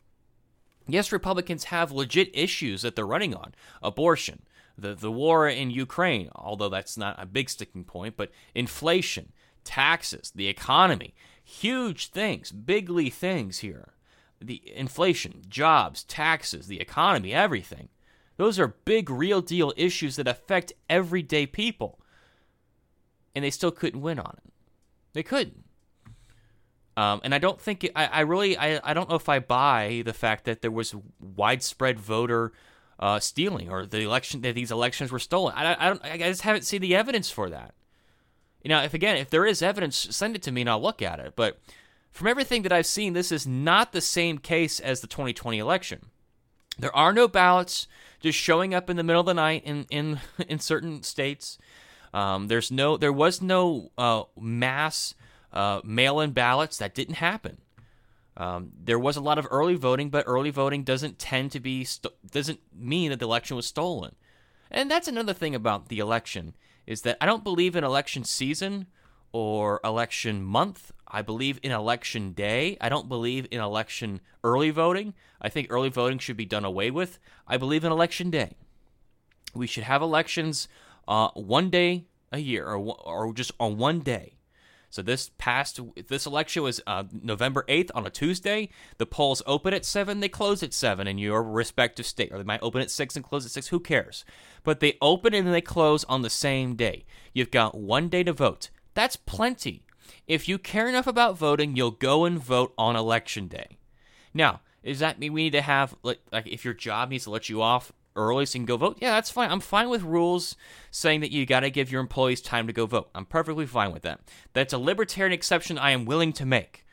Yes, 0.86 1.12
Republicans 1.12 1.64
have 1.64 1.92
legit 1.92 2.30
issues 2.32 2.80
that 2.82 2.96
they're 2.96 3.06
running 3.06 3.34
on 3.34 3.54
abortion, 3.82 4.42
the, 4.78 4.94
the 4.94 5.12
war 5.12 5.46
in 5.46 5.70
Ukraine, 5.70 6.30
although 6.34 6.70
that's 6.70 6.96
not 6.96 7.22
a 7.22 7.26
big 7.26 7.50
sticking 7.50 7.84
point, 7.84 8.16
but 8.16 8.30
inflation, 8.54 9.32
taxes, 9.64 10.32
the 10.34 10.46
economy, 10.48 11.14
huge 11.44 12.08
things, 12.08 12.52
bigly 12.52 13.10
things 13.10 13.58
here. 13.58 13.92
The 14.40 14.62
inflation, 14.74 15.42
jobs, 15.48 16.04
taxes, 16.04 16.68
the 16.68 16.80
economy, 16.80 17.34
everything. 17.34 17.88
Those 18.36 18.58
are 18.58 18.68
big, 18.68 19.10
real 19.10 19.40
deal 19.40 19.74
issues 19.76 20.14
that 20.16 20.28
affect 20.28 20.72
everyday 20.88 21.44
people. 21.44 21.98
And 23.34 23.44
they 23.44 23.50
still 23.50 23.72
couldn't 23.72 24.00
win 24.00 24.20
on 24.20 24.36
it. 24.44 24.52
They 25.12 25.24
couldn't. 25.24 25.64
Um, 26.98 27.20
and 27.22 27.32
I 27.32 27.38
don't 27.38 27.60
think 27.60 27.88
I, 27.94 28.06
I 28.06 28.20
really 28.22 28.58
I, 28.58 28.80
I 28.82 28.92
don't 28.92 29.08
know 29.08 29.14
if 29.14 29.28
I 29.28 29.38
buy 29.38 30.02
the 30.04 30.12
fact 30.12 30.46
that 30.46 30.62
there 30.62 30.70
was 30.72 30.96
widespread 31.20 32.00
voter 32.00 32.52
uh, 32.98 33.20
stealing 33.20 33.70
or 33.70 33.86
the 33.86 34.00
election 34.00 34.40
that 34.40 34.56
these 34.56 34.72
elections 34.72 35.12
were 35.12 35.20
stolen. 35.20 35.54
I, 35.56 35.76
I 35.78 35.88
don't 35.90 36.04
I 36.04 36.18
just 36.18 36.42
haven't 36.42 36.64
seen 36.64 36.80
the 36.80 36.96
evidence 36.96 37.30
for 37.30 37.48
that. 37.50 37.74
You 38.64 38.70
know, 38.70 38.82
if 38.82 38.94
again 38.94 39.16
if 39.16 39.30
there 39.30 39.46
is 39.46 39.62
evidence, 39.62 40.08
send 40.10 40.34
it 40.34 40.42
to 40.42 40.50
me 40.50 40.62
and 40.62 40.70
I'll 40.70 40.82
look 40.82 41.00
at 41.00 41.20
it. 41.20 41.34
But 41.36 41.60
from 42.10 42.26
everything 42.26 42.62
that 42.62 42.72
I've 42.72 42.84
seen, 42.84 43.12
this 43.12 43.30
is 43.30 43.46
not 43.46 43.92
the 43.92 44.00
same 44.00 44.38
case 44.38 44.80
as 44.80 45.00
the 45.00 45.06
2020 45.06 45.56
election. 45.56 46.06
There 46.80 46.96
are 46.96 47.12
no 47.12 47.28
ballots 47.28 47.86
just 48.18 48.36
showing 48.36 48.74
up 48.74 48.90
in 48.90 48.96
the 48.96 49.04
middle 49.04 49.20
of 49.20 49.26
the 49.26 49.34
night 49.34 49.62
in 49.64 49.86
in 49.88 50.18
in 50.48 50.58
certain 50.58 51.04
states. 51.04 51.58
Um, 52.12 52.48
there's 52.48 52.72
no 52.72 52.96
there 52.96 53.12
was 53.12 53.40
no 53.40 53.92
uh, 53.96 54.24
mass 54.36 55.14
uh, 55.52 55.80
mail-in 55.84 56.32
ballots. 56.32 56.78
That 56.78 56.94
didn't 56.94 57.16
happen. 57.16 57.58
Um, 58.36 58.70
there 58.78 58.98
was 58.98 59.16
a 59.16 59.20
lot 59.20 59.38
of 59.38 59.48
early 59.50 59.74
voting, 59.74 60.10
but 60.10 60.24
early 60.26 60.50
voting 60.50 60.84
doesn't 60.84 61.18
tend 61.18 61.50
to 61.52 61.60
be 61.60 61.84
st- 61.84 62.14
doesn't 62.30 62.60
mean 62.72 63.10
that 63.10 63.18
the 63.18 63.26
election 63.26 63.56
was 63.56 63.66
stolen. 63.66 64.14
And 64.70 64.90
that's 64.90 65.08
another 65.08 65.34
thing 65.34 65.54
about 65.54 65.88
the 65.88 65.98
election 65.98 66.54
is 66.86 67.02
that 67.02 67.16
I 67.20 67.26
don't 67.26 67.42
believe 67.42 67.74
in 67.74 67.84
election 67.84 68.22
season 68.24 68.86
or 69.32 69.80
election 69.82 70.42
month. 70.42 70.92
I 71.06 71.22
believe 71.22 71.58
in 71.62 71.72
election 71.72 72.32
day. 72.32 72.76
I 72.80 72.88
don't 72.88 73.08
believe 73.08 73.48
in 73.50 73.60
election 73.60 74.20
early 74.44 74.70
voting. 74.70 75.14
I 75.40 75.48
think 75.48 75.66
early 75.70 75.88
voting 75.88 76.18
should 76.18 76.36
be 76.36 76.44
done 76.44 76.64
away 76.64 76.90
with. 76.90 77.18
I 77.46 77.56
believe 77.56 77.84
in 77.84 77.92
election 77.92 78.30
day. 78.30 78.52
We 79.54 79.66
should 79.66 79.84
have 79.84 80.00
elections 80.02 80.68
uh, 81.08 81.28
one 81.34 81.70
day 81.70 82.04
a 82.30 82.38
year, 82.38 82.66
or 82.66 82.78
or 82.78 83.32
just 83.32 83.52
on 83.58 83.78
one 83.78 84.00
day. 84.00 84.37
So 84.90 85.02
this 85.02 85.30
past 85.36 85.80
this 86.08 86.26
election 86.26 86.62
was 86.62 86.80
uh, 86.86 87.04
November 87.12 87.64
eighth 87.68 87.90
on 87.94 88.06
a 88.06 88.10
Tuesday. 88.10 88.70
The 88.96 89.06
polls 89.06 89.42
open 89.46 89.74
at 89.74 89.84
seven, 89.84 90.20
they 90.20 90.28
close 90.28 90.62
at 90.62 90.72
seven 90.72 91.06
in 91.06 91.18
your 91.18 91.42
respective 91.42 92.06
state, 92.06 92.32
or 92.32 92.38
they 92.38 92.44
might 92.44 92.62
open 92.62 92.80
at 92.80 92.90
six 92.90 93.14
and 93.14 93.24
close 93.24 93.44
at 93.44 93.52
six. 93.52 93.68
Who 93.68 93.80
cares? 93.80 94.24
But 94.64 94.80
they 94.80 94.96
open 95.02 95.34
and 95.34 95.52
they 95.52 95.60
close 95.60 96.04
on 96.04 96.22
the 96.22 96.30
same 96.30 96.74
day. 96.74 97.04
You've 97.32 97.50
got 97.50 97.76
one 97.76 98.08
day 98.08 98.22
to 98.24 98.32
vote. 98.32 98.70
That's 98.94 99.16
plenty. 99.16 99.84
If 100.26 100.48
you 100.48 100.58
care 100.58 100.88
enough 100.88 101.06
about 101.06 101.36
voting, 101.36 101.76
you'll 101.76 101.90
go 101.90 102.24
and 102.24 102.42
vote 102.42 102.72
on 102.78 102.96
election 102.96 103.46
day. 103.46 103.78
Now, 104.32 104.60
does 104.84 105.00
that 105.00 105.18
mean 105.18 105.34
we 105.34 105.44
need 105.44 105.52
to 105.52 105.60
have 105.62 105.94
like, 106.02 106.20
like 106.32 106.46
if 106.46 106.64
your 106.64 106.74
job 106.74 107.10
needs 107.10 107.24
to 107.24 107.30
let 107.30 107.48
you 107.48 107.60
off 107.60 107.92
early 108.18 108.44
so 108.44 108.58
you 108.58 108.60
can 108.60 108.66
go 108.66 108.76
vote? 108.76 108.98
Yeah, 109.00 109.12
that's 109.12 109.30
fine. 109.30 109.50
I'm 109.50 109.60
fine 109.60 109.88
with 109.88 110.02
rules 110.02 110.56
saying 110.90 111.20
that 111.20 111.30
you 111.30 111.46
got 111.46 111.60
to 111.60 111.70
give 111.70 111.90
your 111.90 112.00
employees 112.00 112.42
time 112.42 112.66
to 112.66 112.72
go 112.72 112.84
vote. 112.84 113.08
I'm 113.14 113.24
perfectly 113.24 113.64
fine 113.64 113.92
with 113.92 114.02
that. 114.02 114.20
That's 114.52 114.74
a 114.74 114.78
libertarian 114.78 115.32
exception 115.32 115.78
I 115.78 115.92
am 115.92 116.04
willing 116.04 116.32
to 116.34 116.44
make. 116.44 116.84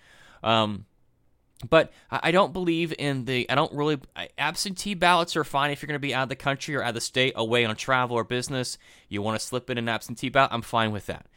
Um, 0.43 0.85
but 1.69 1.91
I 2.11 2.31
don't 2.31 2.53
believe 2.53 2.93
in 2.97 3.25
the. 3.25 3.49
I 3.49 3.55
don't 3.55 3.73
really. 3.73 3.99
Absentee 4.37 4.93
ballots 4.93 5.35
are 5.35 5.43
fine 5.43 5.71
if 5.71 5.81
you're 5.81 5.87
going 5.87 5.95
to 5.95 5.99
be 5.99 6.13
out 6.13 6.23
of 6.23 6.29
the 6.29 6.35
country 6.35 6.75
or 6.75 6.83
out 6.83 6.89
of 6.89 6.95
the 6.95 7.01
state, 7.01 7.33
away 7.35 7.65
on 7.65 7.75
travel 7.75 8.17
or 8.17 8.23
business. 8.23 8.77
You 9.09 9.21
want 9.21 9.39
to 9.39 9.45
slip 9.45 9.69
in 9.69 9.77
an 9.77 9.89
absentee 9.89 10.29
ballot. 10.29 10.51
I'm 10.53 10.61
fine 10.61 10.91
with 10.91 11.05
that. 11.07 11.27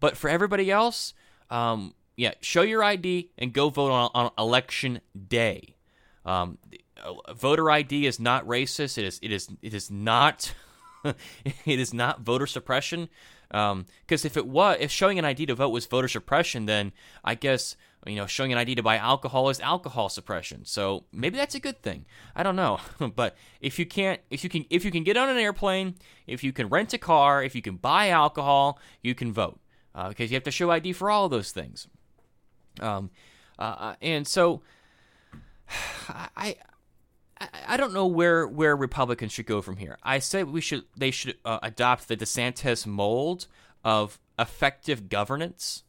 But 0.00 0.16
for 0.16 0.28
everybody 0.28 0.70
else, 0.70 1.14
um, 1.50 1.94
yeah, 2.16 2.34
show 2.40 2.62
your 2.62 2.82
ID 2.82 3.30
and 3.38 3.52
go 3.52 3.70
vote 3.70 3.90
on, 3.90 4.10
on 4.14 4.30
election 4.36 5.00
day. 5.28 5.76
Um, 6.24 6.58
voter 7.34 7.70
ID 7.70 8.06
is 8.06 8.18
not 8.20 8.46
racist. 8.46 8.98
It 8.98 9.04
is. 9.04 9.18
It 9.22 9.32
is. 9.32 9.48
It 9.62 9.74
is 9.74 9.90
not. 9.90 10.52
it 11.04 11.78
is 11.78 11.94
not 11.94 12.20
voter 12.20 12.46
suppression. 12.46 13.08
Because 13.48 13.72
um, 13.72 13.86
if 14.08 14.36
it 14.36 14.46
was, 14.46 14.76
if 14.80 14.90
showing 14.90 15.18
an 15.18 15.24
ID 15.24 15.46
to 15.46 15.54
vote 15.54 15.70
was 15.70 15.86
voter 15.86 16.08
suppression, 16.08 16.66
then 16.66 16.92
I 17.24 17.34
guess 17.34 17.76
you 18.06 18.16
know 18.16 18.26
showing 18.26 18.52
an 18.52 18.58
ID 18.58 18.74
to 18.76 18.82
buy 18.82 18.96
alcohol 18.96 19.48
is 19.48 19.60
alcohol 19.60 20.08
suppression. 20.08 20.64
So 20.64 21.04
maybe 21.12 21.36
that's 21.36 21.54
a 21.54 21.60
good 21.60 21.82
thing. 21.82 22.04
I 22.36 22.42
don't 22.42 22.56
know. 22.56 22.78
but 23.16 23.36
if 23.60 23.78
you 23.78 23.86
can't, 23.86 24.20
if 24.30 24.44
you 24.44 24.50
can, 24.50 24.66
if 24.70 24.84
you 24.84 24.90
can 24.90 25.02
get 25.02 25.16
on 25.16 25.28
an 25.28 25.38
airplane, 25.38 25.94
if 26.26 26.44
you 26.44 26.52
can 26.52 26.68
rent 26.68 26.92
a 26.92 26.98
car, 26.98 27.42
if 27.42 27.54
you 27.54 27.62
can 27.62 27.76
buy 27.76 28.10
alcohol, 28.10 28.78
you 29.02 29.14
can 29.14 29.32
vote 29.32 29.58
uh, 29.94 30.08
because 30.08 30.30
you 30.30 30.36
have 30.36 30.44
to 30.44 30.50
show 30.50 30.70
ID 30.70 30.92
for 30.92 31.10
all 31.10 31.28
those 31.28 31.52
things. 31.52 31.88
Um, 32.80 33.10
uh, 33.58 33.62
uh 33.62 33.94
and 34.02 34.26
so 34.26 34.62
I, 36.08 36.56
I 37.66 37.76
don't 37.76 37.92
know 37.92 38.06
where 38.06 38.46
where 38.46 38.76
Republicans 38.76 39.32
should 39.32 39.46
go 39.46 39.62
from 39.62 39.76
here. 39.76 39.98
I 40.02 40.18
said 40.18 40.48
we 40.48 40.60
should 40.60 40.84
they 40.96 41.10
should 41.10 41.36
uh, 41.44 41.58
adopt 41.62 42.08
the 42.08 42.16
DeSantis 42.16 42.86
mold 42.86 43.46
of 43.84 44.18
effective 44.38 45.08
governance, 45.08 45.84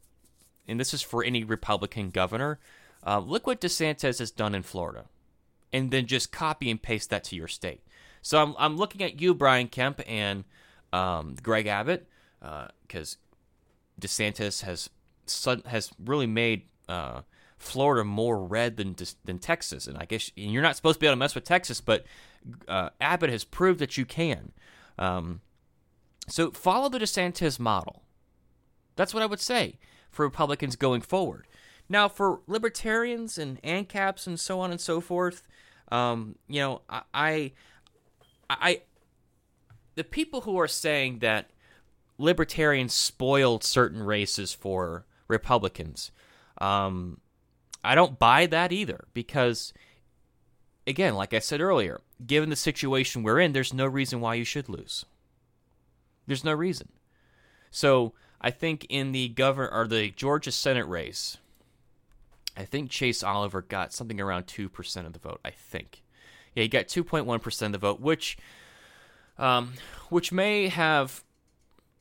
and 0.68 0.78
this 0.78 0.94
is 0.94 1.02
for 1.02 1.24
any 1.24 1.44
Republican 1.44 2.10
governor. 2.10 2.58
Uh, 3.04 3.18
look 3.18 3.46
what 3.46 3.60
DeSantis 3.60 4.18
has 4.18 4.30
done 4.30 4.54
in 4.54 4.62
Florida, 4.62 5.06
and 5.72 5.90
then 5.90 6.06
just 6.06 6.30
copy 6.30 6.70
and 6.70 6.80
paste 6.80 7.10
that 7.10 7.24
to 7.24 7.36
your 7.36 7.48
state. 7.48 7.82
So 8.22 8.40
I'm 8.40 8.54
I'm 8.58 8.76
looking 8.76 9.02
at 9.02 9.20
you, 9.20 9.34
Brian 9.34 9.68
Kemp, 9.68 10.00
and 10.06 10.44
um, 10.92 11.36
Greg 11.42 11.66
Abbott, 11.66 12.06
because 12.40 13.16
uh, 13.16 14.00
DeSantis 14.00 14.62
has 14.62 14.90
has 15.66 15.90
really 16.04 16.26
made 16.26 16.62
uh, 16.88 17.22
Florida 17.60 18.04
more 18.04 18.42
red 18.42 18.76
than 18.76 18.96
than 19.24 19.38
Texas, 19.38 19.86
and 19.86 19.96
I 19.96 20.06
guess 20.06 20.32
and 20.36 20.50
you're 20.50 20.62
not 20.62 20.76
supposed 20.76 20.96
to 20.96 21.00
be 21.00 21.06
able 21.06 21.12
to 21.12 21.18
mess 21.18 21.34
with 21.34 21.44
Texas, 21.44 21.80
but 21.80 22.04
uh, 22.66 22.88
Abbott 23.00 23.30
has 23.30 23.44
proved 23.44 23.78
that 23.80 23.96
you 23.96 24.04
can. 24.04 24.52
Um, 24.98 25.42
so 26.26 26.50
follow 26.50 26.88
the 26.88 26.98
DeSantis 26.98 27.60
model. 27.60 28.02
That's 28.96 29.12
what 29.12 29.22
I 29.22 29.26
would 29.26 29.40
say 29.40 29.78
for 30.10 30.24
Republicans 30.24 30.74
going 30.74 31.02
forward. 31.02 31.46
Now, 31.88 32.08
for 32.08 32.40
libertarians 32.46 33.36
and 33.36 33.60
ANCAPs 33.62 34.26
and 34.26 34.40
so 34.40 34.60
on 34.60 34.70
and 34.70 34.80
so 34.80 35.00
forth, 35.00 35.42
um, 35.90 36.36
you 36.48 36.60
know, 36.60 36.82
I, 36.88 37.02
I, 37.12 37.52
I, 38.48 38.82
the 39.96 40.04
people 40.04 40.42
who 40.42 40.58
are 40.58 40.68
saying 40.68 41.18
that 41.18 41.50
libertarians 42.16 42.94
spoiled 42.94 43.64
certain 43.64 44.02
races 44.02 44.52
for 44.52 45.04
Republicans, 45.26 46.12
um, 46.58 47.18
I 47.82 47.94
don't 47.94 48.18
buy 48.18 48.46
that 48.46 48.72
either 48.72 49.04
because, 49.14 49.72
again, 50.86 51.14
like 51.14 51.32
I 51.32 51.38
said 51.38 51.60
earlier, 51.60 52.00
given 52.26 52.50
the 52.50 52.56
situation 52.56 53.22
we're 53.22 53.40
in, 53.40 53.52
there's 53.52 53.72
no 53.72 53.86
reason 53.86 54.20
why 54.20 54.34
you 54.34 54.44
should 54.44 54.68
lose. 54.68 55.06
There's 56.26 56.44
no 56.44 56.52
reason. 56.52 56.88
So 57.70 58.12
I 58.40 58.50
think 58.50 58.86
in 58.88 59.12
the 59.12 59.28
governor 59.28 59.70
or 59.72 59.86
the 59.86 60.10
Georgia 60.10 60.52
Senate 60.52 60.86
race, 60.86 61.38
I 62.56 62.64
think 62.64 62.90
Chase 62.90 63.22
Oliver 63.22 63.62
got 63.62 63.92
something 63.92 64.20
around 64.20 64.46
two 64.46 64.68
percent 64.68 65.06
of 65.06 65.12
the 65.12 65.18
vote. 65.18 65.40
I 65.44 65.50
think, 65.50 66.02
yeah, 66.54 66.62
he 66.64 66.68
got 66.68 66.88
two 66.88 67.04
point 67.04 67.24
one 67.24 67.40
percent 67.40 67.74
of 67.74 67.80
the 67.80 67.86
vote, 67.86 68.00
which, 68.00 68.36
um, 69.38 69.74
which 70.10 70.32
may 70.32 70.68
have, 70.68 71.24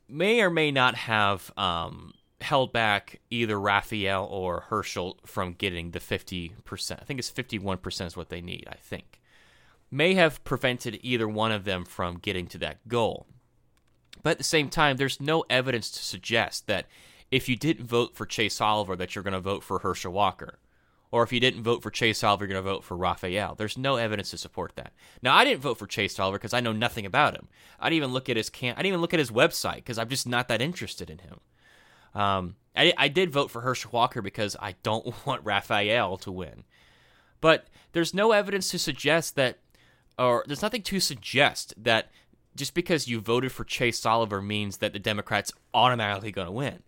may 0.10 0.42
or 0.42 0.50
may 0.50 0.72
not 0.72 0.96
have 0.96 1.52
um, 1.56 2.14
held 2.42 2.72
back 2.72 3.20
either 3.30 3.60
Raphael 3.60 4.26
or 4.26 4.62
Herschel 4.62 5.20
from 5.26 5.54
getting 5.54 5.92
the 5.92 6.00
50%. 6.00 6.92
I 6.92 7.04
think 7.04 7.20
it's 7.20 7.32
51% 7.32 8.06
is 8.06 8.18
what 8.18 8.30
they 8.30 8.42
need, 8.42 8.68
I 8.70 8.76
think. 8.76 9.20
May 9.92 10.14
have 10.14 10.44
prevented 10.44 11.00
either 11.02 11.28
one 11.28 11.52
of 11.52 11.66
them 11.66 11.84
from 11.84 12.18
getting 12.18 12.48
to 12.48 12.58
that 12.60 12.88
goal. 12.88 13.26
But 14.24 14.32
at 14.32 14.38
the 14.38 14.44
same 14.44 14.70
time, 14.70 14.98
there's 14.98 15.22
no 15.22 15.46
evidence 15.50 15.90
to 15.92 16.04
suggest 16.04 16.68
that 16.68 16.88
if 17.32 17.48
you 17.48 17.56
didn't 17.56 17.86
vote 17.86 18.16
for 18.16 18.26
Chase 18.26 18.60
Oliver, 18.62 18.96
that 18.96 19.16
you're 19.16 19.24
going 19.24 19.34
to 19.34 19.40
vote 19.40 19.64
for 19.64 19.80
Herschel 19.80 20.14
Walker. 20.14 20.60
Or 21.12 21.24
if 21.24 21.34
you 21.34 21.40
didn't 21.40 21.64
vote 21.64 21.82
for 21.82 21.90
Chase 21.90 22.24
Oliver, 22.24 22.46
you're 22.46 22.54
going 22.54 22.64
to 22.64 22.72
vote 22.72 22.84
for 22.84 22.96
Raphael. 22.96 23.56
There's 23.56 23.78
no 23.78 23.96
evidence 23.96 24.30
to 24.32 24.38
support 24.38 24.74
that. 24.76 24.94
Now, 25.24 25.36
I 25.36 25.44
didn't 25.44 25.62
vote 25.62 25.80
for 25.80 25.88
Chase 25.88 26.20
Oliver 26.20 26.38
because 26.38 26.54
I 26.54 26.60
know 26.60 26.72
nothing 26.72 27.06
about 27.06 27.36
him. 27.36 27.48
I 27.80 27.90
didn't 27.90 27.98
even 27.98 28.14
look 28.14 28.30
at 28.30 28.38
his 28.38 28.50
can. 28.50 28.74
I 28.74 28.78
didn't 28.78 28.88
even 28.88 29.02
look 29.02 29.14
at 29.14 29.20
his 29.20 29.32
website 29.32 29.78
because 29.78 29.98
I'm 29.98 30.10
just 30.10 30.28
not 30.28 30.48
that 30.50 30.62
interested 30.62 31.10
in 31.10 31.20
him. 31.20 31.40
Um, 32.16 32.56
I, 32.76 32.94
I 32.98 33.08
did 33.08 33.32
vote 33.32 33.52
for 33.52 33.62
Herschel 33.62 33.92
Walker 33.92 34.22
because 34.22 34.56
I 34.60 34.76
don't 34.84 35.14
want 35.26 35.44
Raphael 35.44 36.18
to 36.18 36.32
win. 36.32 36.64
But 37.42 37.68
there's 37.94 38.14
no 38.14 38.32
evidence 38.32 38.70
to 38.72 38.80
suggest 38.80 39.36
that, 39.36 39.60
or 40.18 40.44
there's 40.48 40.62
nothing 40.62 40.84
to 40.84 41.00
suggest 41.00 41.74
that 41.78 42.10
just 42.56 42.74
because 42.74 43.08
you 43.08 43.22
voted 43.22 43.52
for 43.52 43.64
Chase 43.64 44.06
Oliver 44.06 44.42
means 44.42 44.78
that 44.78 44.94
the 44.94 45.00
Democrats 45.00 45.54
automatically 45.74 46.32
going 46.32 46.48
to 46.48 46.52
win. 46.52 46.84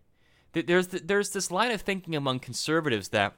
There's 0.53 0.88
there's 0.88 1.30
this 1.30 1.49
line 1.49 1.72
of 1.72 1.82
thinking 1.82 2.13
among 2.13 2.39
conservatives 2.39 3.09
that 3.09 3.36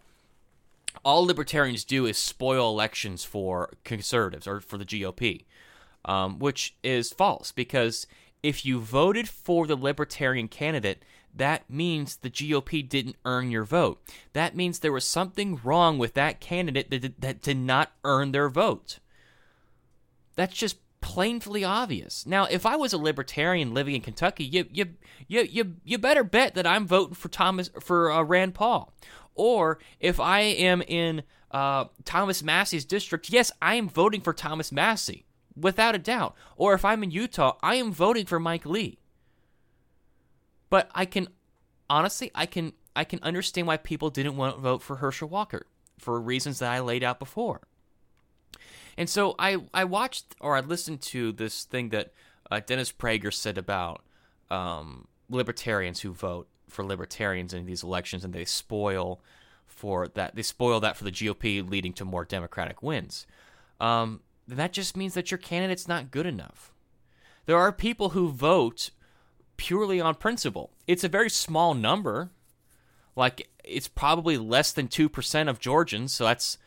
all 1.06 1.26
libertarians 1.26 1.84
do 1.84 2.06
is 2.08 2.18
spoil 2.18 2.70
elections 2.70 3.24
for 3.24 3.70
conservatives 3.84 4.48
or 4.48 4.60
for 4.60 4.80
the 4.80 4.86
GOP, 4.86 5.46
um, 6.06 6.40
which 6.40 6.76
is 6.84 7.14
false 7.14 7.52
because 7.52 8.08
if 8.42 8.66
you 8.66 8.80
voted 8.80 9.30
for 9.30 9.68
the 9.68 9.76
libertarian 9.76 10.48
candidate, 10.48 11.04
that 11.36 11.70
means 11.70 12.18
the 12.18 12.30
GOP 12.30 12.88
didn't 12.88 13.16
earn 13.26 13.50
your 13.50 13.64
vote. 13.64 14.02
That 14.34 14.56
means 14.56 14.80
there 14.80 14.92
was 14.92 15.08
something 15.08 15.60
wrong 15.64 15.98
with 15.98 16.14
that 16.14 16.40
candidate 16.40 16.90
that 16.92 17.00
did, 17.00 17.22
that 17.22 17.42
did 17.42 17.58
not 17.58 17.92
earn 18.04 18.32
their 18.32 18.50
vote. 18.50 19.00
That's 20.36 20.56
just 20.56 20.78
plainly 21.02 21.64
obvious. 21.64 22.26
Now, 22.26 22.46
if 22.46 22.66
I 22.66 22.76
was 22.76 22.94
a 22.94 22.98
libertarian 22.98 23.74
living 23.74 23.96
in 23.96 24.02
Kentucky, 24.02 24.46
you 24.46 24.66
you 24.72 24.94
you 25.28 25.42
you, 25.42 25.76
you 25.84 25.98
better 25.98 26.24
bet 26.24 26.56
that 26.56 26.66
I'm 26.66 26.88
voting 26.88 27.16
for 27.16 27.30
Thomas 27.30 27.70
for 27.82 28.12
uh, 28.12 28.24
Rand 28.24 28.54
Paul. 28.54 28.94
Or 29.36 29.80
if 30.00 30.20
I 30.20 30.42
am 30.42 30.82
in 30.84 31.24
uh, 31.52 31.86
Thomas 32.06 32.44
Massie's 32.44 32.86
district, 32.86 33.30
yes, 33.30 33.52
I 33.62 33.76
am 33.76 33.90
voting 33.90 34.22
for 34.22 34.34
Thomas 34.34 34.72
Massie 34.72 35.26
without 35.56 35.96
a 35.96 36.00
doubt. 36.00 36.36
Or 36.56 36.74
if 36.74 36.86
I'm 36.86 37.04
in 37.04 37.12
Utah, 37.12 37.58
I 37.62 37.76
am 37.76 37.92
voting 37.92 38.26
for 38.26 38.40
Mike 38.40 38.66
Lee. 38.66 39.00
But 40.74 40.90
I 40.96 41.06
can 41.06 41.28
honestly, 41.88 42.32
I 42.34 42.48
can 42.48 42.74
I 42.96 43.04
can 43.04 43.20
understand 43.22 43.68
why 43.68 43.78
people 43.78 44.10
didn't 44.10 44.38
want 44.38 44.56
to 44.56 44.60
vote 44.60 44.82
for 44.82 44.96
Herschel 44.96 45.30
Walker 45.30 45.68
for 46.00 46.20
reasons 46.20 46.58
that 46.58 46.72
I 46.72 46.80
laid 46.80 47.04
out 47.04 47.20
before. 47.20 47.62
And 48.98 49.08
so 49.08 49.36
I 49.38 49.58
I 49.72 49.84
watched 49.84 50.36
or 50.40 50.58
I 50.58 50.62
listened 50.62 51.02
to 51.02 51.32
this 51.32 51.66
thing 51.66 51.90
that 51.90 52.12
uh, 52.50 52.60
Dennis 52.66 52.92
Prager 52.92 53.32
said 53.32 53.60
about 53.60 54.02
um, 54.50 55.08
libertarians 55.30 56.00
who 56.00 56.12
vote 56.12 56.48
for 56.68 56.84
libertarians 56.84 57.54
in 57.54 57.68
these 57.68 57.84
elections 57.84 58.26
and 58.26 58.34
they 58.34 58.44
spoil 58.44 59.22
for 59.68 60.08
that 60.08 60.34
they 60.34 60.42
spoil 60.42 60.80
that 60.80 60.98
for 60.98 61.04
the 61.04 61.12
GOP 61.12 61.70
leading 61.70 61.94
to 61.94 62.04
more 62.04 62.26
Democratic 62.26 62.82
wins. 62.82 63.28
Um, 63.80 64.22
that 64.48 64.74
just 64.74 64.98
means 64.98 65.14
that 65.14 65.30
your 65.30 65.38
candidate's 65.38 65.88
not 65.88 66.10
good 66.10 66.26
enough. 66.26 66.74
There 67.46 67.60
are 67.60 67.72
people 67.72 68.10
who 68.10 68.30
vote 68.30 68.90
purely 69.58 70.00
on 70.02 70.16
principle. 70.16 70.72
It's 70.88 71.04
a 71.04 71.10
very 71.10 71.30
small 71.30 71.74
number. 71.74 72.32
Like 73.16 73.50
it's 73.64 73.88
probably 73.88 74.38
less 74.38 74.72
than 74.72 74.88
2% 74.88 75.50
of 75.50 75.60
Georgians, 75.60 76.14
so 76.14 76.26
that's, 76.26 76.58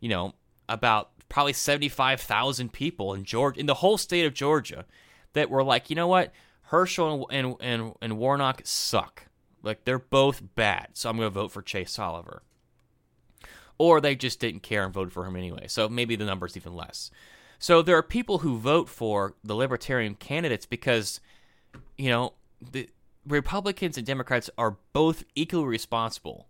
you 0.00 0.08
know, 0.08 0.34
about 0.68 1.10
probably 1.28 1.52
75,000 1.52 2.72
people 2.72 3.14
in 3.14 3.24
Georgia 3.24 3.60
in 3.60 3.66
the 3.66 3.74
whole 3.74 3.96
state 3.96 4.26
of 4.26 4.34
Georgia 4.34 4.84
that 5.32 5.48
were 5.48 5.64
like, 5.64 5.88
"You 5.88 5.96
know 5.96 6.08
what? 6.08 6.32
Herschel 6.72 7.28
and, 7.30 7.54
and, 7.60 7.92
and, 8.00 8.16
Warnock 8.16 8.62
suck. 8.64 9.26
Like 9.62 9.84
they're 9.84 9.98
both 9.98 10.42
bad. 10.54 10.88
So 10.94 11.10
I'm 11.10 11.18
going 11.18 11.26
to 11.26 11.30
vote 11.30 11.52
for 11.52 11.60
Chase 11.60 11.98
Oliver. 11.98 12.42
Or 13.76 14.00
they 14.00 14.16
just 14.16 14.40
didn't 14.40 14.62
care 14.62 14.82
and 14.82 14.92
voted 14.92 15.12
for 15.12 15.26
him 15.26 15.36
anyway. 15.36 15.66
So 15.68 15.88
maybe 15.90 16.16
the 16.16 16.24
number's 16.24 16.56
even 16.56 16.74
less. 16.74 17.10
So 17.58 17.82
there 17.82 17.96
are 17.98 18.02
people 18.02 18.38
who 18.38 18.56
vote 18.56 18.88
for 18.88 19.34
the 19.44 19.54
libertarian 19.54 20.14
candidates 20.14 20.64
because, 20.64 21.20
you 21.96 22.10
know, 22.10 22.34
the 22.70 22.88
Republicans 23.26 23.96
and 23.96 24.06
Democrats 24.06 24.50
are 24.58 24.76
both 24.92 25.24
equally 25.34 25.66
responsible. 25.66 26.46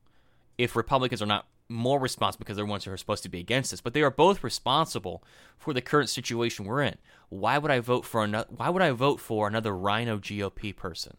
If 0.59 0.77
Republicans 0.77 1.23
are 1.23 1.27
not 1.27 1.47
more 1.69 1.99
responsible 1.99 2.45
because 2.45 2.57
they're 2.57 2.67
the 2.67 2.71
ones 2.71 2.85
who 2.85 2.93
are 2.93 2.97
supposed 2.97 3.23
to 3.23 3.29
be 3.29 3.41
against 3.41 3.71
this, 3.71 3.81
but 3.81 3.95
they 3.95 4.03
are 4.03 4.11
both 4.11 4.45
responsible 4.45 5.25
for 5.57 5.73
the 5.73 5.81
current 5.81 6.11
situation 6.11 6.65
we're 6.65 6.83
in. 6.83 6.97
Why 7.31 7.59
would 7.59 7.71
I 7.71 7.81
vote 7.81 8.05
for 8.05 8.23
another? 8.23 8.49
Why 8.55 8.69
would 8.69 8.83
I 8.83 8.91
vote 8.91 9.21
for 9.21 9.49
another 9.49 9.77
RINO 9.77 10.19
GOP 10.19 10.77
person? 10.77 11.17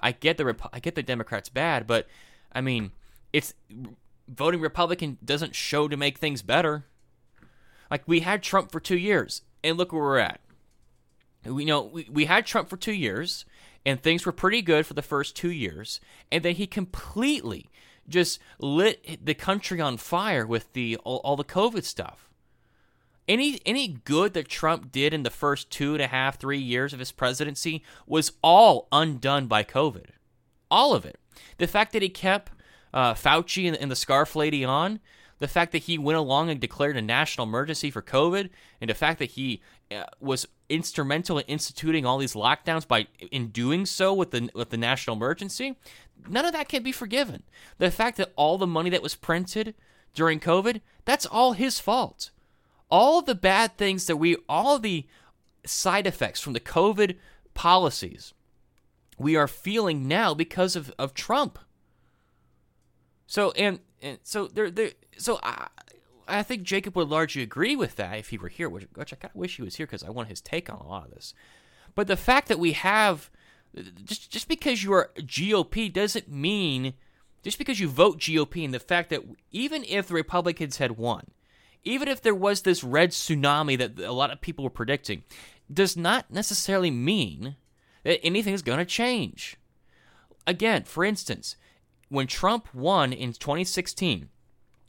I 0.00 0.12
get 0.12 0.38
the 0.38 0.56
I 0.72 0.80
get 0.80 0.94
the 0.94 1.02
Democrats 1.02 1.48
bad, 1.48 1.86
but 1.86 2.08
I 2.52 2.60
mean, 2.60 2.92
it's 3.32 3.54
voting 4.28 4.60
Republican 4.60 5.18
doesn't 5.24 5.54
show 5.54 5.88
to 5.88 5.96
make 5.96 6.18
things 6.18 6.42
better. 6.42 6.86
Like 7.90 8.02
we 8.06 8.20
had 8.20 8.42
Trump 8.42 8.72
for 8.72 8.80
two 8.80 8.96
years, 8.96 9.42
and 9.62 9.76
look 9.76 9.92
where 9.92 10.02
we're 10.02 10.18
at. 10.18 10.40
We 11.44 11.64
know 11.64 11.82
we, 11.82 12.08
we 12.10 12.24
had 12.26 12.46
Trump 12.46 12.68
for 12.68 12.76
two 12.76 12.92
years, 12.92 13.44
and 13.84 14.00
things 14.00 14.24
were 14.24 14.32
pretty 14.32 14.62
good 14.62 14.86
for 14.86 14.94
the 14.94 15.02
first 15.02 15.34
two 15.36 15.50
years, 15.50 16.00
and 16.30 16.44
then 16.44 16.54
he 16.54 16.66
completely 16.66 17.68
just 18.08 18.38
lit 18.58 19.24
the 19.24 19.34
country 19.34 19.80
on 19.80 19.96
fire 19.96 20.46
with 20.46 20.72
the 20.72 20.96
all, 21.04 21.18
all, 21.18 21.36
the 21.36 21.44
COVID 21.44 21.84
stuff. 21.84 22.28
Any 23.28 23.60
any 23.64 23.88
good 23.88 24.34
that 24.34 24.48
Trump 24.48 24.90
did 24.90 25.14
in 25.14 25.22
the 25.22 25.30
first 25.30 25.70
two 25.70 25.94
and 25.94 26.02
a 26.02 26.08
half, 26.08 26.38
three 26.38 26.58
years 26.58 26.92
of 26.92 26.98
his 26.98 27.12
presidency 27.12 27.82
was 28.06 28.32
all 28.42 28.88
undone 28.92 29.46
by 29.46 29.62
COVID. 29.62 30.10
All 30.70 30.94
of 30.94 31.04
it. 31.04 31.18
The 31.58 31.66
fact 31.66 31.92
that 31.92 32.02
he 32.02 32.08
kept 32.08 32.52
uh, 32.92 33.14
Fauci 33.14 33.68
and, 33.68 33.76
and 33.76 33.90
the 33.90 33.96
scarf 33.96 34.34
lady 34.34 34.64
on, 34.64 35.00
the 35.38 35.48
fact 35.48 35.72
that 35.72 35.84
he 35.84 35.98
went 35.98 36.18
along 36.18 36.50
and 36.50 36.60
declared 36.60 36.96
a 36.96 37.02
national 37.02 37.46
emergency 37.46 37.90
for 37.90 38.02
COVID, 38.02 38.50
and 38.80 38.90
the 38.90 38.94
fact 38.94 39.18
that 39.18 39.32
he 39.32 39.62
uh, 39.90 40.04
was 40.20 40.46
instrumental 40.72 41.38
in 41.38 41.44
instituting 41.44 42.06
all 42.06 42.18
these 42.18 42.34
lockdowns 42.34 42.88
by 42.88 43.06
in 43.30 43.48
doing 43.48 43.84
so 43.86 44.14
with 44.14 44.30
the 44.30 44.48
with 44.54 44.70
the 44.70 44.76
national 44.76 45.16
emergency, 45.16 45.76
none 46.28 46.44
of 46.44 46.52
that 46.52 46.68
can 46.68 46.82
be 46.82 46.92
forgiven. 46.92 47.42
The 47.78 47.90
fact 47.90 48.16
that 48.16 48.32
all 48.36 48.58
the 48.58 48.66
money 48.66 48.90
that 48.90 49.02
was 49.02 49.14
printed 49.14 49.74
during 50.14 50.40
COVID, 50.40 50.80
that's 51.04 51.26
all 51.26 51.52
his 51.52 51.78
fault. 51.78 52.30
All 52.90 53.22
the 53.22 53.34
bad 53.34 53.76
things 53.76 54.06
that 54.06 54.16
we, 54.16 54.36
all 54.48 54.78
the 54.78 55.06
side 55.64 56.06
effects 56.06 56.40
from 56.40 56.52
the 56.52 56.60
COVID 56.60 57.16
policies, 57.54 58.34
we 59.18 59.36
are 59.36 59.48
feeling 59.48 60.08
now 60.08 60.34
because 60.34 60.74
of, 60.74 60.92
of 60.98 61.14
Trump. 61.14 61.58
So 63.26 63.50
and, 63.52 63.80
and 64.00 64.18
so 64.22 64.46
there 64.48 64.70
there 64.70 64.92
so 65.16 65.38
I 65.42 65.68
I 66.28 66.42
think 66.42 66.62
Jacob 66.62 66.96
would 66.96 67.08
largely 67.08 67.42
agree 67.42 67.76
with 67.76 67.96
that 67.96 68.18
if 68.18 68.28
he 68.28 68.38
were 68.38 68.48
here, 68.48 68.68
which, 68.68 68.86
which 68.94 69.12
I 69.12 69.16
kind 69.16 69.30
of 69.30 69.36
wish 69.36 69.56
he 69.56 69.62
was 69.62 69.76
here 69.76 69.86
because 69.86 70.02
I 70.02 70.10
want 70.10 70.28
his 70.28 70.40
take 70.40 70.70
on 70.70 70.78
a 70.78 70.86
lot 70.86 71.06
of 71.06 71.14
this. 71.14 71.34
But 71.94 72.06
the 72.06 72.16
fact 72.16 72.48
that 72.48 72.58
we 72.58 72.72
have 72.72 73.30
just 74.04 74.30
just 74.30 74.48
because 74.48 74.82
you 74.82 74.92
are 74.92 75.10
GOP 75.16 75.92
doesn't 75.92 76.30
mean 76.30 76.94
just 77.42 77.58
because 77.58 77.80
you 77.80 77.88
vote 77.88 78.18
GOP 78.18 78.64
and 78.64 78.72
the 78.72 78.78
fact 78.78 79.10
that 79.10 79.22
even 79.50 79.84
if 79.84 80.08
the 80.08 80.14
Republicans 80.14 80.76
had 80.76 80.92
won, 80.92 81.28
even 81.82 82.08
if 82.08 82.20
there 82.20 82.34
was 82.34 82.62
this 82.62 82.84
red 82.84 83.10
tsunami 83.10 83.76
that 83.78 83.98
a 83.98 84.12
lot 84.12 84.30
of 84.30 84.40
people 84.40 84.64
were 84.64 84.70
predicting, 84.70 85.24
does 85.72 85.96
not 85.96 86.30
necessarily 86.30 86.90
mean 86.90 87.56
that 88.04 88.24
anything 88.24 88.54
is 88.54 88.62
going 88.62 88.78
to 88.78 88.84
change. 88.84 89.56
Again, 90.46 90.84
for 90.84 91.04
instance, 91.04 91.56
when 92.08 92.26
Trump 92.26 92.72
won 92.74 93.12
in 93.12 93.32
2016, 93.32 94.28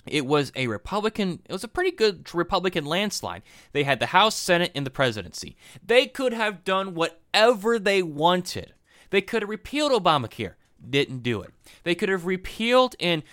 it 0.05 0.25
was 0.25 0.51
a 0.55 0.67
Republican, 0.67 1.41
it 1.45 1.51
was 1.51 1.63
a 1.63 1.69
pretty 1.69 1.91
good 1.91 2.33
Republican 2.33 2.85
landslide. 2.85 3.43
They 3.71 3.83
had 3.83 3.99
the 3.99 4.07
House, 4.07 4.35
Senate, 4.35 4.71
and 4.75 4.85
the 4.85 4.91
presidency. 4.91 5.55
They 5.85 6.07
could 6.07 6.33
have 6.33 6.63
done 6.63 6.93
whatever 6.93 7.79
they 7.79 8.03
wanted. 8.03 8.73
They 9.09 9.21
could 9.21 9.41
have 9.41 9.49
repealed 9.49 9.91
Obamacare, 9.91 10.53
didn't 10.87 11.23
do 11.23 11.41
it. 11.41 11.51
They 11.83 11.95
could 11.95 12.09
have 12.09 12.25
repealed 12.25 12.95
and 12.99 13.23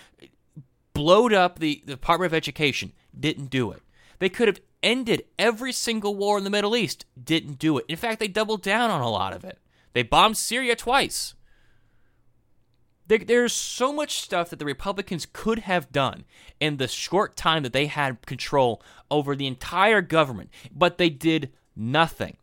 blowed 0.93 1.33
up 1.33 1.59
the, 1.59 1.81
the 1.85 1.93
Department 1.93 2.31
of 2.31 2.35
Education, 2.35 2.93
didn't 3.17 3.49
do 3.49 3.71
it. 3.71 3.81
They 4.19 4.29
could 4.29 4.47
have 4.47 4.61
ended 4.83 5.25
every 5.39 5.71
single 5.71 6.15
war 6.15 6.37
in 6.37 6.43
the 6.43 6.49
Middle 6.49 6.75
East, 6.75 7.05
didn't 7.21 7.59
do 7.59 7.77
it. 7.77 7.85
In 7.87 7.97
fact, 7.97 8.19
they 8.19 8.27
doubled 8.27 8.61
down 8.61 8.89
on 8.91 9.01
a 9.01 9.09
lot 9.09 9.33
of 9.33 9.43
it. 9.43 9.57
They 9.93 10.03
bombed 10.03 10.37
Syria 10.37 10.75
twice. 10.75 11.33
There, 13.11 13.19
there's 13.19 13.51
so 13.51 13.91
much 13.91 14.21
stuff 14.21 14.49
that 14.51 14.59
the 14.59 14.63
Republicans 14.63 15.27
could 15.33 15.59
have 15.59 15.91
done 15.91 16.23
in 16.61 16.77
the 16.77 16.87
short 16.87 17.35
time 17.35 17.61
that 17.63 17.73
they 17.73 17.87
had 17.87 18.25
control 18.25 18.81
over 19.09 19.35
the 19.35 19.47
entire 19.47 19.99
government, 20.01 20.49
but 20.73 20.97
they 20.97 21.09
did 21.09 21.51
nothing. 21.75 22.37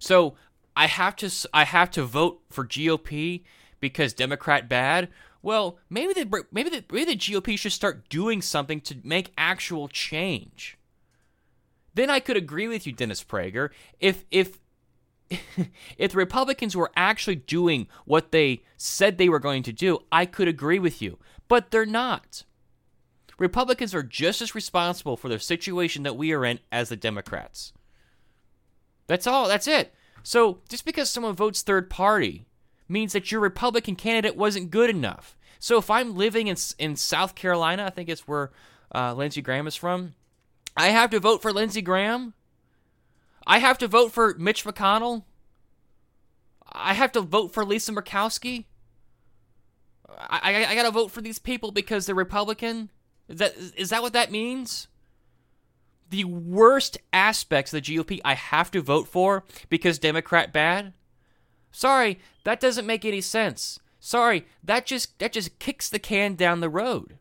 So 0.00 0.34
I 0.74 0.88
have 0.88 1.14
to 1.14 1.30
I 1.54 1.62
have 1.62 1.92
to 1.92 2.02
vote 2.02 2.40
for 2.50 2.66
GOP 2.66 3.44
because 3.78 4.12
Democrat 4.12 4.68
bad. 4.68 5.10
Well, 5.42 5.78
maybe 5.88 6.12
the 6.14 6.44
maybe 6.50 6.70
the 6.70 6.84
maybe 6.90 7.12
the 7.12 7.16
GOP 7.16 7.56
should 7.56 7.70
start 7.70 8.08
doing 8.08 8.42
something 8.42 8.80
to 8.80 8.96
make 9.04 9.32
actual 9.38 9.86
change. 9.86 10.76
Then 11.94 12.10
I 12.10 12.18
could 12.18 12.36
agree 12.36 12.66
with 12.66 12.84
you, 12.84 12.92
Dennis 12.92 13.22
Prager. 13.22 13.70
If 14.00 14.24
if 14.32 14.58
if 15.98 16.12
the 16.12 16.16
Republicans 16.18 16.76
were 16.76 16.92
actually 16.96 17.36
doing 17.36 17.88
what 18.04 18.32
they 18.32 18.62
said 18.76 19.18
they 19.18 19.28
were 19.28 19.38
going 19.38 19.62
to 19.64 19.72
do, 19.72 20.00
I 20.12 20.26
could 20.26 20.48
agree 20.48 20.78
with 20.78 21.02
you. 21.02 21.18
But 21.48 21.70
they're 21.70 21.86
not. 21.86 22.44
Republicans 23.38 23.94
are 23.94 24.02
just 24.02 24.40
as 24.40 24.54
responsible 24.54 25.16
for 25.16 25.28
the 25.28 25.38
situation 25.38 26.02
that 26.04 26.16
we 26.16 26.32
are 26.32 26.44
in 26.44 26.58
as 26.72 26.88
the 26.88 26.96
Democrats. 26.96 27.72
That's 29.06 29.26
all. 29.26 29.46
That's 29.48 29.68
it. 29.68 29.94
So 30.22 30.58
just 30.68 30.84
because 30.84 31.10
someone 31.10 31.34
votes 31.34 31.62
third 31.62 31.90
party 31.90 32.46
means 32.88 33.12
that 33.12 33.30
your 33.30 33.40
Republican 33.40 33.96
candidate 33.96 34.36
wasn't 34.36 34.70
good 34.70 34.90
enough. 34.90 35.36
So 35.58 35.78
if 35.78 35.90
I'm 35.90 36.16
living 36.16 36.48
in 36.48 36.56
in 36.78 36.96
South 36.96 37.34
Carolina, 37.34 37.84
I 37.84 37.90
think 37.90 38.08
it's 38.08 38.26
where 38.26 38.50
uh, 38.94 39.14
Lindsey 39.14 39.42
Graham 39.42 39.66
is 39.66 39.76
from, 39.76 40.14
I 40.76 40.88
have 40.88 41.10
to 41.10 41.20
vote 41.20 41.42
for 41.42 41.52
Lindsey 41.52 41.82
Graham 41.82 42.34
I 43.46 43.58
have 43.58 43.78
to 43.78 43.88
vote 43.88 44.12
for 44.12 44.34
Mitch 44.38 44.64
McConnell. 44.64 45.24
I 46.70 46.94
have 46.94 47.12
to 47.12 47.20
vote 47.20 47.52
for 47.54 47.64
Lisa 47.64 47.92
Murkowski. 47.92 48.64
I, 50.08 50.40
I, 50.42 50.70
I 50.70 50.74
gotta 50.74 50.90
vote 50.90 51.10
for 51.10 51.20
these 51.20 51.38
people 51.38 51.70
because 51.70 52.06
they're 52.06 52.14
Republican. 52.14 52.90
Is 53.28 53.38
that 53.38 53.54
is 53.76 53.90
that 53.90 54.02
what 54.02 54.12
that 54.12 54.30
means? 54.30 54.88
The 56.10 56.24
worst 56.24 56.98
aspects 57.12 57.72
of 57.72 57.82
the 57.82 57.96
GOP 57.96 58.20
I 58.24 58.34
have 58.34 58.70
to 58.72 58.82
vote 58.82 59.08
for 59.08 59.44
because 59.68 59.98
Democrat 59.98 60.52
bad. 60.52 60.92
Sorry, 61.72 62.18
that 62.44 62.60
doesn't 62.60 62.86
make 62.86 63.04
any 63.04 63.20
sense. 63.20 63.80
Sorry, 64.00 64.46
that 64.62 64.86
just 64.86 65.18
that 65.18 65.32
just 65.32 65.58
kicks 65.58 65.88
the 65.88 65.98
can 65.98 66.34
down 66.34 66.60
the 66.60 66.70
road. 66.70 67.18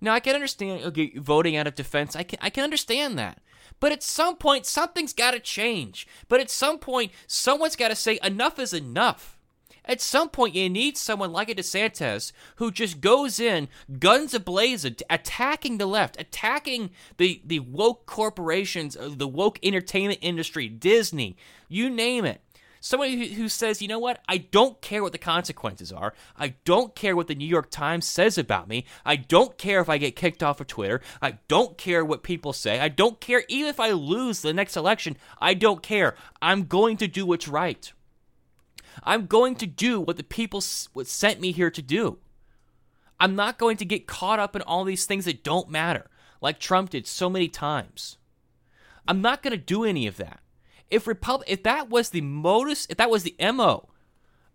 Now 0.00 0.14
I 0.14 0.20
can 0.20 0.34
understand 0.34 0.84
okay, 0.84 1.12
voting 1.16 1.56
out 1.56 1.66
of 1.66 1.74
defense. 1.74 2.16
I 2.16 2.22
can 2.22 2.38
I 2.42 2.50
can 2.50 2.64
understand 2.64 3.18
that. 3.18 3.40
But 3.80 3.92
at 3.92 4.02
some 4.02 4.36
point, 4.36 4.66
something's 4.66 5.12
got 5.12 5.32
to 5.32 5.40
change. 5.40 6.06
But 6.28 6.40
at 6.40 6.50
some 6.50 6.78
point, 6.78 7.12
someone's 7.26 7.76
got 7.76 7.88
to 7.88 7.96
say 7.96 8.18
enough 8.22 8.58
is 8.58 8.72
enough. 8.72 9.34
At 9.86 10.00
some 10.00 10.30
point, 10.30 10.54
you 10.54 10.70
need 10.70 10.96
someone 10.96 11.32
like 11.32 11.50
a 11.50 11.54
DeSantis 11.54 12.32
who 12.56 12.70
just 12.70 13.02
goes 13.02 13.38
in, 13.38 13.68
guns 13.98 14.32
ablazing, 14.32 15.02
attacking 15.10 15.76
the 15.76 15.86
left, 15.86 16.18
attacking 16.18 16.90
the, 17.18 17.42
the 17.44 17.58
woke 17.58 18.06
corporations, 18.06 18.96
uh, 18.96 19.10
the 19.14 19.28
woke 19.28 19.58
entertainment 19.62 20.20
industry, 20.22 20.68
Disney, 20.68 21.36
you 21.68 21.90
name 21.90 22.24
it. 22.24 22.40
Somebody 22.84 23.32
who 23.32 23.48
says, 23.48 23.80
you 23.80 23.88
know 23.88 23.98
what, 23.98 24.20
I 24.28 24.36
don't 24.36 24.78
care 24.82 25.02
what 25.02 25.12
the 25.12 25.18
consequences 25.18 25.90
are. 25.90 26.12
I 26.36 26.56
don't 26.66 26.94
care 26.94 27.16
what 27.16 27.28
the 27.28 27.34
New 27.34 27.48
York 27.48 27.70
Times 27.70 28.06
says 28.06 28.36
about 28.36 28.68
me. 28.68 28.84
I 29.06 29.16
don't 29.16 29.56
care 29.56 29.80
if 29.80 29.88
I 29.88 29.96
get 29.96 30.16
kicked 30.16 30.42
off 30.42 30.60
of 30.60 30.66
Twitter. 30.66 31.00
I 31.22 31.38
don't 31.48 31.78
care 31.78 32.04
what 32.04 32.22
people 32.22 32.52
say. 32.52 32.80
I 32.80 32.88
don't 32.88 33.22
care 33.22 33.42
even 33.48 33.70
if 33.70 33.80
I 33.80 33.92
lose 33.92 34.42
the 34.42 34.52
next 34.52 34.76
election. 34.76 35.16
I 35.40 35.54
don't 35.54 35.82
care. 35.82 36.14
I'm 36.42 36.64
going 36.64 36.98
to 36.98 37.08
do 37.08 37.24
what's 37.24 37.48
right. 37.48 37.90
I'm 39.02 39.24
going 39.24 39.56
to 39.56 39.66
do 39.66 39.98
what 40.02 40.18
the 40.18 40.22
people 40.22 40.60
sent 40.60 41.40
me 41.40 41.52
here 41.52 41.70
to 41.70 41.80
do. 41.80 42.18
I'm 43.18 43.34
not 43.34 43.56
going 43.56 43.78
to 43.78 43.86
get 43.86 44.06
caught 44.06 44.38
up 44.38 44.54
in 44.54 44.60
all 44.60 44.84
these 44.84 45.06
things 45.06 45.24
that 45.24 45.42
don't 45.42 45.70
matter, 45.70 46.10
like 46.42 46.60
Trump 46.60 46.90
did 46.90 47.06
so 47.06 47.30
many 47.30 47.48
times. 47.48 48.18
I'm 49.08 49.22
not 49.22 49.42
going 49.42 49.52
to 49.52 49.56
do 49.56 49.84
any 49.84 50.06
of 50.06 50.18
that. 50.18 50.40
If 50.94 51.06
Repub- 51.06 51.44
if 51.46 51.62
that 51.64 51.90
was 51.90 52.10
the 52.10 52.20
modus, 52.20 52.86
if 52.88 52.96
that 52.98 53.10
was 53.10 53.24
the 53.24 53.34
MO 53.52 53.88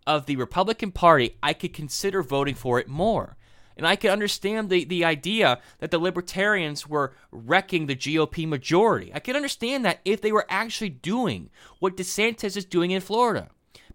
of 0.06 0.26
the 0.26 0.36
Republican 0.36 0.90
Party, 0.90 1.36
I 1.42 1.52
could 1.52 1.74
consider 1.74 2.22
voting 2.22 2.54
for 2.54 2.80
it 2.80 2.88
more. 2.88 3.36
And 3.76 3.86
I 3.86 3.96
could 3.96 4.10
understand 4.10 4.68
the, 4.68 4.84
the 4.84 5.04
idea 5.04 5.60
that 5.78 5.90
the 5.90 5.98
libertarians 5.98 6.86
were 6.86 7.14
wrecking 7.30 7.86
the 7.86 7.96
GOP 7.96 8.46
majority. 8.46 9.10
I 9.14 9.20
could 9.20 9.36
understand 9.36 9.84
that 9.84 10.00
if 10.04 10.20
they 10.20 10.32
were 10.32 10.46
actually 10.48 10.90
doing 10.90 11.50
what 11.78 11.96
DeSantis 11.96 12.56
is 12.56 12.64
doing 12.64 12.90
in 12.90 13.00
Florida. 13.00 13.48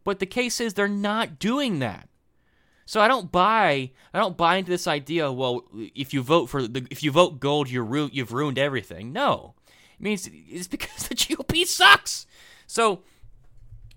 But 0.04 0.20
the 0.20 0.26
case 0.26 0.62
is 0.62 0.74
they're 0.74 0.88
not 0.88 1.40
doing 1.40 1.80
that. 1.80 2.10
So 2.86 3.02
I 3.02 3.08
don't 3.08 3.32
buy 3.32 3.92
I 4.14 4.20
don't 4.20 4.38
buy 4.38 4.58
into 4.58 4.70
this 4.70 4.86
idea. 4.88 5.32
Well, 5.32 5.66
if 5.74 6.14
you 6.14 6.22
vote 6.22 6.48
for 6.48 6.68
the 6.68 6.86
if 6.92 7.02
you 7.02 7.12
vote 7.12 7.40
gold, 7.40 7.70
you're 7.70 7.84
ru- 7.84 8.12
you've 8.14 8.32
ruined 8.32 8.60
everything. 8.60 9.12
No, 9.12 9.56
it 10.00 10.02
means 10.02 10.30
it's 10.32 10.68
because 10.68 11.08
the 11.08 11.16
GOP 11.16 11.66
sucks. 11.66 12.28
So 12.68 13.02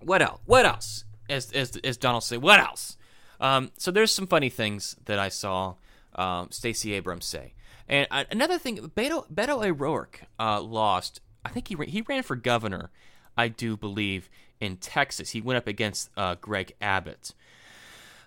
what 0.00 0.22
else? 0.22 0.40
What 0.46 0.66
else? 0.66 1.04
As 1.28 1.52
as 1.52 1.76
as 1.84 1.96
Donald 1.96 2.24
said, 2.24 2.42
what 2.42 2.60
else? 2.60 2.96
Um, 3.40 3.70
so 3.78 3.90
there's 3.90 4.10
some 4.10 4.26
funny 4.26 4.50
things 4.50 4.96
that 5.04 5.18
I 5.18 5.28
saw 5.28 5.74
um, 6.14 6.48
Stacey 6.50 6.94
Abrams 6.94 7.24
say. 7.24 7.54
And 7.88 8.06
uh, 8.10 8.24
another 8.30 8.58
thing, 8.58 8.78
Beto, 8.78 9.30
Beto 9.32 9.64
O'Rourke 9.64 10.22
uh, 10.38 10.60
lost. 10.60 11.20
I 11.44 11.50
think 11.50 11.68
he 11.68 11.74
ran, 11.74 11.88
he 11.88 12.02
ran 12.02 12.22
for 12.22 12.36
governor, 12.36 12.90
I 13.36 13.48
do 13.48 13.76
believe, 13.76 14.28
in 14.60 14.76
Texas. 14.76 15.30
He 15.30 15.40
went 15.40 15.56
up 15.56 15.66
against 15.66 16.10
uh, 16.16 16.34
Greg 16.40 16.74
Abbott. 16.80 17.32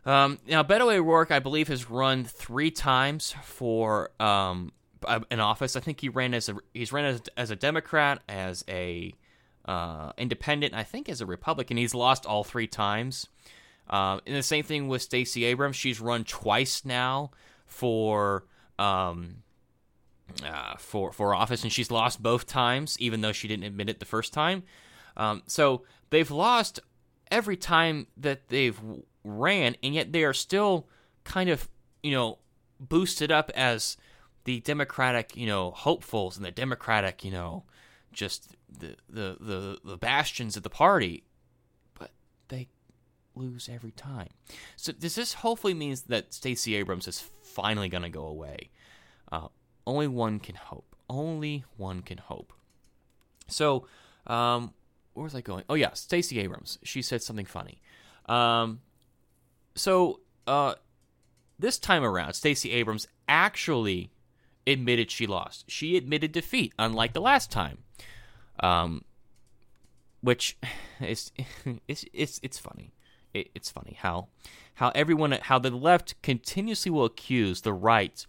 Um, 0.05 0.39
now, 0.47 0.63
Beto 0.63 0.91
O'Rourke, 0.91 1.29
I 1.31 1.39
believe, 1.39 1.67
has 1.67 1.89
run 1.89 2.23
three 2.23 2.71
times 2.71 3.35
for 3.43 4.09
um, 4.19 4.71
an 5.07 5.39
office. 5.39 5.75
I 5.75 5.79
think 5.79 6.01
he 6.01 6.09
ran 6.09 6.33
as 6.33 6.49
a 6.49 6.57
he's 6.73 6.91
ran 6.91 7.05
as, 7.05 7.21
as 7.37 7.51
a 7.51 7.55
Democrat, 7.55 8.21
as 8.27 8.63
a 8.67 9.13
uh, 9.65 10.11
independent, 10.17 10.73
I 10.73 10.83
think 10.83 11.09
as 11.09 11.21
a 11.21 11.25
Republican. 11.25 11.77
He's 11.77 11.93
lost 11.93 12.25
all 12.25 12.43
three 12.43 12.67
times. 12.67 13.27
Um, 13.89 14.21
and 14.25 14.35
the 14.35 14.43
same 14.43 14.63
thing 14.63 14.87
with 14.87 15.01
Stacey 15.01 15.43
Abrams. 15.45 15.75
She's 15.75 15.99
run 15.99 16.23
twice 16.23 16.85
now 16.85 17.31
for 17.65 18.45
um, 18.79 19.37
uh, 20.45 20.75
for 20.77 21.11
for 21.11 21.35
office, 21.35 21.63
and 21.63 21.71
she's 21.71 21.91
lost 21.91 22.23
both 22.23 22.47
times, 22.47 22.97
even 22.99 23.21
though 23.21 23.31
she 23.31 23.47
didn't 23.47 23.65
admit 23.65 23.89
it 23.89 23.99
the 23.99 24.05
first 24.05 24.33
time. 24.33 24.63
Um, 25.17 25.43
so 25.45 25.83
they've 26.09 26.31
lost 26.31 26.79
every 27.29 27.57
time 27.57 28.07
that 28.17 28.47
they've 28.49 28.79
ran, 29.23 29.75
and 29.83 29.93
yet 29.93 30.13
they 30.13 30.23
are 30.23 30.33
still 30.33 30.87
kind 31.23 31.49
of 31.49 31.69
you 32.01 32.11
know 32.11 32.39
boosted 32.79 33.31
up 33.31 33.51
as 33.55 33.97
the 34.43 34.59
Democratic 34.61 35.35
you 35.35 35.47
know 35.47 35.71
hopefuls 35.71 36.37
and 36.37 36.45
the 36.45 36.51
Democratic 36.51 37.23
you 37.23 37.31
know 37.31 37.63
just 38.11 38.55
the 38.69 38.95
the 39.09 39.37
the, 39.39 39.79
the 39.83 39.97
bastions 39.97 40.57
of 40.57 40.63
the 40.63 40.69
party, 40.69 41.23
but 41.97 42.11
they 42.47 42.67
lose 43.35 43.69
every 43.71 43.91
time. 43.91 44.29
So 44.75 44.91
does 44.91 45.15
this 45.15 45.35
hopefully 45.35 45.73
means 45.73 46.03
that 46.03 46.33
Stacey 46.33 46.75
Abrams 46.75 47.07
is 47.07 47.23
finally 47.43 47.89
going 47.89 48.03
to 48.03 48.09
go 48.09 48.25
away? 48.25 48.69
Uh, 49.31 49.47
only 49.87 50.07
one 50.07 50.39
can 50.39 50.55
hope. 50.55 50.95
Only 51.09 51.63
one 51.77 52.01
can 52.01 52.17
hope. 52.17 52.53
So, 53.47 53.87
um, 54.27 54.73
where 55.13 55.23
was 55.23 55.35
I 55.35 55.41
going? 55.41 55.63
Oh 55.69 55.75
yeah, 55.75 55.93
Stacey 55.93 56.39
Abrams. 56.39 56.79
She 56.83 57.01
said 57.01 57.21
something 57.21 57.45
funny. 57.45 57.81
Um, 58.27 58.81
so 59.75 60.21
uh, 60.47 60.75
this 61.59 61.77
time 61.77 62.03
around, 62.03 62.33
Stacey 62.33 62.71
Abrams 62.71 63.07
actually 63.27 64.11
admitted 64.67 65.11
she 65.11 65.27
lost. 65.27 65.65
She 65.69 65.97
admitted 65.97 66.31
defeat, 66.31 66.73
unlike 66.77 67.13
the 67.13 67.21
last 67.21 67.51
time. 67.51 67.79
Um, 68.59 69.03
which 70.21 70.57
is 71.01 71.31
it's 71.87 72.05
it's 72.13 72.39
it's 72.43 72.57
funny 72.57 72.93
it, 73.33 73.49
it's 73.53 73.69
funny 73.69 73.97
how 73.99 74.27
how 74.75 74.91
everyone 74.95 75.31
how 75.31 75.59
the 75.59 75.71
left 75.71 76.21
continuously 76.21 76.91
will 76.91 77.05
accuse 77.05 77.61
the 77.61 77.73
right 77.73 78.25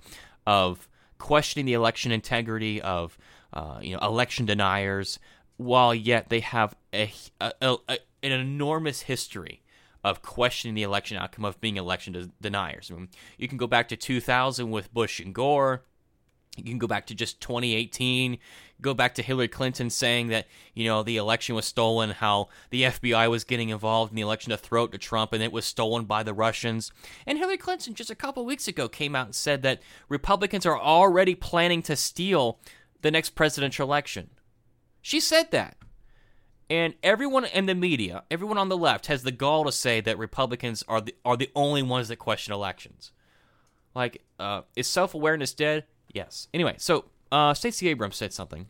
of 0.46 0.88
questioning 1.18 1.66
the 1.66 1.72
election 1.72 2.10
integrity 2.10 2.80
of 2.80 3.16
uh, 3.52 3.78
you 3.80 3.92
know 3.94 4.00
election 4.02 4.46
deniers 4.46 5.18
while 5.56 5.94
yet 5.94 6.28
they 6.28 6.40
have 6.40 6.74
a, 6.92 7.12
a, 7.40 7.52
a, 7.60 7.98
an 8.22 8.32
enormous 8.32 9.02
history 9.02 9.62
of 10.02 10.22
questioning 10.22 10.74
the 10.74 10.82
election 10.82 11.16
outcome 11.16 11.44
of 11.44 11.60
being 11.60 11.76
election 11.76 12.32
deniers. 12.40 12.90
I 12.90 12.94
mean, 12.94 13.08
you 13.38 13.46
can 13.46 13.58
go 13.58 13.68
back 13.68 13.86
to 13.88 13.96
2000 13.96 14.70
with 14.70 14.92
Bush 14.92 15.20
and 15.20 15.32
Gore. 15.32 15.84
You 16.56 16.64
can 16.64 16.78
go 16.78 16.86
back 16.86 17.06
to 17.06 17.14
just 17.14 17.40
2018, 17.40 18.36
go 18.82 18.92
back 18.92 19.14
to 19.14 19.22
Hillary 19.22 19.48
Clinton 19.48 19.88
saying 19.88 20.28
that, 20.28 20.46
you 20.74 20.84
know, 20.84 21.02
the 21.02 21.16
election 21.16 21.54
was 21.54 21.64
stolen, 21.64 22.10
how 22.10 22.48
the 22.68 22.82
FBI 22.82 23.30
was 23.30 23.44
getting 23.44 23.70
involved 23.70 24.12
in 24.12 24.16
the 24.16 24.22
election 24.22 24.50
to 24.50 24.58
throw 24.58 24.84
it 24.84 24.92
to 24.92 24.98
Trump 24.98 25.32
and 25.32 25.42
it 25.42 25.52
was 25.52 25.64
stolen 25.64 26.04
by 26.04 26.22
the 26.22 26.34
Russians. 26.34 26.92
And 27.26 27.38
Hillary 27.38 27.56
Clinton 27.56 27.94
just 27.94 28.10
a 28.10 28.14
couple 28.14 28.44
weeks 28.44 28.68
ago 28.68 28.86
came 28.88 29.16
out 29.16 29.26
and 29.26 29.34
said 29.34 29.62
that 29.62 29.80
Republicans 30.10 30.66
are 30.66 30.78
already 30.78 31.34
planning 31.34 31.80
to 31.82 31.96
steal 31.96 32.58
the 33.00 33.10
next 33.10 33.30
presidential 33.30 33.86
election. 33.86 34.30
She 35.00 35.20
said 35.20 35.52
that. 35.52 35.76
And 36.68 36.94
everyone 37.02 37.44
in 37.44 37.66
the 37.66 37.74
media, 37.74 38.24
everyone 38.30 38.56
on 38.56 38.68
the 38.68 38.76
left 38.76 39.06
has 39.06 39.22
the 39.22 39.32
gall 39.32 39.64
to 39.64 39.72
say 39.72 40.00
that 40.00 40.16
Republicans 40.16 40.82
are 40.88 41.02
the 41.02 41.14
are 41.24 41.36
the 41.36 41.50
only 41.54 41.82
ones 41.82 42.08
that 42.08 42.16
question 42.16 42.54
elections. 42.54 43.12
Like, 43.94 44.22
uh, 44.38 44.62
is 44.74 44.86
self 44.86 45.14
awareness 45.14 45.52
dead? 45.52 45.84
Yes. 46.12 46.48
Anyway, 46.52 46.74
so 46.78 47.06
uh, 47.30 47.54
Stacey 47.54 47.88
Abrams 47.88 48.16
said 48.16 48.32
something 48.32 48.66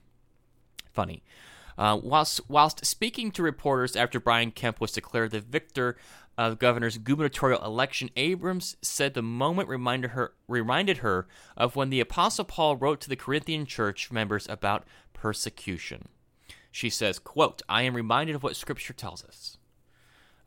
funny. 0.93 1.23
Uh, 1.79 1.99
whilst, 2.03 2.41
whilst 2.49 2.85
speaking 2.85 3.31
to 3.33 3.43
reporters 3.43 3.97
after 3.97 4.21
Brian 4.21 4.51
Kemp 4.51 4.81
was 4.81 4.93
declared 4.93 5.31
the 5.31 5.41
victor 5.41 5.97
of 6.37 6.59
governor's 6.59 6.99
gubernatorial 6.99 7.65
election, 7.65 8.11
Abrams 8.17 8.77
said 8.83 9.15
the 9.15 9.23
moment 9.23 9.69
reminded 9.69 10.13
her 10.13 10.35
reminded 10.49 10.99
her 10.99 11.27
of 11.57 11.77
when 11.77 11.91
the 11.91 12.01
apostle 12.01 12.45
Paul 12.45 12.77
wrote 12.77 13.01
to 13.03 13.09
the 13.09 13.17
Corinthian 13.17 13.67
church 13.67 14.11
members 14.11 14.47
about 14.49 14.85
persecution. 15.13 16.09
She 16.71 16.89
says, 16.89 17.19
quote, 17.19 17.63
I 17.69 17.83
am 17.83 17.95
reminded 17.95 18.35
of 18.37 18.43
what 18.43 18.57
scripture 18.57 18.95
tells 18.95 19.25
us. 19.25 19.59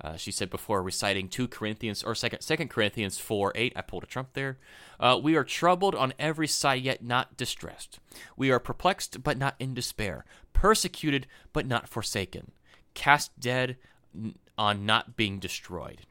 Uh, 0.05 0.15
she 0.15 0.31
said 0.31 0.51
before 0.51 0.83
reciting 0.83 1.27
2 1.27 1.47
Corinthians 1.47 2.03
or 2.03 2.13
2, 2.13 2.29
2 2.29 2.67
Corinthians 2.67 3.17
4 3.17 3.53
8. 3.55 3.73
I 3.75 3.81
pulled 3.81 4.03
a 4.03 4.05
trump 4.07 4.33
there. 4.33 4.59
Uh, 4.99 5.19
we 5.21 5.35
are 5.35 5.43
troubled 5.43 5.95
on 5.95 6.13
every 6.19 6.47
side, 6.47 6.83
yet 6.83 7.03
not 7.03 7.35
distressed. 7.37 7.99
We 8.37 8.51
are 8.51 8.59
perplexed, 8.59 9.23
but 9.23 9.39
not 9.39 9.55
in 9.57 9.73
despair. 9.73 10.23
Persecuted, 10.53 11.25
but 11.53 11.65
not 11.65 11.89
forsaken. 11.89 12.51
Cast 12.93 13.39
dead 13.39 13.77
on 14.59 14.85
not 14.85 15.17
being 15.17 15.39
destroyed. 15.39 16.01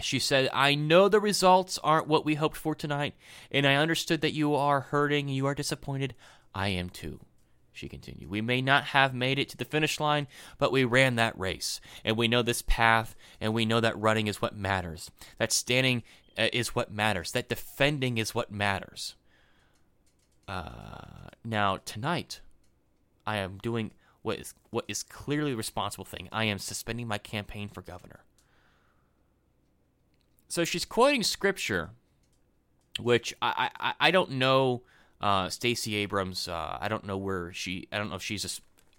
She 0.00 0.18
said, 0.18 0.50
I 0.52 0.74
know 0.74 1.08
the 1.08 1.20
results 1.20 1.78
aren't 1.84 2.08
what 2.08 2.24
we 2.24 2.34
hoped 2.34 2.56
for 2.56 2.74
tonight, 2.74 3.14
and 3.52 3.64
I 3.64 3.76
understood 3.76 4.22
that 4.22 4.32
you 4.32 4.56
are 4.56 4.80
hurting, 4.80 5.28
you 5.28 5.46
are 5.46 5.54
disappointed. 5.54 6.16
I 6.52 6.68
am 6.68 6.90
too 6.90 7.20
she 7.74 7.88
continued. 7.88 8.30
We 8.30 8.40
may 8.40 8.62
not 8.62 8.84
have 8.84 9.12
made 9.12 9.38
it 9.38 9.48
to 9.50 9.56
the 9.56 9.64
finish 9.64 10.00
line, 10.00 10.28
but 10.58 10.72
we 10.72 10.84
ran 10.84 11.16
that 11.16 11.38
race. 11.38 11.80
And 12.04 12.16
we 12.16 12.28
know 12.28 12.40
this 12.40 12.62
path, 12.62 13.16
and 13.40 13.52
we 13.52 13.66
know 13.66 13.80
that 13.80 13.98
running 13.98 14.28
is 14.28 14.40
what 14.40 14.56
matters. 14.56 15.10
That 15.38 15.52
standing 15.52 16.04
uh, 16.38 16.48
is 16.52 16.74
what 16.74 16.92
matters. 16.92 17.32
That 17.32 17.48
defending 17.48 18.16
is 18.16 18.34
what 18.34 18.52
matters. 18.52 19.16
Uh, 20.46 21.30
now, 21.44 21.78
tonight, 21.84 22.40
I 23.26 23.38
am 23.38 23.58
doing 23.58 23.90
what 24.22 24.38
is, 24.38 24.54
what 24.70 24.84
is 24.88 25.02
clearly 25.02 25.52
a 25.52 25.56
responsible 25.56 26.04
thing. 26.04 26.28
I 26.30 26.44
am 26.44 26.58
suspending 26.58 27.08
my 27.08 27.18
campaign 27.18 27.68
for 27.68 27.82
governor. 27.82 28.20
So 30.48 30.64
she's 30.64 30.84
quoting 30.84 31.24
scripture, 31.24 31.90
which 33.00 33.34
I, 33.42 33.70
I, 33.80 33.94
I 33.98 34.10
don't 34.12 34.32
know 34.32 34.82
uh, 35.24 35.48
Stacey 35.48 35.96
Abrams, 35.96 36.48
uh, 36.48 36.76
I 36.78 36.88
don't 36.88 37.06
know 37.06 37.16
where 37.16 37.50
she. 37.54 37.88
I 37.90 37.96
don't 37.96 38.10
know 38.10 38.16
if 38.16 38.22
she's 38.22 38.44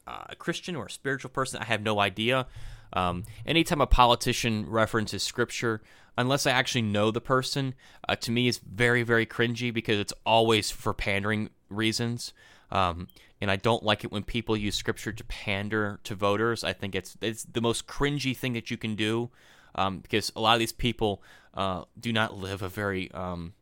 a, 0.07 0.09
uh, 0.09 0.23
a 0.29 0.35
Christian 0.35 0.75
or 0.75 0.87
a 0.87 0.89
spiritual 0.89 1.29
person. 1.29 1.61
I 1.61 1.65
have 1.65 1.83
no 1.83 1.99
idea. 1.99 2.47
Um, 2.93 3.25
anytime 3.45 3.79
a 3.79 3.85
politician 3.85 4.67
references 4.67 5.21
scripture, 5.21 5.83
unless 6.17 6.47
I 6.47 6.51
actually 6.51 6.81
know 6.81 7.11
the 7.11 7.21
person, 7.21 7.75
uh, 8.09 8.15
to 8.15 8.31
me 8.31 8.47
is 8.47 8.57
very, 8.57 9.03
very 9.03 9.27
cringy 9.27 9.71
because 9.71 9.99
it's 9.99 10.13
always 10.25 10.71
for 10.71 10.95
pandering 10.95 11.51
reasons. 11.69 12.33
Um, 12.71 13.07
and 13.39 13.51
I 13.51 13.57
don't 13.57 13.83
like 13.83 14.03
it 14.03 14.11
when 14.11 14.23
people 14.23 14.57
use 14.57 14.73
scripture 14.73 15.11
to 15.11 15.23
pander 15.25 15.99
to 16.05 16.15
voters. 16.15 16.63
I 16.63 16.73
think 16.73 16.95
it's 16.95 17.15
it's 17.21 17.43
the 17.43 17.61
most 17.61 17.85
cringy 17.85 18.35
thing 18.35 18.53
that 18.53 18.71
you 18.71 18.77
can 18.77 18.95
do 18.95 19.29
um, 19.75 19.99
because 19.99 20.31
a 20.35 20.41
lot 20.41 20.53
of 20.53 20.59
these 20.59 20.71
people 20.71 21.21
uh, 21.53 21.83
do 21.99 22.11
not 22.11 22.35
live 22.35 22.63
a 22.63 22.69
very 22.69 23.11
um, 23.11 23.53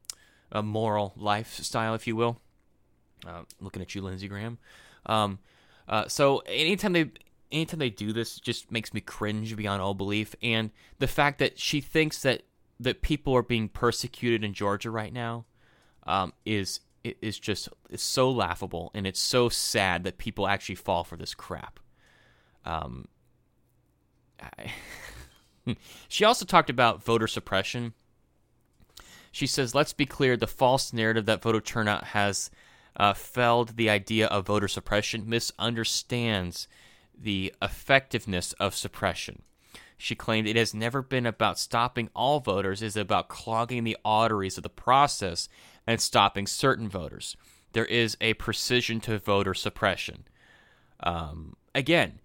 a 0.49 0.63
moral 0.63 1.11
lifestyle, 1.17 1.93
if 1.93 2.07
you 2.07 2.15
will. 2.15 2.39
Uh, 3.27 3.43
looking 3.61 3.81
at 3.81 3.95
you, 3.95 4.01
Lindsey 4.01 4.27
Graham. 4.27 4.57
Um, 5.05 5.39
uh, 5.87 6.07
so 6.07 6.39
anytime 6.47 6.93
they 6.93 7.11
anytime 7.51 7.79
they 7.79 7.89
do 7.89 8.13
this, 8.13 8.39
just 8.39 8.71
makes 8.71 8.93
me 8.93 9.01
cringe 9.01 9.55
beyond 9.55 9.81
all 9.81 9.93
belief. 9.93 10.35
And 10.41 10.71
the 10.99 11.07
fact 11.07 11.39
that 11.39 11.59
she 11.59 11.81
thinks 11.81 12.21
that 12.23 12.43
that 12.79 13.01
people 13.01 13.33
are 13.35 13.43
being 13.43 13.69
persecuted 13.69 14.43
in 14.43 14.53
Georgia 14.53 14.91
right 14.91 15.13
now 15.13 15.45
um, 16.05 16.33
is 16.45 16.81
is 17.03 17.39
just 17.39 17.69
is 17.89 18.01
so 18.01 18.31
laughable, 18.31 18.91
and 18.93 19.05
it's 19.07 19.19
so 19.19 19.49
sad 19.49 20.03
that 20.05 20.17
people 20.17 20.47
actually 20.47 20.75
fall 20.75 21.03
for 21.03 21.17
this 21.17 21.33
crap. 21.35 21.79
Um, 22.65 23.07
I, 24.41 24.73
she 26.07 26.25
also 26.25 26.45
talked 26.45 26.69
about 26.69 27.03
voter 27.03 27.27
suppression 27.27 27.93
She 29.31 29.47
says, 29.47 29.73
let's 29.75 29.93
be 29.93 30.05
clear 30.05 30.37
the 30.37 30.47
false 30.47 30.93
narrative 30.93 31.25
that 31.25 31.41
voter 31.41 31.61
turnout 31.61 32.05
has 32.05 32.51
uh, 32.95 33.13
felled 33.13 33.75
the 33.75 33.89
idea 33.89 34.27
of 34.27 34.45
voter 34.45 34.67
suppression 34.67 35.27
misunderstands 35.27 36.67
the 37.17 37.53
effectiveness 37.61 38.53
of 38.53 38.75
suppression. 38.75 39.43
She 39.97 40.15
claimed 40.15 40.47
it 40.47 40.55
has 40.55 40.73
never 40.73 41.01
been 41.01 41.25
about 41.25 41.59
stopping 41.59 42.09
all 42.15 42.39
voters, 42.39 42.81
it 42.81 42.87
is 42.87 42.97
about 42.97 43.29
clogging 43.29 43.83
the 43.83 43.97
arteries 44.03 44.57
of 44.57 44.63
the 44.63 44.69
process 44.69 45.47
and 45.87 46.01
stopping 46.01 46.47
certain 46.47 46.89
voters. 46.89 47.37
There 47.73 47.85
is 47.85 48.17
a 48.21 48.33
precision 48.35 48.99
to 49.01 49.17
voter 49.17 49.53
suppression. 49.53 50.25
Um, 50.99 51.55
again, 51.73 52.19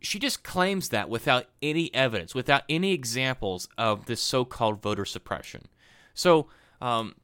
she 0.00 0.18
just 0.18 0.42
claims 0.42 0.90
that 0.90 1.08
without 1.08 1.46
any 1.62 1.92
evidence, 1.94 2.34
without 2.34 2.62
any 2.68 2.92
examples 2.92 3.68
of 3.76 4.06
this 4.06 4.20
so 4.20 4.44
called 4.44 4.82
voter 4.82 5.04
suppression. 5.04 5.66
So, 6.14 6.48
um, 6.80 7.14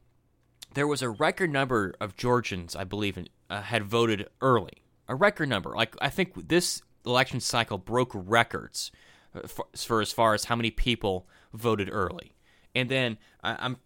there 0.73 0.87
was 0.87 1.01
a 1.01 1.09
record 1.09 1.51
number 1.51 1.93
of 1.99 2.15
Georgians, 2.15 2.75
I 2.75 2.83
believe, 2.83 3.17
uh, 3.49 3.61
had 3.61 3.83
voted 3.83 4.27
early. 4.41 4.83
A 5.07 5.15
record 5.15 5.49
number. 5.49 5.71
Like, 5.71 5.95
I 6.01 6.09
think 6.09 6.47
this 6.47 6.81
election 7.05 7.39
cycle 7.39 7.77
broke 7.77 8.11
records 8.13 8.91
uh, 9.35 9.47
for, 9.47 9.65
for 9.75 10.01
as 10.01 10.11
far 10.11 10.33
as 10.33 10.45
how 10.45 10.55
many 10.55 10.71
people 10.71 11.27
voted 11.53 11.89
early. 11.91 12.33
And 12.73 12.89
then 12.89 13.17
I, 13.43 13.65
am 13.65 13.77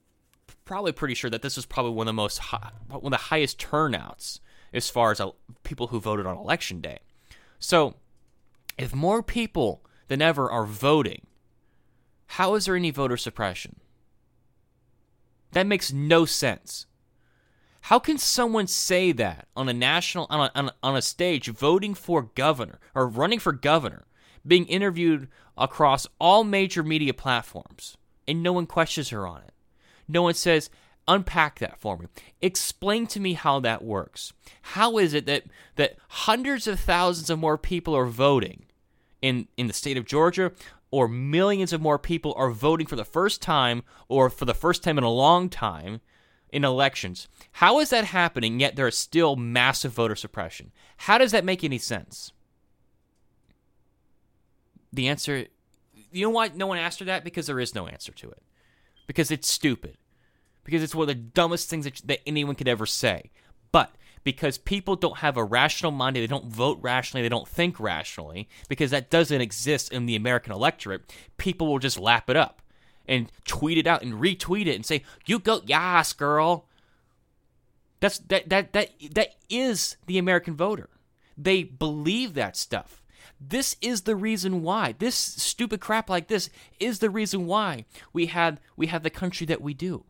probably 0.65 0.91
pretty 0.91 1.15
sure 1.15 1.29
that 1.29 1.41
this 1.41 1.55
was 1.55 1.65
probably 1.65 1.91
one 1.91 2.07
of 2.07 2.09
the 2.09 2.13
most 2.13 2.37
high, 2.37 2.71
one 2.87 3.13
of 3.13 3.19
the 3.19 3.25
highest 3.25 3.59
turnouts 3.59 4.39
as 4.73 4.89
far 4.89 5.11
as 5.11 5.19
uh, 5.19 5.29
people 5.63 5.87
who 5.87 5.99
voted 5.99 6.25
on 6.25 6.37
election 6.37 6.81
day. 6.81 6.99
So, 7.59 7.95
if 8.77 8.93
more 8.93 9.23
people 9.23 9.83
than 10.07 10.21
ever 10.21 10.51
are 10.51 10.65
voting, 10.65 11.25
how 12.27 12.53
is 12.53 12.65
there 12.65 12.75
any 12.75 12.91
voter 12.91 13.17
suppression? 13.17 13.77
That 15.51 15.67
makes 15.67 15.93
no 15.93 16.25
sense. 16.25 16.85
How 17.81 17.99
can 17.99 18.17
someone 18.17 18.67
say 18.67 19.11
that 19.13 19.47
on 19.55 19.69
a 19.69 19.73
national 19.73 20.27
on 20.29 20.49
a, 20.53 20.59
on 20.59 20.67
a, 20.69 20.73
on 20.83 20.95
a 20.97 21.01
stage 21.01 21.47
voting 21.47 21.93
for 21.93 22.23
governor 22.35 22.79
or 22.93 23.07
running 23.07 23.39
for 23.39 23.53
governor, 23.53 24.05
being 24.45 24.65
interviewed 24.65 25.29
across 25.57 26.05
all 26.19 26.43
major 26.43 26.83
media 26.83 27.13
platforms, 27.13 27.97
and 28.27 28.43
no 28.43 28.51
one 28.51 28.65
questions 28.65 29.09
her 29.09 29.25
on 29.25 29.41
it? 29.41 29.53
No 30.07 30.21
one 30.21 30.33
says, 30.33 30.69
unpack 31.07 31.59
that 31.59 31.79
for 31.79 31.97
me. 31.97 32.07
Explain 32.41 33.07
to 33.07 33.19
me 33.19 33.33
how 33.33 33.59
that 33.61 33.83
works. 33.83 34.33
How 34.61 34.97
is 34.97 35.13
it 35.13 35.25
that 35.25 35.43
that 35.75 35.95
hundreds 36.09 36.67
of 36.67 36.79
thousands 36.79 37.29
of 37.29 37.39
more 37.39 37.57
people 37.57 37.95
are 37.95 38.05
voting 38.05 38.65
in 39.21 39.47
in 39.55 39.67
the 39.67 39.73
state 39.73 39.97
of 39.97 40.05
Georgia 40.05 40.51
or 40.91 41.07
millions 41.07 41.73
of 41.73 41.81
more 41.81 41.99
people 41.99 42.33
are 42.37 42.49
voting 42.49 42.87
for 42.87 42.95
the 42.95 43.05
first 43.05 43.41
time 43.41 43.83
or 44.07 44.29
for 44.29 44.45
the 44.45 44.53
first 44.53 44.83
time 44.83 44.97
in 44.97 45.03
a 45.03 45.09
long 45.09 45.49
time 45.49 46.01
in 46.49 46.63
elections. 46.63 47.27
How 47.53 47.79
is 47.79 47.89
that 47.89 48.05
happening 48.05 48.59
yet 48.59 48.75
there 48.75 48.87
is 48.87 48.97
still 48.97 49.35
massive 49.35 49.91
voter 49.91 50.15
suppression? 50.15 50.71
How 50.97 51.17
does 51.17 51.31
that 51.31 51.45
make 51.45 51.63
any 51.63 51.77
sense? 51.77 52.31
The 54.93 55.07
answer 55.07 55.47
you 56.11 56.25
know 56.25 56.29
why 56.29 56.49
no 56.55 56.67
one 56.67 56.77
asked 56.77 56.99
her 56.99 57.05
that 57.05 57.23
because 57.23 57.47
there 57.47 57.59
is 57.59 57.75
no 57.75 57.87
answer 57.87 58.13
to 58.13 58.29
it. 58.29 58.41
Because 59.07 59.29
it's 59.29 59.47
stupid 59.47 59.97
because 60.67 60.83
it's 60.83 60.93
one 60.93 61.03
of 61.03 61.07
the 61.07 61.15
dumbest 61.15 61.69
things 61.69 61.85
that, 61.85 62.01
that 62.03 62.19
anyone 62.27 62.53
could 62.53 62.67
ever 62.67 62.85
say. 62.85 63.31
But 63.71 63.95
because 64.27 64.57
people 64.57 64.97
don't 64.97 65.19
have 65.19 65.37
a 65.37 65.43
rational 65.43 65.89
mind, 65.89 66.17
they 66.17 66.27
don't 66.27 66.47
vote 66.47 66.77
rationally, 66.81 67.21
they 67.21 67.29
don't 67.29 67.47
think 67.47 67.79
rationally, 67.79 68.49
because 68.67 68.91
that 68.91 69.09
doesn't 69.09 69.39
exist 69.39 69.89
in 69.93 70.05
the 70.05 70.17
American 70.17 70.51
electorate, 70.51 71.13
people 71.37 71.65
will 71.65 71.79
just 71.79 71.97
lap 71.97 72.29
it 72.29 72.35
up 72.35 72.61
and 73.07 73.31
tweet 73.45 73.77
it 73.77 73.87
out 73.87 74.01
and 74.01 74.15
retweet 74.15 74.65
it 74.65 74.75
and 74.75 74.85
say, 74.85 75.05
"You 75.25 75.39
go, 75.39 75.61
yas, 75.65 76.11
girl." 76.11 76.67
That's 78.01 78.19
that 78.19 78.49
that 78.49 78.73
that 78.73 78.89
that 79.11 79.35
is 79.49 79.95
the 80.07 80.17
American 80.17 80.57
voter. 80.57 80.89
They 81.37 81.63
believe 81.63 82.33
that 82.33 82.57
stuff. 82.57 83.01
This 83.39 83.77
is 83.79 84.01
the 84.01 84.17
reason 84.17 84.61
why. 84.61 84.93
This 84.99 85.15
stupid 85.15 85.79
crap 85.79 86.09
like 86.09 86.27
this 86.27 86.49
is 86.81 86.99
the 86.99 87.09
reason 87.09 87.45
why 87.45 87.85
we 88.11 88.25
had 88.25 88.59
we 88.75 88.87
have 88.87 89.03
the 89.03 89.09
country 89.09 89.47
that 89.47 89.61
we 89.61 89.73
do. 89.73 90.03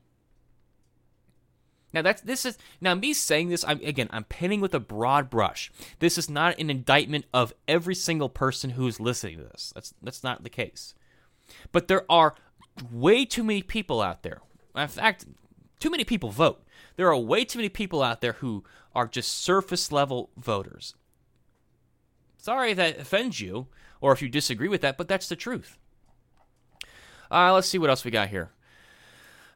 Now 1.93 2.01
that's 2.01 2.21
this 2.21 2.45
is 2.45 2.57
now 2.81 2.95
me 2.95 3.13
saying 3.13 3.49
this. 3.49 3.63
I'm 3.65 3.79
again 3.81 4.09
I'm 4.11 4.25
painting 4.25 4.61
with 4.61 4.73
a 4.73 4.79
broad 4.79 5.29
brush. 5.29 5.71
This 5.99 6.17
is 6.17 6.29
not 6.29 6.59
an 6.59 6.69
indictment 6.69 7.25
of 7.33 7.53
every 7.67 7.95
single 7.95 8.29
person 8.29 8.71
who's 8.71 8.99
listening 8.99 9.37
to 9.37 9.43
this. 9.45 9.71
That's 9.73 9.93
that's 10.01 10.23
not 10.23 10.43
the 10.43 10.49
case. 10.49 10.93
But 11.71 11.87
there 11.87 12.05
are 12.09 12.35
way 12.91 13.25
too 13.25 13.43
many 13.43 13.61
people 13.61 14.01
out 14.01 14.23
there. 14.23 14.41
In 14.75 14.87
fact, 14.87 15.25
too 15.79 15.89
many 15.89 16.03
people 16.03 16.29
vote. 16.29 16.63
There 16.97 17.07
are 17.07 17.17
way 17.17 17.45
too 17.45 17.59
many 17.59 17.69
people 17.69 18.03
out 18.03 18.21
there 18.21 18.33
who 18.33 18.63
are 18.93 19.07
just 19.07 19.31
surface 19.31 19.91
level 19.91 20.29
voters. 20.35 20.95
Sorry 22.37 22.71
if 22.71 22.77
that 22.77 22.99
offends 22.99 23.39
you, 23.39 23.67
or 24.01 24.11
if 24.11 24.21
you 24.21 24.29
disagree 24.29 24.67
with 24.67 24.81
that, 24.81 24.97
but 24.97 25.07
that's 25.07 25.29
the 25.29 25.35
truth. 25.35 25.77
Uh, 27.29 27.53
let's 27.53 27.67
see 27.67 27.77
what 27.77 27.89
else 27.89 28.05
we 28.05 28.11
got 28.11 28.29
here. 28.29 28.51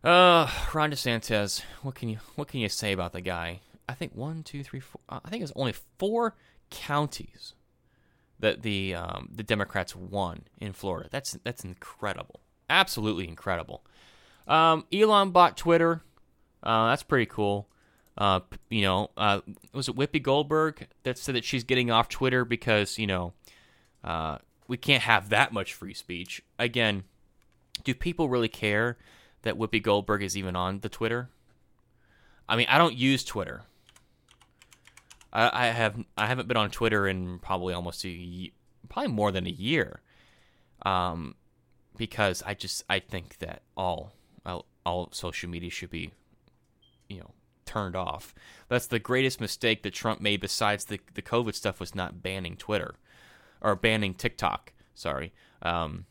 Uh, 0.04 0.50
Ron 0.74 0.92
DeSantis. 0.92 1.62
What 1.84 1.96
can 1.96 2.10
you 2.10 2.18
what 2.36 2.48
can 2.48 2.60
you 2.60 2.70
say 2.70 2.92
about 2.92 3.14
the 3.14 3.22
guy? 3.22 3.62
I 3.88 3.94
think 3.94 4.16
one, 4.16 4.44
two, 4.44 4.64
three, 4.64 4.80
four. 4.80 5.02
I 5.10 5.30
think 5.30 5.44
it's 5.44 5.54
only 5.56 5.74
four 6.00 6.36
counties 6.72 7.54
that 8.40 8.64
the 8.64 8.96
um, 8.96 9.30
the 9.34 9.44
Democrats 9.44 9.96
won 9.96 10.44
in 10.60 10.74
Florida. 10.74 11.08
That's 11.12 11.38
that's 11.44 11.64
incredible. 11.64 12.40
Absolutely 12.70 13.28
incredible. 13.28 13.84
Um, 14.48 14.86
Elon 14.92 15.32
bought 15.32 15.56
Twitter. 15.56 16.02
Uh, 16.64 16.90
that's 16.90 17.04
pretty 17.04 17.28
cool. 17.28 17.68
Uh, 18.18 18.42
you 18.70 18.82
know, 18.82 19.12
uh, 19.18 19.42
was 19.74 19.88
it 19.88 19.96
Whoopi 19.96 20.22
Goldberg 20.22 20.88
that 21.04 21.18
said 21.18 21.36
that 21.36 21.46
she's 21.46 21.64
getting 21.64 21.92
off 21.92 22.10
Twitter 22.10 22.44
because 22.44 22.98
you 22.98 23.08
know 23.08 23.34
uh, 24.04 24.40
we 24.68 24.78
can't 24.78 25.04
have 25.04 25.30
that 25.30 25.54
much 25.54 25.74
free 25.74 25.94
speech? 25.94 26.42
Again, 26.58 27.04
do 27.84 27.94
people 27.94 28.30
really 28.30 28.50
care 28.50 28.98
that 29.44 29.58
Whoopi 29.58 29.82
Goldberg 29.82 30.24
is 30.24 30.38
even 30.38 30.56
on 30.56 30.80
the 30.80 30.90
Twitter. 30.90 31.30
I 32.48 32.56
mean, 32.56 32.68
I 32.70 32.78
don't 32.78 32.96
use 32.96 33.24
Twitter. 33.24 33.64
I, 35.34 35.68
I 35.68 35.68
have 35.68 36.04
I 36.18 36.28
haven't 36.28 36.48
been 36.48 36.58
on 36.58 36.72
Twitter 36.72 37.08
in 37.08 37.40
probably 37.40 37.74
almost 37.74 38.06
a 38.06 38.52
probably 38.90 39.12
more 39.12 39.32
than 39.32 39.48
a 39.48 39.52
year, 39.52 40.02
um, 40.86 41.36
because 41.98 42.44
I 42.46 42.54
just 42.54 42.84
I 42.90 43.00
think 43.00 43.38
that 43.40 43.62
all 43.78 44.14
all 44.86 45.10
social 45.12 45.50
media 45.50 45.70
should 45.70 45.92
be, 45.92 46.12
you 47.08 47.20
know, 47.20 47.32
turned 47.66 47.96
off. 47.96 48.34
That's 48.68 48.88
the 48.88 49.00
greatest 49.00 49.40
mistake 49.40 49.84
that 49.84 49.94
Trump 49.94 50.22
made. 50.22 50.42
Besides 50.42 50.86
the 50.86 51.00
the 51.14 51.22
COVID 51.22 51.56
stuff, 51.56 51.80
was 51.80 51.96
not 51.96 52.22
banning 52.22 52.58
Twitter 52.58 52.96
or 53.62 53.76
banning 53.76 54.14
TikTok. 54.14 54.74
Sorry. 54.94 55.32
Um, 55.62 56.06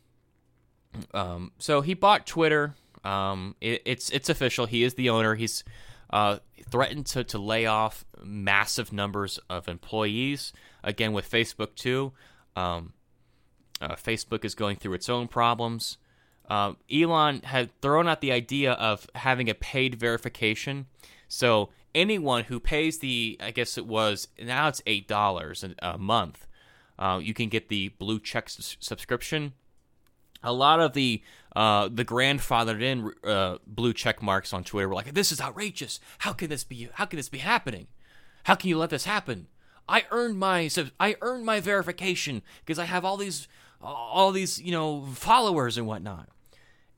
um, 1.13 1.53
so 1.59 1.81
he 1.81 1.95
bought 1.95 2.27
Twitter. 2.27 2.75
Um, 3.05 3.57
it, 3.61 3.83
it's 3.85 4.11
it's 4.11 4.29
official. 4.29 4.67
He 4.67 4.83
is 4.83 4.95
the 4.95 5.11
owner. 5.11 5.35
He's 5.35 5.65
uh, 6.11 6.39
threatened 6.71 7.07
to, 7.07 7.25
to 7.25 7.39
lay 7.39 7.67
off 7.67 8.05
massive 8.23 8.93
numbers 8.93 9.39
of 9.49 9.69
employees. 9.69 10.53
Again, 10.83 11.13
with 11.13 11.31
Facebook 11.31 11.75
too. 11.75 12.13
Um, 12.57 12.93
uh, 13.81 13.95
Facebook 13.95 14.45
is 14.45 14.55
going 14.55 14.77
through 14.77 14.95
its 14.95 15.09
own 15.09 15.29
problems. 15.29 15.99
Uh, 16.49 16.75
Elon 16.93 17.43
had 17.43 17.71
thrown 17.81 18.09
out 18.09 18.21
the 18.21 18.33
idea 18.33 18.73
of 18.73 19.07
having 19.15 19.49
a 19.49 19.55
paid 19.55 19.95
verification. 19.95 20.87
So 21.29 21.71
anyone 21.95 22.45
who 22.45 22.59
pays 22.59 22.99
the, 22.99 23.39
I 23.41 23.53
guess 23.53 23.79
it 23.79 23.87
was 23.87 24.29
now 24.43 24.69
it's 24.69 24.83
eight 24.87 25.07
dollars 25.07 25.65
a 25.81 25.97
month, 25.97 26.47
uh, 26.99 27.21
you 27.23 27.33
can 27.33 27.49
get 27.49 27.69
the 27.69 27.89
blue 27.89 28.19
check 28.19 28.49
subscription 28.49 29.55
a 30.43 30.53
lot 30.53 30.81
of 30.81 30.93
the 30.93 31.23
uh, 31.57 31.89
the 31.93 32.05
grandfathered 32.05 32.81
in 32.81 33.13
uh, 33.25 33.59
blue 33.67 33.93
check 33.93 34.23
marks 34.23 34.53
on 34.53 34.65
Twitter 34.65 34.89
were 34.89 34.95
like, 34.95 35.13
"This 35.15 35.33
is 35.33 35.41
outrageous! 35.41 35.99
How 36.19 36.33
can 36.33 36.49
this 36.49 36.65
be? 36.65 36.89
How 36.95 37.07
can 37.07 37.17
this 37.17 37.29
be 37.29 37.39
happening? 37.39 37.89
How 38.45 38.55
can 38.55 38.69
you 38.69 38.79
let 38.79 38.91
this 38.91 39.05
happen? 39.05 39.49
I 39.89 40.05
earned 40.11 40.39
my 40.39 40.71
I 40.99 41.17
earned 41.21 41.45
my 41.45 41.61
verification 41.61 42.43
because 42.65 42.79
I 42.79 42.85
have 42.85 43.05
all 43.05 43.17
these 43.17 43.49
all 43.83 44.31
these 44.31 44.61
you 44.61 44.73
know 44.73 45.07
followers 45.15 45.77
and 45.77 45.87
whatnot." 45.87 46.29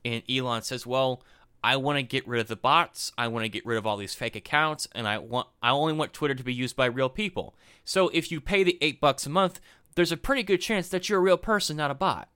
And 0.05 0.23
Elon 0.29 0.63
says, 0.63 0.87
"Well, 0.87 1.23
I 1.65 1.77
want 1.77 1.97
to 1.99 2.03
get 2.03 2.27
rid 2.29 2.41
of 2.41 2.49
the 2.49 2.57
bots. 2.57 3.13
I 3.17 3.29
want 3.29 3.45
to 3.45 3.49
get 3.49 3.65
rid 3.65 3.79
of 3.79 3.87
all 3.87 3.97
these 3.97 4.15
fake 4.15 4.37
accounts, 4.37 4.87
and 4.95 5.09
I 5.09 5.17
want 5.17 5.49
I 5.63 5.71
only 5.71 5.95
want 5.95 6.13
Twitter 6.13 6.35
to 6.35 6.45
be 6.45 6.53
used 6.53 6.77
by 6.77 6.87
real 6.87 7.09
people. 7.09 7.55
So 7.85 8.09
if 8.09 8.31
you 8.31 8.41
pay 8.41 8.65
the 8.65 8.77
eight 8.83 9.01
bucks 9.01 9.25
a 9.25 9.31
month, 9.31 9.61
there's 9.95 10.13
a 10.13 10.17
pretty 10.17 10.43
good 10.43 10.61
chance 10.61 10.89
that 10.89 11.09
you're 11.09 11.19
a 11.19 11.23
real 11.23 11.39
person, 11.39 11.79
not 11.79 11.91
a 11.91 11.95
bot." 11.95 12.29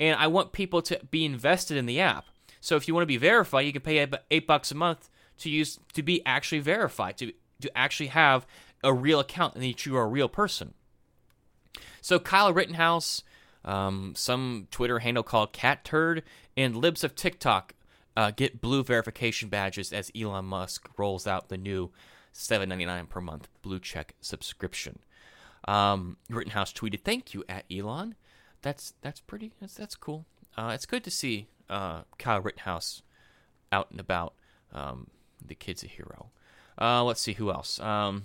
And 0.00 0.18
I 0.18 0.26
want 0.26 0.52
people 0.52 0.82
to 0.82 1.00
be 1.10 1.24
invested 1.24 1.76
in 1.76 1.86
the 1.86 2.00
app. 2.00 2.26
So 2.60 2.76
if 2.76 2.86
you 2.86 2.94
want 2.94 3.02
to 3.02 3.06
be 3.06 3.16
verified, 3.16 3.66
you 3.66 3.72
can 3.72 3.82
pay 3.82 4.06
eight 4.30 4.46
bucks 4.46 4.70
a 4.70 4.74
month 4.74 5.08
to 5.38 5.50
use 5.50 5.78
to 5.94 6.02
be 6.02 6.24
actually 6.24 6.60
verified 6.60 7.18
to 7.18 7.32
to 7.60 7.78
actually 7.78 8.08
have 8.08 8.46
a 8.84 8.92
real 8.92 9.20
account 9.20 9.54
and 9.54 9.62
that 9.62 9.86
you 9.86 9.96
are 9.96 10.04
a 10.04 10.08
real 10.08 10.28
person. 10.28 10.74
So 12.00 12.18
Kyle 12.18 12.52
Rittenhouse, 12.52 13.22
um, 13.64 14.14
some 14.16 14.66
Twitter 14.70 14.98
handle 14.98 15.22
called 15.22 15.52
Cat 15.52 15.84
Turd, 15.84 16.24
and 16.56 16.76
libs 16.76 17.04
of 17.04 17.14
TikTok 17.14 17.74
uh, 18.16 18.32
get 18.32 18.60
blue 18.60 18.82
verification 18.82 19.48
badges 19.48 19.92
as 19.92 20.10
Elon 20.16 20.44
Musk 20.46 20.88
rolls 20.98 21.26
out 21.26 21.48
the 21.48 21.56
new 21.56 21.90
7.99 22.34 23.08
per 23.08 23.20
month 23.20 23.48
blue 23.62 23.78
check 23.78 24.14
subscription. 24.20 24.98
Um, 25.66 26.16
Rittenhouse 26.28 26.72
tweeted, 26.72 27.02
"Thank 27.02 27.34
you 27.34 27.44
at 27.48 27.64
Elon. 27.70 28.16
That's 28.62 28.94
that's 29.02 29.20
pretty. 29.20 29.52
That's 29.60 29.74
that's 29.74 29.96
cool. 29.96 30.24
Uh, 30.56 30.72
it's 30.74 30.86
good 30.86 31.04
to 31.04 31.10
see 31.10 31.48
uh, 31.68 32.02
Kyle 32.18 32.40
Rittenhouse 32.40 33.02
out 33.70 33.90
and 33.90 34.00
about. 34.00 34.34
Um, 34.72 35.08
the 35.44 35.54
kid's 35.54 35.82
a 35.82 35.88
hero. 35.88 36.30
Uh, 36.80 37.04
let's 37.04 37.20
see 37.20 37.34
who 37.34 37.50
else. 37.50 37.80
Um, 37.80 38.24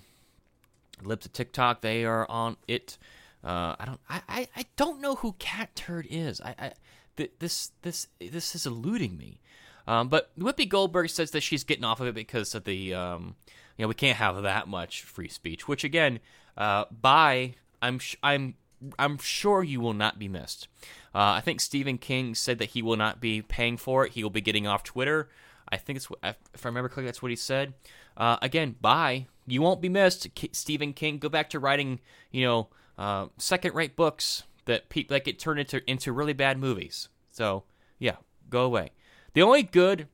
Libs 1.03 1.25
of 1.25 1.33
TikTok, 1.33 1.81
they 1.81 2.05
are 2.05 2.29
on 2.29 2.57
it. 2.67 2.97
Uh, 3.43 3.75
I 3.79 3.85
don't. 3.85 3.99
I, 4.09 4.21
I, 4.27 4.47
I 4.55 4.65
don't 4.75 5.01
know 5.01 5.15
who 5.15 5.33
Cat 5.33 5.75
Turd 5.75 6.07
is. 6.09 6.41
I, 6.41 6.55
I 6.57 6.71
th- 7.15 7.31
this 7.39 7.71
this 7.81 8.07
this 8.19 8.55
is 8.55 8.65
eluding 8.65 9.17
me. 9.17 9.39
Um, 9.87 10.09
but 10.09 10.37
Whoopi 10.37 10.67
Goldberg 10.67 11.09
says 11.09 11.31
that 11.31 11.41
she's 11.41 11.63
getting 11.63 11.85
off 11.85 12.01
of 12.01 12.07
it 12.07 12.15
because 12.15 12.53
of 12.55 12.65
the 12.65 12.93
um, 12.93 13.35
you 13.77 13.83
know 13.83 13.87
we 13.87 13.93
can't 13.93 14.17
have 14.17 14.41
that 14.41 14.67
much 14.67 15.03
free 15.03 15.29
speech. 15.29 15.67
Which 15.67 15.83
again, 15.83 16.19
uh, 16.57 16.85
by 16.89 17.55
I'm 17.81 17.99
sh- 17.99 18.17
I'm 18.23 18.55
I'm 18.99 19.17
sure 19.17 19.63
you 19.63 19.79
will 19.79 19.93
not 19.93 20.19
be 20.19 20.27
missed. 20.27 20.67
Uh, 21.15 21.33
I 21.37 21.41
think 21.41 21.61
Stephen 21.61 21.97
King 21.97 22.35
said 22.35 22.59
that 22.59 22.69
he 22.69 22.81
will 22.81 22.95
not 22.97 23.19
be 23.19 23.41
paying 23.41 23.77
for 23.77 24.05
it. 24.05 24.13
He 24.13 24.23
will 24.23 24.29
be 24.29 24.41
getting 24.41 24.67
off 24.67 24.83
Twitter. 24.83 25.29
I 25.69 25.77
think 25.77 25.97
it's 25.97 26.07
if 26.23 26.65
I 26.65 26.67
remember 26.67 26.89
correctly, 26.89 27.05
that's 27.05 27.21
what 27.21 27.31
he 27.31 27.35
said. 27.35 27.73
Uh, 28.15 28.37
again, 28.41 28.75
bye. 28.79 29.27
You 29.45 29.61
won't 29.61 29.81
be 29.81 29.89
missed, 29.89 30.33
K- 30.35 30.49
Stephen 30.51 30.93
King. 30.93 31.17
Go 31.17 31.29
back 31.29 31.49
to 31.51 31.59
writing, 31.59 31.99
you 32.31 32.45
know, 32.45 32.67
uh, 32.97 33.27
second-rate 33.37 33.95
books 33.95 34.43
that 34.65 34.89
pe- 34.89 35.05
that 35.05 35.25
get 35.25 35.39
turned 35.39 35.59
into 35.59 35.89
into 35.89 36.11
really 36.11 36.33
bad 36.33 36.57
movies. 36.57 37.09
So 37.31 37.63
yeah, 37.99 38.17
go 38.49 38.63
away. 38.63 38.91
The 39.33 39.41
only 39.41 39.63
good 39.63 40.07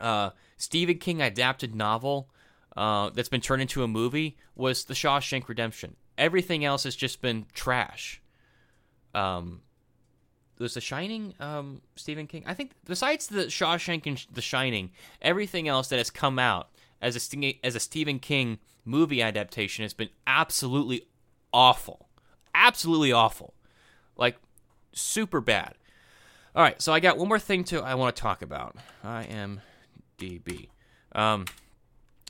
uh, 0.00 0.30
Stephen 0.56 0.98
King 0.98 1.20
adapted 1.22 1.74
novel 1.74 2.30
uh, 2.76 3.10
that's 3.10 3.28
been 3.28 3.40
turned 3.40 3.62
into 3.62 3.82
a 3.82 3.88
movie 3.88 4.36
was 4.54 4.84
The 4.84 4.94
Shawshank 4.94 5.48
Redemption. 5.48 5.96
Everything 6.20 6.64
else 6.64 6.84
has 6.84 6.94
just 6.94 7.22
been 7.22 7.46
trash. 7.54 8.20
Um, 9.14 9.62
was 10.58 10.74
The 10.74 10.80
Shining 10.80 11.34
um, 11.40 11.80
Stephen 11.96 12.26
King? 12.26 12.44
I 12.46 12.54
think 12.54 12.72
besides 12.84 13.26
The 13.26 13.44
Shawshank 13.44 14.06
and 14.06 14.24
The 14.30 14.42
Shining, 14.42 14.90
everything 15.22 15.66
else 15.66 15.88
that 15.88 15.96
has 15.96 16.10
come 16.10 16.38
out 16.38 16.68
as 17.00 17.16
a 17.16 17.58
as 17.64 17.74
a 17.74 17.80
Stephen 17.80 18.18
King 18.18 18.58
movie 18.84 19.22
adaptation 19.22 19.82
has 19.82 19.94
been 19.94 20.10
absolutely 20.26 21.06
awful, 21.52 22.08
absolutely 22.54 23.10
awful, 23.10 23.54
like 24.16 24.36
super 24.92 25.40
bad. 25.40 25.74
All 26.54 26.62
right, 26.62 26.80
so 26.82 26.92
I 26.92 27.00
got 27.00 27.16
one 27.16 27.28
more 27.28 27.38
thing 27.38 27.64
to 27.64 27.80
I 27.80 27.94
want 27.94 28.14
to 28.14 28.20
talk 28.20 28.42
about. 28.42 28.76
IMDb. 29.02 30.68
Um, 31.12 31.46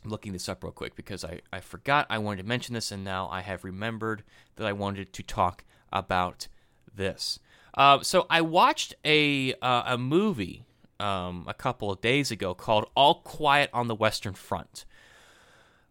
Looking 0.04 0.32
this 0.32 0.48
up 0.48 0.64
real 0.64 0.72
quick 0.72 0.96
because 0.96 1.24
I, 1.24 1.40
I 1.52 1.60
forgot 1.60 2.06
I 2.08 2.18
wanted 2.18 2.42
to 2.42 2.48
mention 2.48 2.74
this, 2.74 2.90
and 2.90 3.04
now 3.04 3.28
I 3.28 3.42
have 3.42 3.64
remembered 3.64 4.22
that 4.56 4.66
I 4.66 4.72
wanted 4.72 5.12
to 5.12 5.22
talk 5.22 5.64
about 5.92 6.48
this. 6.94 7.38
Uh, 7.74 8.00
so 8.02 8.26
I 8.30 8.40
watched 8.40 8.94
a 9.04 9.54
uh, 9.60 9.82
a 9.86 9.98
movie 9.98 10.64
um, 10.98 11.44
a 11.48 11.54
couple 11.54 11.90
of 11.90 12.00
days 12.00 12.30
ago 12.30 12.54
called 12.54 12.88
All 12.94 13.16
Quiet 13.16 13.70
on 13.72 13.88
the 13.88 13.94
Western 13.94 14.34
Front. 14.34 14.84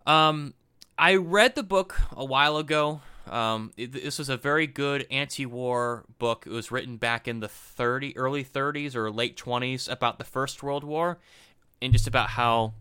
Um, 0.05 0.53
I 0.97 1.15
read 1.15 1.55
the 1.55 1.63
book 1.63 1.99
a 2.11 2.25
while 2.25 2.57
ago. 2.57 3.01
Um, 3.27 3.71
it, 3.77 3.91
this 3.91 4.17
was 4.17 4.29
a 4.29 4.37
very 4.37 4.67
good 4.67 5.05
anti-war 5.11 6.05
book. 6.17 6.45
It 6.47 6.51
was 6.51 6.71
written 6.71 6.97
back 6.97 7.27
in 7.27 7.39
the 7.39 7.47
30 7.47 8.17
early 8.17 8.43
30s 8.43 8.95
or 8.95 9.11
late 9.11 9.37
20s 9.37 9.89
about 9.89 10.17
the 10.17 10.25
First 10.25 10.63
World 10.63 10.83
War, 10.83 11.19
and 11.81 11.93
just 11.93 12.07
about 12.07 12.31
how 12.31 12.73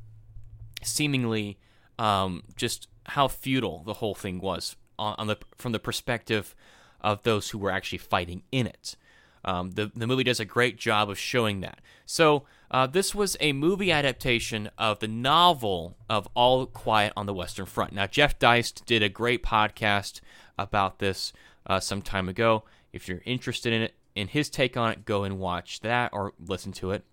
seemingly 0.82 1.58
um, 1.98 2.42
just 2.56 2.88
how 3.06 3.28
futile 3.28 3.82
the 3.84 3.94
whole 3.94 4.14
thing 4.14 4.40
was 4.40 4.76
on, 4.98 5.14
on, 5.18 5.26
the 5.26 5.36
from 5.56 5.72
the 5.72 5.78
perspective 5.78 6.54
of 7.00 7.22
those 7.22 7.50
who 7.50 7.58
were 7.58 7.70
actually 7.70 7.98
fighting 7.98 8.42
in 8.52 8.66
it. 8.66 8.96
Um, 9.44 9.72
the 9.72 9.90
the 9.94 10.06
movie 10.06 10.24
does 10.24 10.40
a 10.40 10.44
great 10.44 10.78
job 10.78 11.08
of 11.08 11.18
showing 11.18 11.60
that. 11.60 11.80
So 12.04 12.44
uh, 12.70 12.86
this 12.86 13.14
was 13.14 13.36
a 13.40 13.52
movie 13.52 13.90
adaptation 13.90 14.70
of 14.76 14.98
the 14.98 15.08
novel 15.08 15.96
of 16.08 16.28
All 16.34 16.66
Quiet 16.66 17.12
on 17.16 17.26
the 17.26 17.34
Western 17.34 17.66
Front. 17.66 17.92
Now 17.92 18.06
Jeff 18.06 18.38
Deist 18.38 18.84
did 18.84 19.02
a 19.02 19.08
great 19.08 19.42
podcast 19.42 20.20
about 20.58 20.98
this 20.98 21.32
uh, 21.66 21.80
some 21.80 22.02
time 22.02 22.28
ago. 22.28 22.64
If 22.92 23.08
you're 23.08 23.22
interested 23.24 23.72
in 23.72 23.82
it, 23.82 23.94
in 24.14 24.28
his 24.28 24.50
take 24.50 24.76
on 24.76 24.90
it, 24.90 25.04
go 25.04 25.24
and 25.24 25.38
watch 25.38 25.80
that 25.80 26.10
or 26.12 26.32
listen 26.44 26.72
to 26.72 26.90
it. 26.90 27.04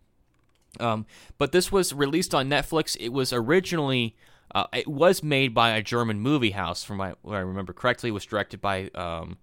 Um, 0.79 1.05
but 1.37 1.51
this 1.51 1.71
was 1.71 1.93
released 1.93 2.35
on 2.35 2.49
Netflix. 2.49 2.97
It 2.99 3.09
was 3.09 3.31
originally 3.31 4.15
uh, 4.53 4.67
it 4.73 4.87
was 4.87 5.23
made 5.23 5.53
by 5.53 5.71
a 5.71 5.81
German 5.81 6.19
movie 6.19 6.51
house, 6.51 6.83
from 6.83 6.99
what 6.99 7.17
I 7.27 7.39
remember 7.39 7.73
correctly. 7.73 8.09
It 8.09 8.13
was 8.13 8.25
directed 8.25 8.61
by 8.61 8.89
um, 8.95 9.37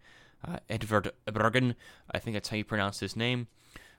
uh, 0.46 0.58
Bergen. 1.30 1.74
I 2.10 2.18
think 2.18 2.34
that's 2.34 2.48
how 2.48 2.56
you 2.56 2.64
pronounce 2.64 3.00
his 3.00 3.16
name. 3.16 3.48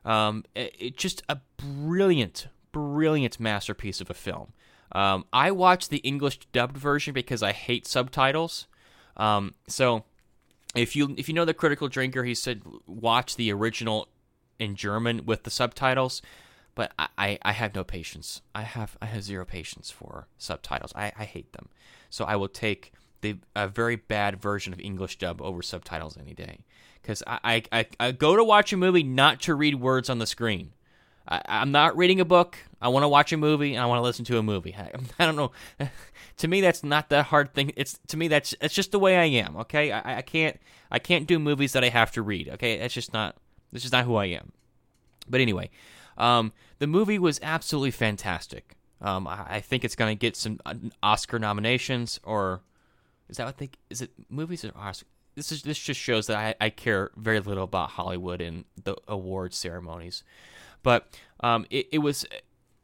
Um, 0.06 0.44
it, 0.56 0.98
just 0.98 1.22
a 1.30 1.40
brilliant, 1.58 2.48
brilliant 2.72 3.40
masterpiece 3.40 4.02
of 4.02 4.10
a 4.10 4.14
film. 4.14 4.54
Um, 4.92 5.26
I 5.32 5.52
watched 5.52 5.90
the 5.90 5.98
English 5.98 6.40
dubbed 6.52 6.78
version 6.78 7.14
because 7.14 7.44
I 7.44 7.52
hate 7.52 7.86
subtitles. 7.86 8.68
Um, 9.16 9.54
so 9.68 10.06
if 10.76 10.96
you 10.96 11.14
if 11.18 11.28
you 11.28 11.36
know 11.36 11.46
the 11.46 11.54
Critical 11.54 11.90
Drinker, 11.90 12.24
he 12.24 12.34
said 12.34 12.64
watch 12.88 13.36
the 13.36 13.52
original 13.52 14.08
in 14.58 14.76
German 14.76 15.26
with 15.26 15.44
the 15.44 15.52
subtitles 15.52 16.22
but 16.76 16.92
I, 16.98 17.38
I 17.42 17.52
have 17.52 17.76
no 17.76 17.84
patience. 17.84 18.42
I 18.56 18.64
have 18.64 18.98
I 19.02 19.06
have 19.06 19.24
zero 19.24 19.46
patience 19.46 19.92
for 19.92 20.28
subtitles. 20.38 20.92
I, 20.96 21.12
I 21.18 21.26
hate 21.26 21.54
them. 21.54 21.70
So 22.10 22.26
I 22.26 22.36
will 22.36 22.48
take 22.48 22.92
the 23.22 23.38
a 23.56 23.68
very 23.68 23.96
bad 23.96 24.42
version 24.42 24.74
of 24.74 24.80
English 24.80 25.18
dub 25.18 25.42
over 25.42 25.62
subtitles 25.62 26.18
any 26.18 26.34
day. 26.34 26.60
Because 27.02 27.22
I, 27.28 27.64
I, 27.72 27.86
I 28.00 28.12
go 28.14 28.38
to 28.38 28.44
watch 28.44 28.72
a 28.72 28.78
movie 28.78 29.04
not 29.04 29.42
to 29.42 29.56
read 29.56 29.76
words 29.76 30.10
on 30.10 30.20
the 30.20 30.26
screen. 30.26 30.72
I, 31.28 31.42
am 31.48 31.72
not 31.72 31.98
reading 31.98 32.20
a 32.20 32.26
book. 32.26 32.58
I 32.82 32.88
want 32.90 33.04
to 33.04 33.08
watch 33.10 33.34
a 33.34 33.38
movie. 33.38 33.74
And 33.74 33.84
I 33.84 33.88
want 33.88 34.00
to 34.00 34.04
listen 34.04 34.24
to 34.26 34.38
a 34.38 34.44
movie. 34.44 34.74
I, 34.78 34.92
I, 35.20 35.26
don't 35.26 35.36
know. 35.36 35.52
to 36.38 36.48
me, 36.48 36.62
that's 36.62 36.84
not 36.84 37.10
that 37.10 37.26
hard 37.26 37.54
thing. 37.54 37.74
It's 37.76 38.00
to 38.08 38.18
me 38.18 38.28
that's 38.30 38.56
it's 38.62 38.74
just 38.74 38.92
the 38.92 39.00
way 39.00 39.18
I 39.18 39.26
am. 39.26 39.58
Okay, 39.58 39.92
I, 39.92 40.20
I 40.20 40.22
can't 40.22 40.60
I 40.92 41.00
can't 41.00 41.28
do 41.28 41.40
movies 41.40 41.74
that 41.74 41.84
I 41.84 41.90
have 41.90 42.12
to 42.14 42.22
read. 42.22 42.50
Okay, 42.50 42.78
that's 42.78 42.94
just 42.94 43.14
not 43.14 43.36
this 43.72 43.86
is 43.86 43.92
not 43.92 44.06
who 44.06 44.16
I 44.16 44.26
am. 44.26 44.52
But 45.30 45.42
anyway, 45.42 45.70
um, 46.18 46.54
the 46.80 46.88
movie 46.88 47.20
was 47.20 47.40
absolutely 47.44 47.92
fantastic. 47.92 48.76
Um, 49.02 49.28
I, 49.28 49.46
I, 49.48 49.60
think 49.60 49.84
it's 49.84 49.96
going 49.96 50.16
to 50.16 50.20
get 50.20 50.36
some 50.36 50.60
uh, 50.66 50.76
Oscar 51.02 51.38
nominations, 51.38 52.20
or 52.24 52.62
is 53.30 53.38
that 53.38 53.46
what 53.46 53.58
they? 53.58 53.70
Is 53.90 54.02
it 54.02 54.12
movies 54.30 54.64
or 54.64 54.72
Oscar? 54.76 55.08
This 55.36 55.52
is 55.52 55.64
this 55.64 55.80
just 55.80 56.00
shows 56.00 56.28
that 56.28 56.38
I, 56.38 56.66
I 56.66 56.70
care 56.70 57.12
very 57.18 57.40
little 57.40 57.66
about 57.66 57.92
Hollywood 57.92 58.40
and 58.40 58.66
the 58.82 58.96
award 59.08 59.54
ceremonies. 59.54 60.24
But 60.84 61.08
um, 61.42 61.66
it, 61.70 61.88
it 61.92 61.98
was 62.00 62.26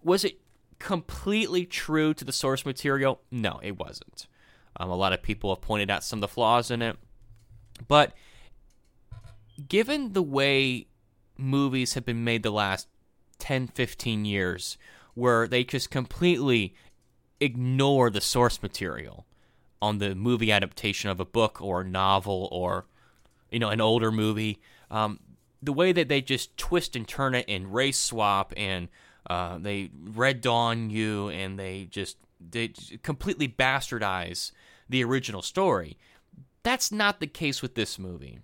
was 0.04 0.26
it 0.26 0.40
completely 0.80 1.66
true 1.66 2.14
to 2.14 2.26
the 2.26 2.34
source 2.34 2.66
material? 2.66 3.22
No, 3.32 3.60
it 3.64 3.78
wasn't. 3.78 4.28
Um, 4.78 4.90
a 4.90 4.96
lot 4.96 5.14
of 5.14 5.22
people 5.22 5.54
have 5.54 5.62
pointed 5.62 5.90
out 5.90 6.04
some 6.04 6.18
of 6.18 6.22
the 6.22 6.28
flaws 6.28 6.72
in 6.72 6.82
it, 6.82 6.98
but 7.88 8.14
given 9.68 10.14
the 10.14 10.24
way 10.24 10.88
movies 11.38 11.94
have 11.94 12.06
been 12.06 12.24
made 12.24 12.44
the 12.44 12.52
last 12.52 12.88
10, 13.40 13.68
15 13.68 14.26
years 14.26 14.78
where 15.16 15.48
they 15.48 15.64
just 15.64 15.90
completely 15.90 16.74
ignore 17.40 18.10
the 18.10 18.22
source 18.22 18.62
material 18.62 19.26
on 19.82 19.98
the 19.98 20.14
movie 20.14 20.52
adaptation 20.52 21.10
of 21.10 21.20
a 21.20 21.26
book 21.26 21.62
or 21.62 21.82
a 21.82 21.86
novel 21.86 22.50
or 22.52 22.86
you 23.52 23.60
know 23.60 23.70
an 23.70 23.82
older 23.82 24.12
movie. 24.12 24.60
Um, 24.92 25.20
the 25.62 25.74
way 25.74 25.92
that 25.92 26.08
they 26.08 26.22
just 26.22 26.56
twist 26.58 26.96
and 26.96 27.08
turn 27.08 27.36
it 27.36 27.46
and 27.48 27.74
race 27.74 28.00
swap 28.00 28.54
and 28.56 28.88
uh, 29.30 29.58
they 29.58 29.90
red 30.04 30.42
dawn 30.42 30.90
you 30.90 31.30
and 31.30 31.60
they 31.60 31.88
just 31.90 32.18
they 32.40 32.70
completely 33.04 33.48
bastardize 33.48 34.52
the 34.88 35.04
original 35.04 35.42
story. 35.42 35.98
That's 36.64 36.92
not 36.92 37.20
the 37.20 37.28
case 37.28 37.62
with 37.62 37.76
this 37.76 38.00
movie. 38.00 38.40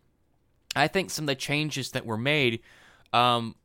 I 0.75 0.87
think 0.87 1.09
some 1.09 1.23
of 1.23 1.27
the 1.27 1.35
changes 1.35 1.91
that 1.91 2.05
were 2.05 2.17
made 2.17 2.59
um, 3.13 3.55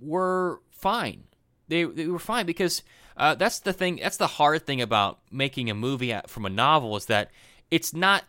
were 0.00 0.60
fine. 0.70 1.24
They, 1.68 1.84
they 1.84 2.06
were 2.06 2.18
fine 2.18 2.46
because 2.46 2.82
uh, 3.16 3.34
that's 3.34 3.60
the 3.60 3.72
thing. 3.72 4.00
That's 4.02 4.16
the 4.16 4.26
hard 4.26 4.66
thing 4.66 4.80
about 4.80 5.20
making 5.30 5.70
a 5.70 5.74
movie 5.74 6.14
from 6.26 6.44
a 6.44 6.50
novel 6.50 6.96
is 6.96 7.06
that 7.06 7.30
it's 7.70 7.94
not 7.94 8.24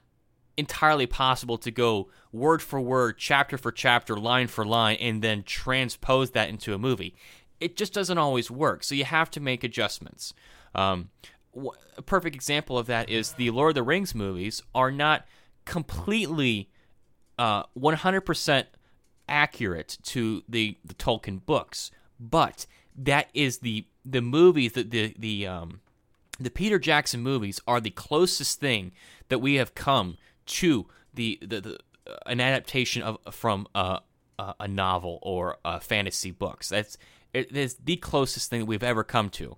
entirely 0.57 1.07
possible 1.07 1.57
to 1.57 1.71
go 1.71 2.09
word 2.31 2.61
for 2.61 2.79
word, 2.79 3.17
chapter 3.17 3.57
for 3.57 3.71
chapter, 3.71 4.15
line 4.15 4.47
for 4.47 4.65
line, 4.65 4.97
and 4.97 5.21
then 5.21 5.43
transpose 5.43 6.31
that 6.31 6.49
into 6.49 6.73
a 6.73 6.77
movie. 6.77 7.15
It 7.59 7.75
just 7.77 7.93
doesn't 7.93 8.17
always 8.17 8.51
work. 8.51 8.83
So 8.83 8.95
you 8.95 9.05
have 9.05 9.31
to 9.31 9.39
make 9.39 9.63
adjustments. 9.63 10.33
Um, 10.75 11.09
a 11.97 12.01
perfect 12.01 12.35
example 12.35 12.77
of 12.77 12.87
that 12.87 13.09
is 13.09 13.33
the 13.33 13.51
Lord 13.51 13.71
of 13.71 13.75
the 13.75 13.83
Rings 13.83 14.15
movies 14.15 14.61
are 14.73 14.91
not 14.91 15.25
completely 15.65 16.69
uh, 17.37 17.63
100% 17.77 18.65
accurate 19.31 19.97
to 20.03 20.43
the, 20.47 20.77
the 20.85 20.93
Tolkien 20.93 21.43
books, 21.43 21.89
but 22.19 22.67
that 22.95 23.29
is 23.33 23.59
the 23.59 23.85
the 24.03 24.21
movies 24.21 24.73
that 24.73 24.91
the 24.91 25.15
the 25.17 25.47
um 25.47 25.79
the 26.39 26.49
Peter 26.49 26.77
Jackson 26.79 27.21
movies 27.21 27.61
are 27.67 27.79
the 27.79 27.91
closest 27.91 28.59
thing 28.59 28.91
that 29.29 29.39
we 29.39 29.55
have 29.55 29.73
come 29.73 30.17
to 30.45 30.87
the 31.13 31.39
the, 31.41 31.61
the 31.61 31.79
uh, 32.07 32.17
an 32.25 32.39
adaptation 32.39 33.01
of 33.01 33.17
from 33.31 33.67
uh, 33.73 33.99
a 34.59 34.67
novel 34.67 35.19
or 35.21 35.57
a 35.63 35.79
fantasy 35.79 36.31
books. 36.31 36.69
That's 36.69 36.97
it 37.33 37.55
is 37.55 37.75
the 37.75 37.97
closest 37.97 38.49
thing 38.49 38.61
that 38.61 38.65
we've 38.65 38.83
ever 38.83 39.03
come 39.03 39.29
to. 39.31 39.57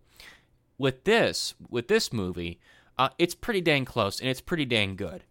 With 0.77 1.05
this, 1.05 1.55
with 1.69 1.87
this 1.87 2.11
movie, 2.11 2.59
uh, 2.97 3.09
it's 3.17 3.35
pretty 3.35 3.61
dang 3.61 3.85
close 3.85 4.19
and 4.19 4.29
it's 4.29 4.41
pretty 4.41 4.65
dang 4.65 4.95
good. 4.95 5.23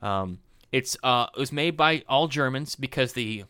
Um, 0.00 0.38
it's 0.72 0.96
uh, 1.02 1.26
it 1.34 1.40
was 1.40 1.52
made 1.52 1.76
by 1.76 2.04
all 2.08 2.28
Germans 2.28 2.76
because 2.76 3.12
the 3.12 3.44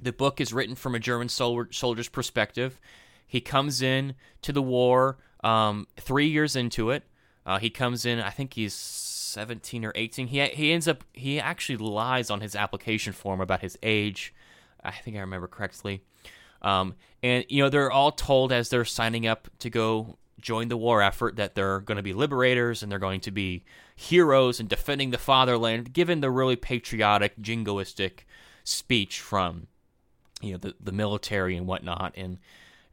the 0.00 0.12
book 0.12 0.40
is 0.40 0.52
written 0.52 0.74
from 0.74 0.94
a 0.94 0.98
German 0.98 1.28
sol- 1.28 1.66
soldier's 1.70 2.08
perspective. 2.08 2.80
He 3.26 3.40
comes 3.40 3.82
in 3.82 4.14
to 4.42 4.52
the 4.52 4.62
war 4.62 5.18
um, 5.44 5.86
three 5.96 6.26
years 6.26 6.56
into 6.56 6.90
it. 6.90 7.04
Uh, 7.46 7.58
he 7.58 7.70
comes 7.70 8.04
in, 8.04 8.20
I 8.20 8.30
think 8.30 8.54
he's 8.54 8.74
17 8.74 9.84
or 9.84 9.92
18. 9.94 10.26
He 10.28 10.44
he 10.48 10.72
ends 10.72 10.88
up 10.88 11.04
he 11.12 11.40
actually 11.40 11.78
lies 11.78 12.30
on 12.30 12.40
his 12.40 12.54
application 12.54 13.12
form 13.12 13.40
about 13.40 13.60
his 13.60 13.78
age. 13.82 14.34
I 14.82 14.90
think 14.90 15.16
I 15.16 15.20
remember 15.20 15.46
correctly. 15.46 16.02
Um, 16.62 16.94
and 17.22 17.44
you 17.48 17.62
know 17.62 17.68
they're 17.68 17.90
all 17.90 18.12
told 18.12 18.52
as 18.52 18.68
they're 18.68 18.84
signing 18.84 19.26
up 19.26 19.48
to 19.60 19.70
go 19.70 20.18
join 20.40 20.68
the 20.68 20.76
war 20.76 21.02
effort 21.02 21.36
that 21.36 21.54
they're 21.54 21.80
going 21.80 21.96
to 21.96 22.02
be 22.02 22.14
liberators 22.14 22.82
and 22.82 22.90
they're 22.90 22.98
going 22.98 23.20
to 23.20 23.30
be 23.30 23.62
heroes 23.94 24.58
and 24.58 24.68
defending 24.68 25.10
the 25.10 25.18
fatherland. 25.18 25.92
Given 25.92 26.20
the 26.20 26.30
really 26.30 26.56
patriotic, 26.56 27.40
jingoistic 27.40 28.20
speech 28.64 29.20
from 29.20 29.68
you 30.40 30.52
know 30.52 30.58
the 30.58 30.74
the 30.80 30.92
military 30.92 31.56
and 31.56 31.66
whatnot, 31.66 32.14
and 32.16 32.38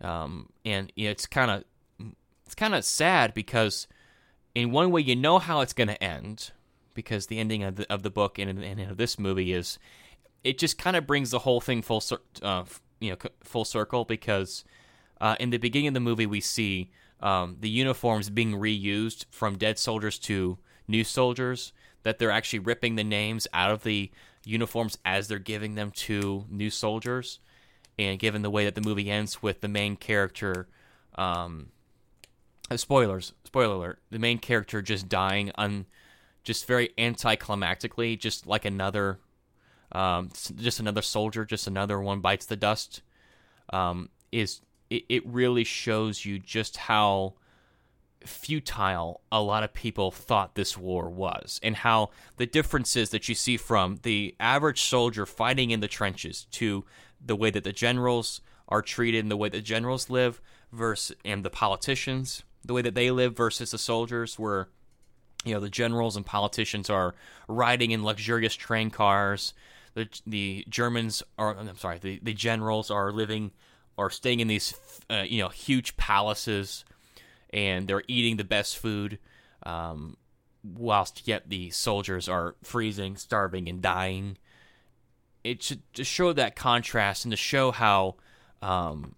um, 0.01 0.49
and 0.65 0.91
it's 0.95 1.25
kind 1.25 1.51
of 1.51 1.63
it's 2.45 2.55
kind 2.55 2.75
of 2.75 2.85
sad 2.85 3.33
because 3.33 3.87
in 4.55 4.71
one 4.71 4.91
way 4.91 5.01
you 5.01 5.15
know 5.15 5.39
how 5.39 5.61
it's 5.61 5.73
going 5.73 5.87
to 5.87 6.03
end 6.03 6.51
because 6.93 7.27
the 7.27 7.39
ending 7.39 7.63
of 7.63 7.75
the 7.75 7.91
of 7.91 8.03
the 8.03 8.09
book 8.09 8.39
and, 8.39 8.63
and 8.63 8.81
of 8.81 8.97
this 8.97 9.19
movie 9.19 9.53
is 9.53 9.77
it 10.43 10.57
just 10.57 10.77
kind 10.77 10.95
of 10.95 11.05
brings 11.05 11.31
the 11.31 11.39
whole 11.39 11.61
thing 11.61 11.81
full 11.81 12.01
uh, 12.41 12.63
you 12.99 13.11
know 13.11 13.17
full 13.43 13.65
circle 13.65 14.05
because 14.05 14.63
uh, 15.21 15.35
in 15.39 15.49
the 15.49 15.57
beginning 15.57 15.89
of 15.89 15.93
the 15.93 15.99
movie 15.99 16.25
we 16.25 16.41
see 16.41 16.91
um, 17.21 17.57
the 17.59 17.69
uniforms 17.69 18.29
being 18.29 18.53
reused 18.53 19.25
from 19.29 19.57
dead 19.57 19.77
soldiers 19.77 20.19
to 20.19 20.57
new 20.87 21.03
soldiers 21.03 21.73
that 22.03 22.19
they're 22.19 22.31
actually 22.31 22.59
ripping 22.59 22.95
the 22.95 23.03
names 23.03 23.47
out 23.53 23.71
of 23.71 23.83
the 23.83 24.09
uniforms 24.47 24.97
as 25.05 25.27
they're 25.27 25.39
giving 25.39 25.75
them 25.75 25.91
to 25.91 26.45
new 26.49 26.69
soldiers 26.69 27.39
and 27.99 28.19
given 28.19 28.41
the 28.41 28.49
way 28.49 28.65
that 28.65 28.75
the 28.75 28.81
movie 28.81 29.09
ends 29.09 29.41
with 29.41 29.61
the 29.61 29.67
main 29.67 29.95
character 29.95 30.67
um, 31.15 31.67
uh, 32.71 32.77
spoilers 32.77 33.33
spoiler 33.43 33.75
alert 33.75 33.99
the 34.09 34.19
main 34.19 34.37
character 34.37 34.81
just 34.81 35.09
dying 35.09 35.51
on 35.55 35.85
just 36.43 36.65
very 36.65 36.89
anticlimactically 36.97 38.17
just 38.17 38.47
like 38.47 38.65
another 38.65 39.19
um, 39.91 40.29
just 40.55 40.79
another 40.79 41.01
soldier 41.01 41.45
just 41.45 41.67
another 41.67 41.99
one 41.99 42.21
bites 42.21 42.45
the 42.45 42.55
dust 42.55 43.01
um, 43.71 44.09
is 44.31 44.61
it, 44.89 45.03
it 45.09 45.27
really 45.27 45.63
shows 45.63 46.23
you 46.25 46.39
just 46.39 46.77
how 46.77 47.33
futile 48.27 49.21
a 49.31 49.41
lot 49.41 49.63
of 49.63 49.73
people 49.73 50.11
thought 50.11 50.55
this 50.55 50.77
war 50.77 51.09
was 51.09 51.59
and 51.63 51.77
how 51.77 52.09
the 52.37 52.45
differences 52.45 53.09
that 53.09 53.27
you 53.27 53.35
see 53.35 53.57
from 53.57 53.99
the 54.03 54.35
average 54.39 54.81
soldier 54.81 55.25
fighting 55.25 55.71
in 55.71 55.79
the 55.79 55.87
trenches 55.87 56.45
to 56.51 56.85
the 57.23 57.35
way 57.35 57.49
that 57.49 57.63
the 57.63 57.73
generals 57.73 58.41
are 58.67 58.81
treated 58.81 59.23
and 59.23 59.31
the 59.31 59.37
way 59.37 59.49
the 59.49 59.61
generals 59.61 60.09
live 60.09 60.41
versus 60.71 61.15
and 61.23 61.43
the 61.43 61.49
politicians 61.49 62.43
the 62.63 62.73
way 62.73 62.81
that 62.81 62.95
they 62.95 63.09
live 63.11 63.35
versus 63.35 63.71
the 63.71 63.77
soldiers 63.77 64.37
where 64.37 64.67
you 65.45 65.53
know 65.53 65.59
the 65.59 65.69
generals 65.69 66.15
and 66.15 66.25
politicians 66.25 66.89
are 66.89 67.15
riding 67.47 67.91
in 67.91 68.03
luxurious 68.03 68.53
train 68.53 68.89
cars 68.89 69.53
the 69.93 70.07
the 70.27 70.65
Germans 70.69 71.23
are 71.37 71.57
I'm 71.57 71.77
sorry 71.77 71.97
the, 71.99 72.19
the 72.21 72.33
generals 72.33 72.91
are 72.91 73.11
living 73.11 73.51
or 73.97 74.09
staying 74.09 74.39
in 74.39 74.47
these 74.47 74.75
uh, 75.09 75.23
you 75.27 75.41
know 75.41 75.49
huge 75.49 75.97
palaces 75.97 76.85
and 77.51 77.87
they're 77.87 78.03
eating 78.07 78.37
the 78.37 78.43
best 78.43 78.77
food 78.77 79.19
um, 79.63 80.17
whilst 80.63 81.27
yet 81.27 81.49
the 81.49 81.69
soldiers 81.69 82.27
are 82.27 82.55
freezing 82.63 83.15
starving 83.15 83.67
and 83.67 83.81
dying 83.81 84.37
it 85.43 85.63
should 85.63 85.81
to 85.93 86.03
show 86.03 86.33
that 86.33 86.55
contrast 86.55 87.25
and 87.25 87.31
to 87.31 87.37
show 87.37 87.71
how 87.71 88.15
um, 88.61 89.15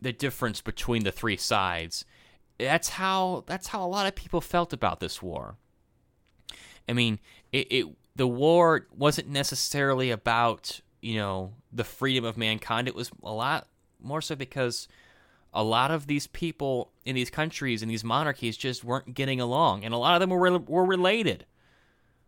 the 0.00 0.12
difference 0.12 0.60
between 0.60 1.04
the 1.04 1.12
three 1.12 1.36
sides 1.36 2.04
that's 2.60 2.90
how 2.90 3.44
that's 3.46 3.68
how 3.68 3.84
a 3.84 3.88
lot 3.88 4.06
of 4.06 4.14
people 4.14 4.40
felt 4.40 4.72
about 4.72 5.00
this 5.00 5.22
war. 5.22 5.56
I 6.88 6.92
mean, 6.92 7.18
it, 7.52 7.66
it 7.70 7.86
the 8.16 8.26
war 8.26 8.86
wasn't 8.94 9.28
necessarily 9.28 10.10
about 10.10 10.80
you 11.00 11.16
know 11.16 11.54
the 11.72 11.84
freedom 11.84 12.24
of 12.24 12.36
mankind. 12.36 12.88
It 12.88 12.94
was 12.94 13.10
a 13.22 13.32
lot 13.32 13.66
more 14.00 14.20
so 14.20 14.36
because 14.36 14.88
a 15.52 15.64
lot 15.64 15.90
of 15.90 16.06
these 16.06 16.26
people 16.26 16.92
in 17.04 17.14
these 17.14 17.30
countries 17.30 17.82
and 17.82 17.90
these 17.90 18.04
monarchies 18.04 18.56
just 18.56 18.84
weren't 18.84 19.14
getting 19.14 19.40
along, 19.40 19.84
and 19.84 19.92
a 19.92 19.98
lot 19.98 20.14
of 20.14 20.20
them 20.20 20.30
were 20.30 20.58
were 20.58 20.84
related. 20.84 21.46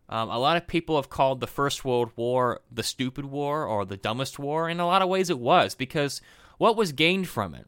Um, 0.09 0.29
a 0.29 0.37
lot 0.37 0.57
of 0.57 0.67
people 0.67 0.97
have 0.97 1.09
called 1.09 1.39
the 1.39 1.47
First 1.47 1.85
World 1.85 2.11
War 2.15 2.61
the 2.71 2.83
stupid 2.83 3.25
war 3.25 3.65
or 3.65 3.85
the 3.85 3.97
dumbest 3.97 4.37
war. 4.37 4.69
In 4.69 4.79
a 4.79 4.85
lot 4.85 5.01
of 5.01 5.09
ways, 5.09 5.29
it 5.29 5.39
was 5.39 5.75
because 5.75 6.21
what 6.57 6.75
was 6.75 6.91
gained 6.91 7.29
from 7.29 7.55
it? 7.55 7.67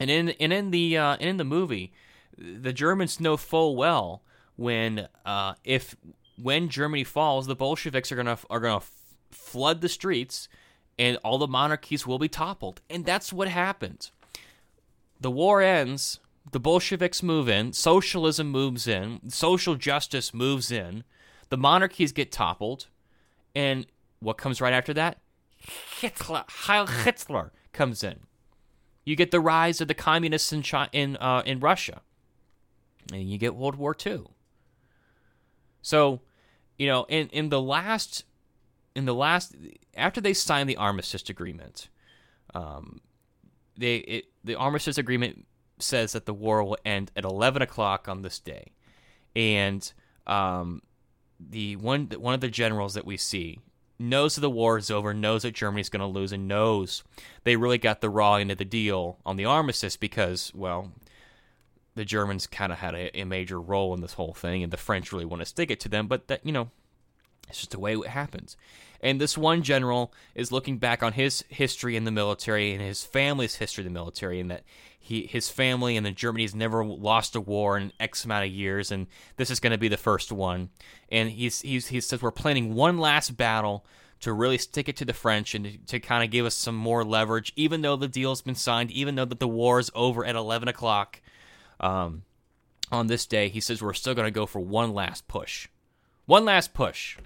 And 0.00 0.10
in 0.10 0.30
and 0.30 0.52
in 0.52 0.70
the 0.70 0.98
uh, 0.98 1.16
in 1.16 1.36
the 1.36 1.44
movie, 1.44 1.92
the 2.36 2.72
Germans 2.72 3.20
know 3.20 3.36
full 3.36 3.76
well 3.76 4.22
when 4.56 5.08
uh, 5.24 5.54
if 5.64 5.96
when 6.36 6.68
Germany 6.68 7.04
falls, 7.04 7.46
the 7.46 7.56
Bolsheviks 7.56 8.10
are 8.12 8.16
gonna 8.16 8.38
are 8.50 8.60
gonna 8.60 8.76
f- 8.76 8.92
flood 9.30 9.80
the 9.80 9.88
streets, 9.88 10.48
and 10.98 11.16
all 11.18 11.38
the 11.38 11.48
monarchies 11.48 12.06
will 12.06 12.18
be 12.18 12.28
toppled, 12.28 12.80
and 12.90 13.04
that's 13.04 13.32
what 13.32 13.48
happened. 13.48 14.10
The 15.20 15.30
war 15.30 15.60
ends. 15.62 16.20
The 16.50 16.60
Bolsheviks 16.60 17.22
move 17.22 17.48
in. 17.48 17.72
Socialism 17.72 18.48
moves 18.48 18.86
in. 18.86 19.20
Social 19.28 19.74
justice 19.74 20.32
moves 20.32 20.70
in. 20.70 21.04
The 21.50 21.56
monarchies 21.56 22.12
get 22.12 22.30
toppled, 22.30 22.88
and 23.54 23.86
what 24.20 24.36
comes 24.36 24.60
right 24.60 24.72
after 24.72 24.92
that? 24.94 25.18
Hitler, 26.00 26.44
Heil 26.48 26.86
Hitler 26.86 27.52
comes 27.72 28.02
in. 28.04 28.20
You 29.04 29.16
get 29.16 29.30
the 29.30 29.40
rise 29.40 29.80
of 29.80 29.88
the 29.88 29.94
communists 29.94 30.52
in 30.52 30.62
China, 30.62 30.90
in 30.92 31.16
uh, 31.16 31.42
in 31.46 31.60
Russia, 31.60 32.02
and 33.12 33.30
you 33.30 33.38
get 33.38 33.54
World 33.54 33.76
War 33.76 33.96
II. 34.06 34.24
So, 35.80 36.20
you 36.78 36.86
know, 36.86 37.06
in 37.08 37.28
in 37.28 37.48
the 37.48 37.60
last 37.60 38.24
in 38.94 39.06
the 39.06 39.14
last 39.14 39.56
after 39.94 40.20
they 40.20 40.34
signed 40.34 40.68
the 40.68 40.76
armistice 40.76 41.28
agreement, 41.30 41.88
um, 42.54 43.00
they 43.76 43.96
it, 43.96 44.24
the 44.48 44.56
armistice 44.56 44.98
agreement 44.98 45.46
says 45.78 46.12
that 46.12 46.26
the 46.26 46.34
war 46.34 46.64
will 46.64 46.78
end 46.84 47.12
at 47.14 47.24
eleven 47.24 47.62
o'clock 47.62 48.08
on 48.08 48.22
this 48.22 48.40
day, 48.40 48.72
and 49.36 49.92
um, 50.26 50.82
the 51.38 51.76
one 51.76 52.06
one 52.18 52.34
of 52.34 52.40
the 52.40 52.48
generals 52.48 52.94
that 52.94 53.06
we 53.06 53.16
see 53.16 53.60
knows 53.98 54.34
that 54.34 54.40
the 54.40 54.50
war 54.50 54.78
is 54.78 54.90
over, 54.90 55.12
knows 55.12 55.42
that 55.42 55.54
Germany's 55.54 55.88
going 55.88 56.00
to 56.00 56.06
lose, 56.06 56.32
and 56.32 56.48
knows 56.48 57.02
they 57.44 57.56
really 57.56 57.78
got 57.78 58.00
the 58.00 58.10
raw 58.10 58.36
end 58.36 58.50
of 58.50 58.58
the 58.58 58.64
deal 58.64 59.18
on 59.26 59.36
the 59.36 59.44
armistice 59.44 59.96
because, 59.96 60.52
well, 60.54 60.92
the 61.94 62.04
Germans 62.04 62.46
kind 62.46 62.72
of 62.72 62.78
had 62.78 62.94
a, 62.94 63.20
a, 63.20 63.24
major 63.24 63.60
role 63.60 63.92
in 63.94 64.00
this 64.00 64.14
whole 64.14 64.34
thing, 64.34 64.62
and 64.62 64.72
the 64.72 64.76
French 64.76 65.12
really 65.12 65.24
want 65.24 65.42
to 65.42 65.46
stick 65.46 65.70
it 65.70 65.80
to 65.80 65.88
them. 65.88 66.06
But 66.06 66.28
that, 66.28 66.46
you 66.46 66.52
know, 66.52 66.70
it's 67.48 67.58
just 67.58 67.72
the 67.72 67.80
way 67.80 67.94
it 67.94 68.06
happens. 68.06 68.56
And 69.00 69.20
this 69.20 69.38
one 69.38 69.62
general 69.62 70.12
is 70.34 70.50
looking 70.50 70.78
back 70.78 71.02
on 71.02 71.12
his 71.12 71.44
history 71.48 71.96
in 71.96 72.04
the 72.04 72.10
military 72.10 72.72
and 72.72 72.82
his 72.82 73.04
family's 73.04 73.56
history 73.56 73.82
in 73.82 73.92
the 73.92 73.98
military, 73.98 74.40
and 74.40 74.50
that 74.50 74.64
he, 74.98 75.26
his 75.26 75.48
family 75.48 75.96
and 75.96 76.04
the 76.04 76.10
Germany 76.10 76.44
has 76.44 76.54
never 76.54 76.84
lost 76.84 77.36
a 77.36 77.40
war 77.40 77.78
in 77.78 77.92
X 78.00 78.24
amount 78.24 78.46
of 78.46 78.52
years, 78.52 78.90
and 78.90 79.06
this 79.36 79.50
is 79.50 79.60
going 79.60 79.70
to 79.72 79.78
be 79.78 79.88
the 79.88 79.96
first 79.96 80.32
one. 80.32 80.70
And 81.10 81.30
he's, 81.30 81.60
he's 81.60 81.88
he 81.88 82.00
says 82.00 82.20
we're 82.20 82.32
planning 82.32 82.74
one 82.74 82.98
last 82.98 83.36
battle 83.36 83.86
to 84.20 84.32
really 84.32 84.58
stick 84.58 84.88
it 84.88 84.96
to 84.96 85.04
the 85.04 85.12
French 85.12 85.54
and 85.54 85.64
to, 85.64 85.78
to 85.86 86.00
kind 86.00 86.24
of 86.24 86.30
give 86.30 86.44
us 86.44 86.56
some 86.56 86.74
more 86.74 87.04
leverage, 87.04 87.52
even 87.54 87.82
though 87.82 87.96
the 87.96 88.08
deal's 88.08 88.42
been 88.42 88.56
signed, 88.56 88.90
even 88.90 89.14
though 89.14 89.24
that 89.24 89.38
the 89.38 89.46
war 89.46 89.78
is 89.78 89.92
over 89.94 90.24
at 90.24 90.34
11 90.34 90.66
o'clock 90.66 91.20
um, 91.78 92.24
on 92.90 93.06
this 93.06 93.26
day. 93.26 93.48
He 93.48 93.60
says 93.60 93.80
we're 93.80 93.92
still 93.92 94.14
going 94.14 94.26
to 94.26 94.32
go 94.32 94.44
for 94.44 94.58
one 94.58 94.92
last 94.92 95.28
push, 95.28 95.68
one 96.26 96.44
last 96.44 96.74
push 96.74 97.16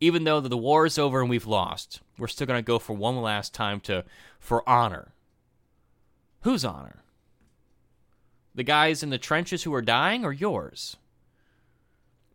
even 0.00 0.24
though 0.24 0.40
the 0.40 0.56
war 0.56 0.86
is 0.86 0.98
over 0.98 1.20
and 1.20 1.30
we've 1.30 1.46
lost, 1.46 2.00
we're 2.18 2.28
still 2.28 2.46
going 2.46 2.58
to 2.58 2.62
go 2.62 2.78
for 2.78 2.92
one 2.92 3.20
last 3.20 3.54
time 3.54 3.80
to 3.80 4.04
for 4.38 4.68
honor. 4.68 5.12
Whose 6.42 6.64
honor? 6.64 7.02
The 8.54 8.62
guys 8.62 9.02
in 9.02 9.10
the 9.10 9.18
trenches 9.18 9.64
who 9.64 9.74
are 9.74 9.82
dying 9.82 10.24
or 10.24 10.32
yours? 10.32 10.96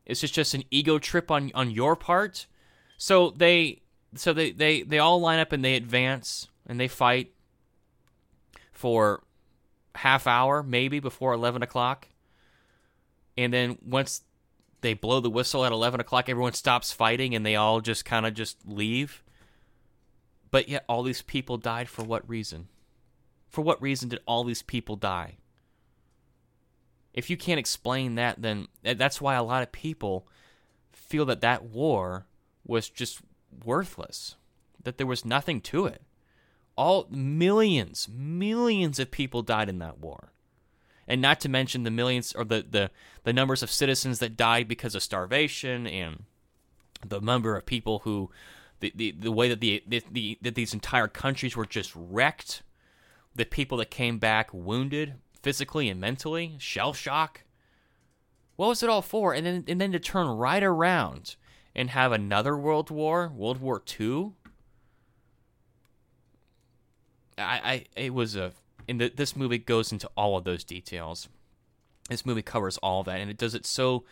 Is 0.06 0.22
this 0.22 0.31
just 0.31 0.53
an 0.53 0.64
ego 0.69 0.99
trip 0.99 1.31
on 1.31 1.52
on 1.53 1.72
your 1.72 1.95
part? 1.95 2.48
So 2.98 3.31
they 3.31 3.81
so 4.15 4.34
they 4.34 4.52
they 4.52 4.84
they 4.84 4.99
all 4.99 5.22
line 5.22 5.40
up 5.40 5.52
and 5.52 5.64
they 5.64 5.76
advance 5.76 6.48
and 6.68 6.80
they 6.80 6.88
fight 6.88 7.34
for 8.72 9.23
half 9.95 10.27
hour 10.27 10.64
maybe 10.64 10.99
before 10.99 11.34
11 11.34 11.61
o'clock 11.61 12.07
and 13.38 13.53
then 13.53 13.77
once 13.85 14.23
they 14.84 14.93
blow 14.93 15.19
the 15.19 15.30
whistle 15.30 15.65
at 15.65 15.72
11 15.72 15.99
o'clock 15.99 16.30
everyone 16.30 16.53
stops 16.53 16.91
fighting 16.91 17.34
and 17.34 17.43
they 17.43 17.55
all 17.55 17.81
just 17.81 18.05
kind 18.05 18.27
of 18.27 18.35
just 18.35 18.57
leave? 18.68 19.23
But 20.51 20.69
yet 20.69 20.85
all 20.88 21.01
these 21.01 21.23
people 21.23 21.57
died 21.57 21.89
for 21.89 22.03
what 22.03 22.30
reason? 22.30 22.68
For 23.49 23.61
what 23.61 23.81
reason 23.81 24.10
did 24.10 24.22
all 24.27 24.43
these 24.43 24.61
people 24.61 24.95
die? 24.95 25.38
If 27.14 27.31
you 27.31 27.38
can't 27.38 27.60
explain 27.60 28.15
that 28.15 28.41
then 28.41 28.68
that's 28.84 29.19
why 29.19 29.34
a 29.34 29.43
lot 29.43 29.64
of 29.64 29.72
people 29.72 30.27
feel 30.91 31.26
that 31.26 31.41
that 31.41 31.64
war 31.64 32.27
was 32.64 32.89
just 32.89 33.19
worthless 33.65 34.35
that 34.84 34.97
there 34.97 35.07
was 35.07 35.26
nothing 35.26 35.61
to 35.61 35.85
it. 35.85 36.01
All 36.76 37.07
millions, 37.10 38.07
millions 38.10 38.99
of 38.99 39.11
people 39.11 39.41
died 39.41 39.69
in 39.69 39.80
that 39.80 39.99
war. 39.99 40.32
And 41.07 41.21
not 41.21 41.39
to 41.41 41.49
mention 41.49 41.84
the 41.84 41.91
millions 41.91 42.34
or 42.34 42.45
the, 42.45 42.65
the, 42.69 42.91
the 43.23 43.34
numbers 43.34 43.61
of 43.61 43.71
citizens 43.71 44.19
that 44.19 44.38
died 44.38 44.67
because 44.67 44.95
of 44.95 45.03
starvation 45.03 45.85
and 45.85 46.23
the 47.05 47.19
number 47.19 47.57
of 47.57 47.65
people 47.65 47.99
who 47.99 48.30
the, 48.80 48.91
the, 48.95 49.11
the 49.11 49.31
way 49.31 49.47
that 49.49 49.61
the, 49.61 49.81
the, 49.88 50.03
the 50.11 50.38
that 50.41 50.55
these 50.55 50.73
entire 50.73 51.07
countries 51.07 51.55
were 51.55 51.65
just 51.65 51.93
wrecked, 51.95 52.63
the 53.34 53.45
people 53.45 53.77
that 53.77 53.89
came 53.89 54.19
back 54.19 54.53
wounded 54.53 55.15
physically 55.41 55.88
and 55.89 56.01
mentally, 56.01 56.55
shell 56.59 56.93
shock. 56.93 57.43
What 58.55 58.67
was 58.67 58.84
it 58.84 58.89
all 58.89 59.01
for? 59.01 59.34
And 59.34 59.45
then 59.45 59.63
and 59.67 59.80
then 59.80 59.93
to 59.93 59.99
turn 59.99 60.27
right 60.27 60.61
around 60.61 61.35
and 61.73 61.91
have 61.91 62.11
another 62.11 62.57
world 62.57 62.91
war, 62.91 63.31
World 63.34 63.61
War 63.61 63.81
II, 63.99 64.34
I, 67.38 67.61
I 67.63 67.85
it 67.95 68.13
was 68.13 68.35
a 68.35 68.51
in 68.88 68.97
the, 68.97 69.10
this 69.10 69.35
movie 69.35 69.57
goes 69.57 69.91
into 69.91 70.10
all 70.15 70.38
of 70.38 70.43
those 70.43 70.64
details. 70.64 71.30
This 72.10 72.26
movie 72.26 72.41
covers 72.41 72.77
all 72.77 73.01
of 73.01 73.05
that, 73.05 73.19
and 73.19 73.30
it 73.30 73.38
does 73.38 73.55
it 73.55 73.65
so 73.65 74.03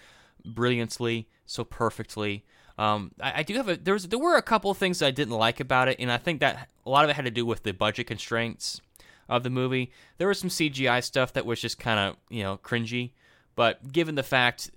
brilliantly, 0.46 1.28
so 1.46 1.64
perfectly. 1.64 2.46
Um, 2.78 3.12
I, 3.22 3.40
I, 3.40 3.44
do 3.44 3.56
have 3.56 3.68
a 3.68 3.76
there 3.76 3.94
was 3.94 4.08
there 4.08 4.18
were 4.18 4.38
a 4.38 4.42
couple 4.42 4.72
of 4.72 4.78
things 4.78 5.00
that 5.00 5.08
I 5.08 5.12
didn't 5.12 5.34
like 5.34 5.60
about 5.60 5.88
it, 5.88 5.98
and 6.00 6.12
I 6.12 6.18
think 6.18 6.40
that 6.40 6.70
a 6.86 6.90
lot 6.90 7.04
of 7.04 7.10
it 7.10 7.16
had 7.16 7.26
to 7.26 7.32
do 7.32 7.46
with 7.46 7.64
the 7.64 7.74
budget 7.74 8.08
constraints 8.08 8.82
of 9.30 9.44
the 9.44 9.50
movie. 9.50 9.92
There 10.18 10.28
was 10.28 10.40
some 10.40 10.50
CGI 10.50 11.04
stuff 11.04 11.34
that 11.34 11.46
was 11.46 11.60
just 11.60 11.80
kind 11.80 12.00
of 12.00 12.18
you 12.30 12.44
know 12.44 12.58
cringy, 12.58 13.12
but 13.56 13.92
given 13.92 14.16
the 14.16 14.24
fact 14.24 14.72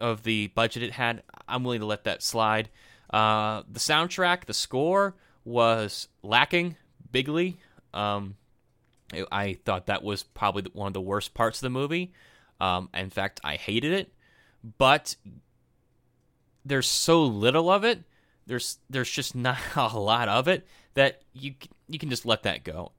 of 0.00 0.22
the 0.22 0.48
budget 0.48 0.82
it 0.82 0.92
had, 0.92 1.22
I'm 1.48 1.64
willing 1.64 1.80
to 1.80 1.86
let 1.86 2.04
that 2.04 2.22
slide. 2.22 2.68
Uh, 3.10 3.62
the 3.70 3.80
soundtrack, 3.80 4.44
the 4.44 4.54
score 4.54 5.16
was 5.44 6.08
lacking 6.22 6.76
bigly. 7.10 7.56
Um, 7.92 8.36
I 9.30 9.54
thought 9.64 9.86
that 9.86 10.02
was 10.02 10.22
probably 10.22 10.64
one 10.72 10.86
of 10.88 10.92
the 10.92 11.00
worst 11.00 11.34
parts 11.34 11.58
of 11.58 11.62
the 11.62 11.70
movie. 11.70 12.12
Um, 12.60 12.88
in 12.94 13.10
fact, 13.10 13.40
I 13.42 13.56
hated 13.56 13.92
it. 13.92 14.12
But 14.78 15.16
there's 16.64 16.86
so 16.86 17.24
little 17.24 17.70
of 17.70 17.84
it. 17.84 18.02
There's 18.46 18.78
there's 18.88 19.10
just 19.10 19.34
not 19.34 19.58
a 19.76 19.98
lot 19.98 20.28
of 20.28 20.48
it 20.48 20.66
that 20.94 21.22
you 21.32 21.54
you 21.88 21.98
can 21.98 22.10
just 22.10 22.26
let 22.26 22.42
that 22.42 22.64
go. 22.64 22.92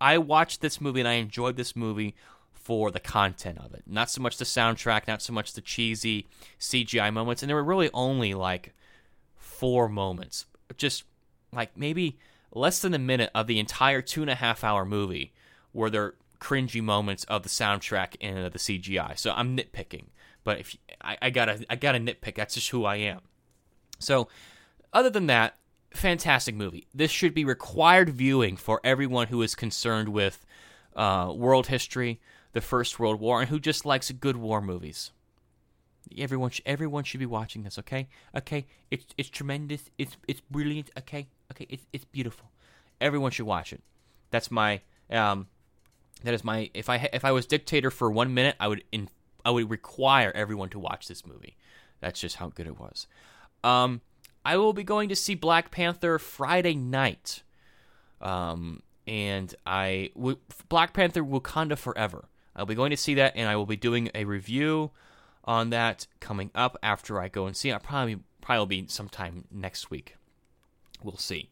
I 0.00 0.18
watched 0.18 0.60
this 0.60 0.80
movie 0.80 1.00
and 1.00 1.08
I 1.08 1.14
enjoyed 1.14 1.56
this 1.56 1.74
movie 1.74 2.14
for 2.52 2.90
the 2.90 3.00
content 3.00 3.58
of 3.58 3.72
it, 3.74 3.84
not 3.86 4.10
so 4.10 4.20
much 4.20 4.36
the 4.36 4.44
soundtrack, 4.44 5.06
not 5.06 5.22
so 5.22 5.32
much 5.32 5.52
the 5.52 5.60
cheesy 5.60 6.26
CGI 6.58 7.12
moments. 7.12 7.42
And 7.42 7.48
there 7.48 7.56
were 7.56 7.64
really 7.64 7.90
only 7.94 8.34
like 8.34 8.74
four 9.36 9.88
moments, 9.88 10.46
just 10.76 11.04
like 11.52 11.76
maybe 11.76 12.18
less 12.56 12.80
than 12.80 12.94
a 12.94 12.98
minute 12.98 13.30
of 13.34 13.46
the 13.46 13.58
entire 13.58 14.02
two 14.02 14.22
and 14.22 14.30
a 14.30 14.34
half 14.34 14.64
hour 14.64 14.84
movie 14.84 15.32
were 15.72 15.90
there 15.90 16.14
cringy 16.40 16.82
moments 16.82 17.24
of 17.24 17.42
the 17.42 17.48
soundtrack 17.48 18.16
and 18.20 18.38
of 18.38 18.52
the 18.52 18.58
CGI. 18.58 19.18
So 19.18 19.32
I'm 19.32 19.56
nitpicking, 19.56 20.06
but 20.44 20.60
if 20.60 20.76
I, 21.00 21.18
I 21.22 21.30
gotta 21.30 21.64
I 21.68 21.76
gotta 21.76 21.98
nitpick, 21.98 22.36
that's 22.36 22.54
just 22.54 22.70
who 22.70 22.84
I 22.84 22.96
am. 22.96 23.20
So 23.98 24.28
other 24.92 25.10
than 25.10 25.26
that, 25.26 25.56
fantastic 25.92 26.54
movie. 26.54 26.86
This 26.94 27.10
should 27.10 27.34
be 27.34 27.44
required 27.44 28.10
viewing 28.10 28.56
for 28.56 28.80
everyone 28.84 29.28
who 29.28 29.42
is 29.42 29.54
concerned 29.54 30.08
with 30.08 30.44
uh, 30.94 31.32
world 31.34 31.66
history, 31.68 32.20
the 32.52 32.60
First 32.60 32.98
World 32.98 33.20
War, 33.20 33.40
and 33.40 33.50
who 33.50 33.58
just 33.58 33.84
likes 33.84 34.10
good 34.12 34.36
war 34.36 34.60
movies. 34.60 35.12
Everyone, 36.16 36.50
sh- 36.50 36.60
everyone 36.64 37.04
should 37.04 37.20
be 37.20 37.26
watching 37.26 37.64
this. 37.64 37.78
Okay, 37.78 38.08
okay. 38.34 38.66
It's 38.90 39.06
it's 39.18 39.28
tremendous. 39.28 39.90
It's 39.98 40.16
it's 40.28 40.40
brilliant. 40.40 40.90
Okay, 40.96 41.26
Okay, 41.56 41.66
it's 41.70 41.86
it's 41.92 42.04
beautiful. 42.04 42.50
Everyone 43.00 43.30
should 43.30 43.46
watch 43.46 43.72
it. 43.72 43.82
That's 44.30 44.50
my 44.50 44.80
um, 45.10 45.48
that 46.22 46.34
is 46.34 46.44
my 46.44 46.70
if 46.74 46.88
I 46.88 47.08
if 47.12 47.24
I 47.24 47.32
was 47.32 47.46
dictator 47.46 47.90
for 47.90 48.10
one 48.10 48.34
minute, 48.34 48.56
I 48.60 48.68
would 48.68 48.84
in 48.92 49.08
I 49.44 49.50
would 49.50 49.70
require 49.70 50.32
everyone 50.34 50.68
to 50.70 50.78
watch 50.78 51.08
this 51.08 51.24
movie. 51.24 51.56
That's 52.00 52.20
just 52.20 52.36
how 52.36 52.48
good 52.48 52.66
it 52.66 52.78
was. 52.78 53.06
Um, 53.64 54.02
I 54.44 54.56
will 54.58 54.72
be 54.72 54.84
going 54.84 55.08
to 55.08 55.16
see 55.16 55.34
Black 55.34 55.70
Panther 55.70 56.18
Friday 56.18 56.74
night. 56.74 57.42
Um, 58.20 58.82
and 59.06 59.54
I 59.66 60.10
w- 60.14 60.38
Black 60.68 60.92
Panther 60.92 61.22
Wakanda 61.22 61.78
Forever. 61.78 62.28
I'll 62.54 62.66
be 62.66 62.74
going 62.74 62.90
to 62.90 62.96
see 62.96 63.14
that, 63.14 63.34
and 63.36 63.48
I 63.48 63.56
will 63.56 63.66
be 63.66 63.76
doing 63.76 64.10
a 64.14 64.24
review 64.24 64.90
on 65.44 65.70
that 65.70 66.06
coming 66.20 66.50
up 66.54 66.76
after 66.82 67.20
I 67.20 67.28
go 67.28 67.46
and 67.46 67.56
see. 67.56 67.70
I'll 67.70 67.78
probably 67.78 68.18
probably 68.40 68.58
will 68.58 68.66
be 68.66 68.86
sometime 68.88 69.44
next 69.50 69.90
week. 69.90 70.16
We'll 71.02 71.16
see. 71.16 71.50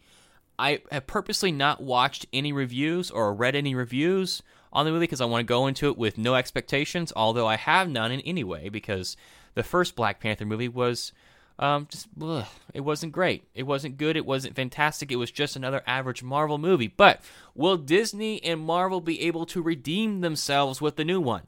I 0.59 0.81
have 0.91 1.07
purposely 1.07 1.53
not 1.53 1.83
watched 1.83 2.27
any 2.33 2.53
reviews 2.53 3.11
or 3.11 3.35
read 3.35 3.57
any 3.57 3.75
reviews 3.75 4.43
on 4.73 4.85
the 4.85 4.93
movie 4.93 5.05
because 5.05 5.21
I 5.21 5.27
want 5.27 5.41
to 5.41 5.51
go 5.51 5.67
into 5.67 5.89
it 5.89 5.99
with 5.99 6.19
no 6.19 6.35
expectations, 6.35 7.13
although 7.15 7.47
I 7.47 7.57
have 7.57 7.89
none 7.89 8.13
in 8.13 8.21
any 8.21 8.45
way 8.45 8.69
because 8.69 9.17
the 9.55 9.63
first 9.63 9.97
Black 9.97 10.21
Panther 10.21 10.45
movie 10.45 10.69
was 10.69 11.13
um, 11.59 11.87
just, 11.91 12.09
ugh, 12.21 12.47
it 12.73 12.81
wasn't 12.81 13.13
great. 13.13 13.45
It 13.55 13.65
wasn't 13.65 13.97
good. 13.97 14.17
It 14.17 14.27
wasn't 14.27 14.57
fantastic. 14.57 15.13
It 15.13 15.17
was 15.17 15.31
just 15.31 15.55
another 15.55 15.83
average 15.87 16.23
Marvel 16.23 16.59
movie. 16.59 16.89
But 16.89 17.21
will 17.55 17.77
Disney 17.77 18.43
and 18.43 18.61
Marvel 18.61 19.01
be 19.01 19.23
able 19.23 19.47
to 19.47 19.63
redeem 19.63 20.21
themselves 20.21 20.81
with 20.81 20.97
the 20.97 21.05
new 21.05 21.21
one? 21.21 21.43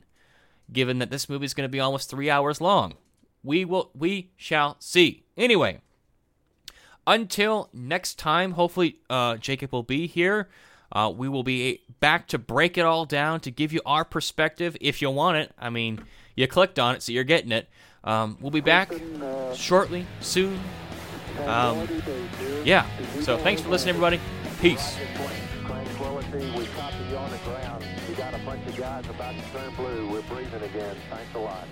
Given 0.72 0.98
that 0.98 1.10
this 1.10 1.28
movie 1.28 1.44
is 1.44 1.54
going 1.54 1.68
to 1.68 1.72
be 1.72 1.80
almost 1.80 2.10
three 2.10 2.30
hours 2.30 2.60
long, 2.60 2.94
we 3.42 3.64
will. 3.64 3.90
We 3.94 4.30
shall 4.36 4.76
see. 4.80 5.24
Anyway, 5.36 5.80
until 7.06 7.68
next 7.72 8.18
time, 8.18 8.52
hopefully 8.52 8.96
uh, 9.08 9.36
Jacob 9.36 9.72
will 9.72 9.82
be 9.82 10.06
here. 10.06 10.48
Uh, 10.92 11.12
we 11.14 11.28
will 11.28 11.42
be 11.42 11.80
back 12.00 12.28
to 12.28 12.38
break 12.38 12.78
it 12.78 12.82
all 12.82 13.04
down 13.04 13.40
to 13.40 13.50
give 13.50 13.72
you 13.72 13.80
our 13.84 14.04
perspective 14.04 14.76
if 14.80 15.02
you 15.02 15.10
want 15.10 15.36
it. 15.36 15.52
I 15.58 15.70
mean, 15.70 16.00
you 16.36 16.46
clicked 16.46 16.78
on 16.78 16.94
it, 16.94 17.02
so 17.02 17.12
you're 17.12 17.24
getting 17.24 17.52
it. 17.52 17.68
Um, 18.04 18.38
we'll 18.40 18.52
be 18.52 18.60
back 18.60 18.92
shortly, 19.54 20.06
soon. 20.20 20.60
Um, 21.44 21.88
yeah. 22.64 22.86
So 23.20 23.36
thanks 23.36 23.60
for 23.62 23.68
listening, 23.68 23.90
everybody. 23.90 24.20
Peace. 24.60 24.96
We 28.08 28.14
got 28.14 28.34
a 28.34 28.38
bunch 28.38 28.66
of 28.66 28.76
guys 28.76 29.04
about 29.08 29.34
to 29.34 29.40
turn 29.52 29.74
blue. 29.74 30.08
We're 30.10 30.22
breathing 30.22 30.62
again. 30.62 30.96
Thanks 31.10 31.34
a 31.34 31.38
lot. 31.38 31.66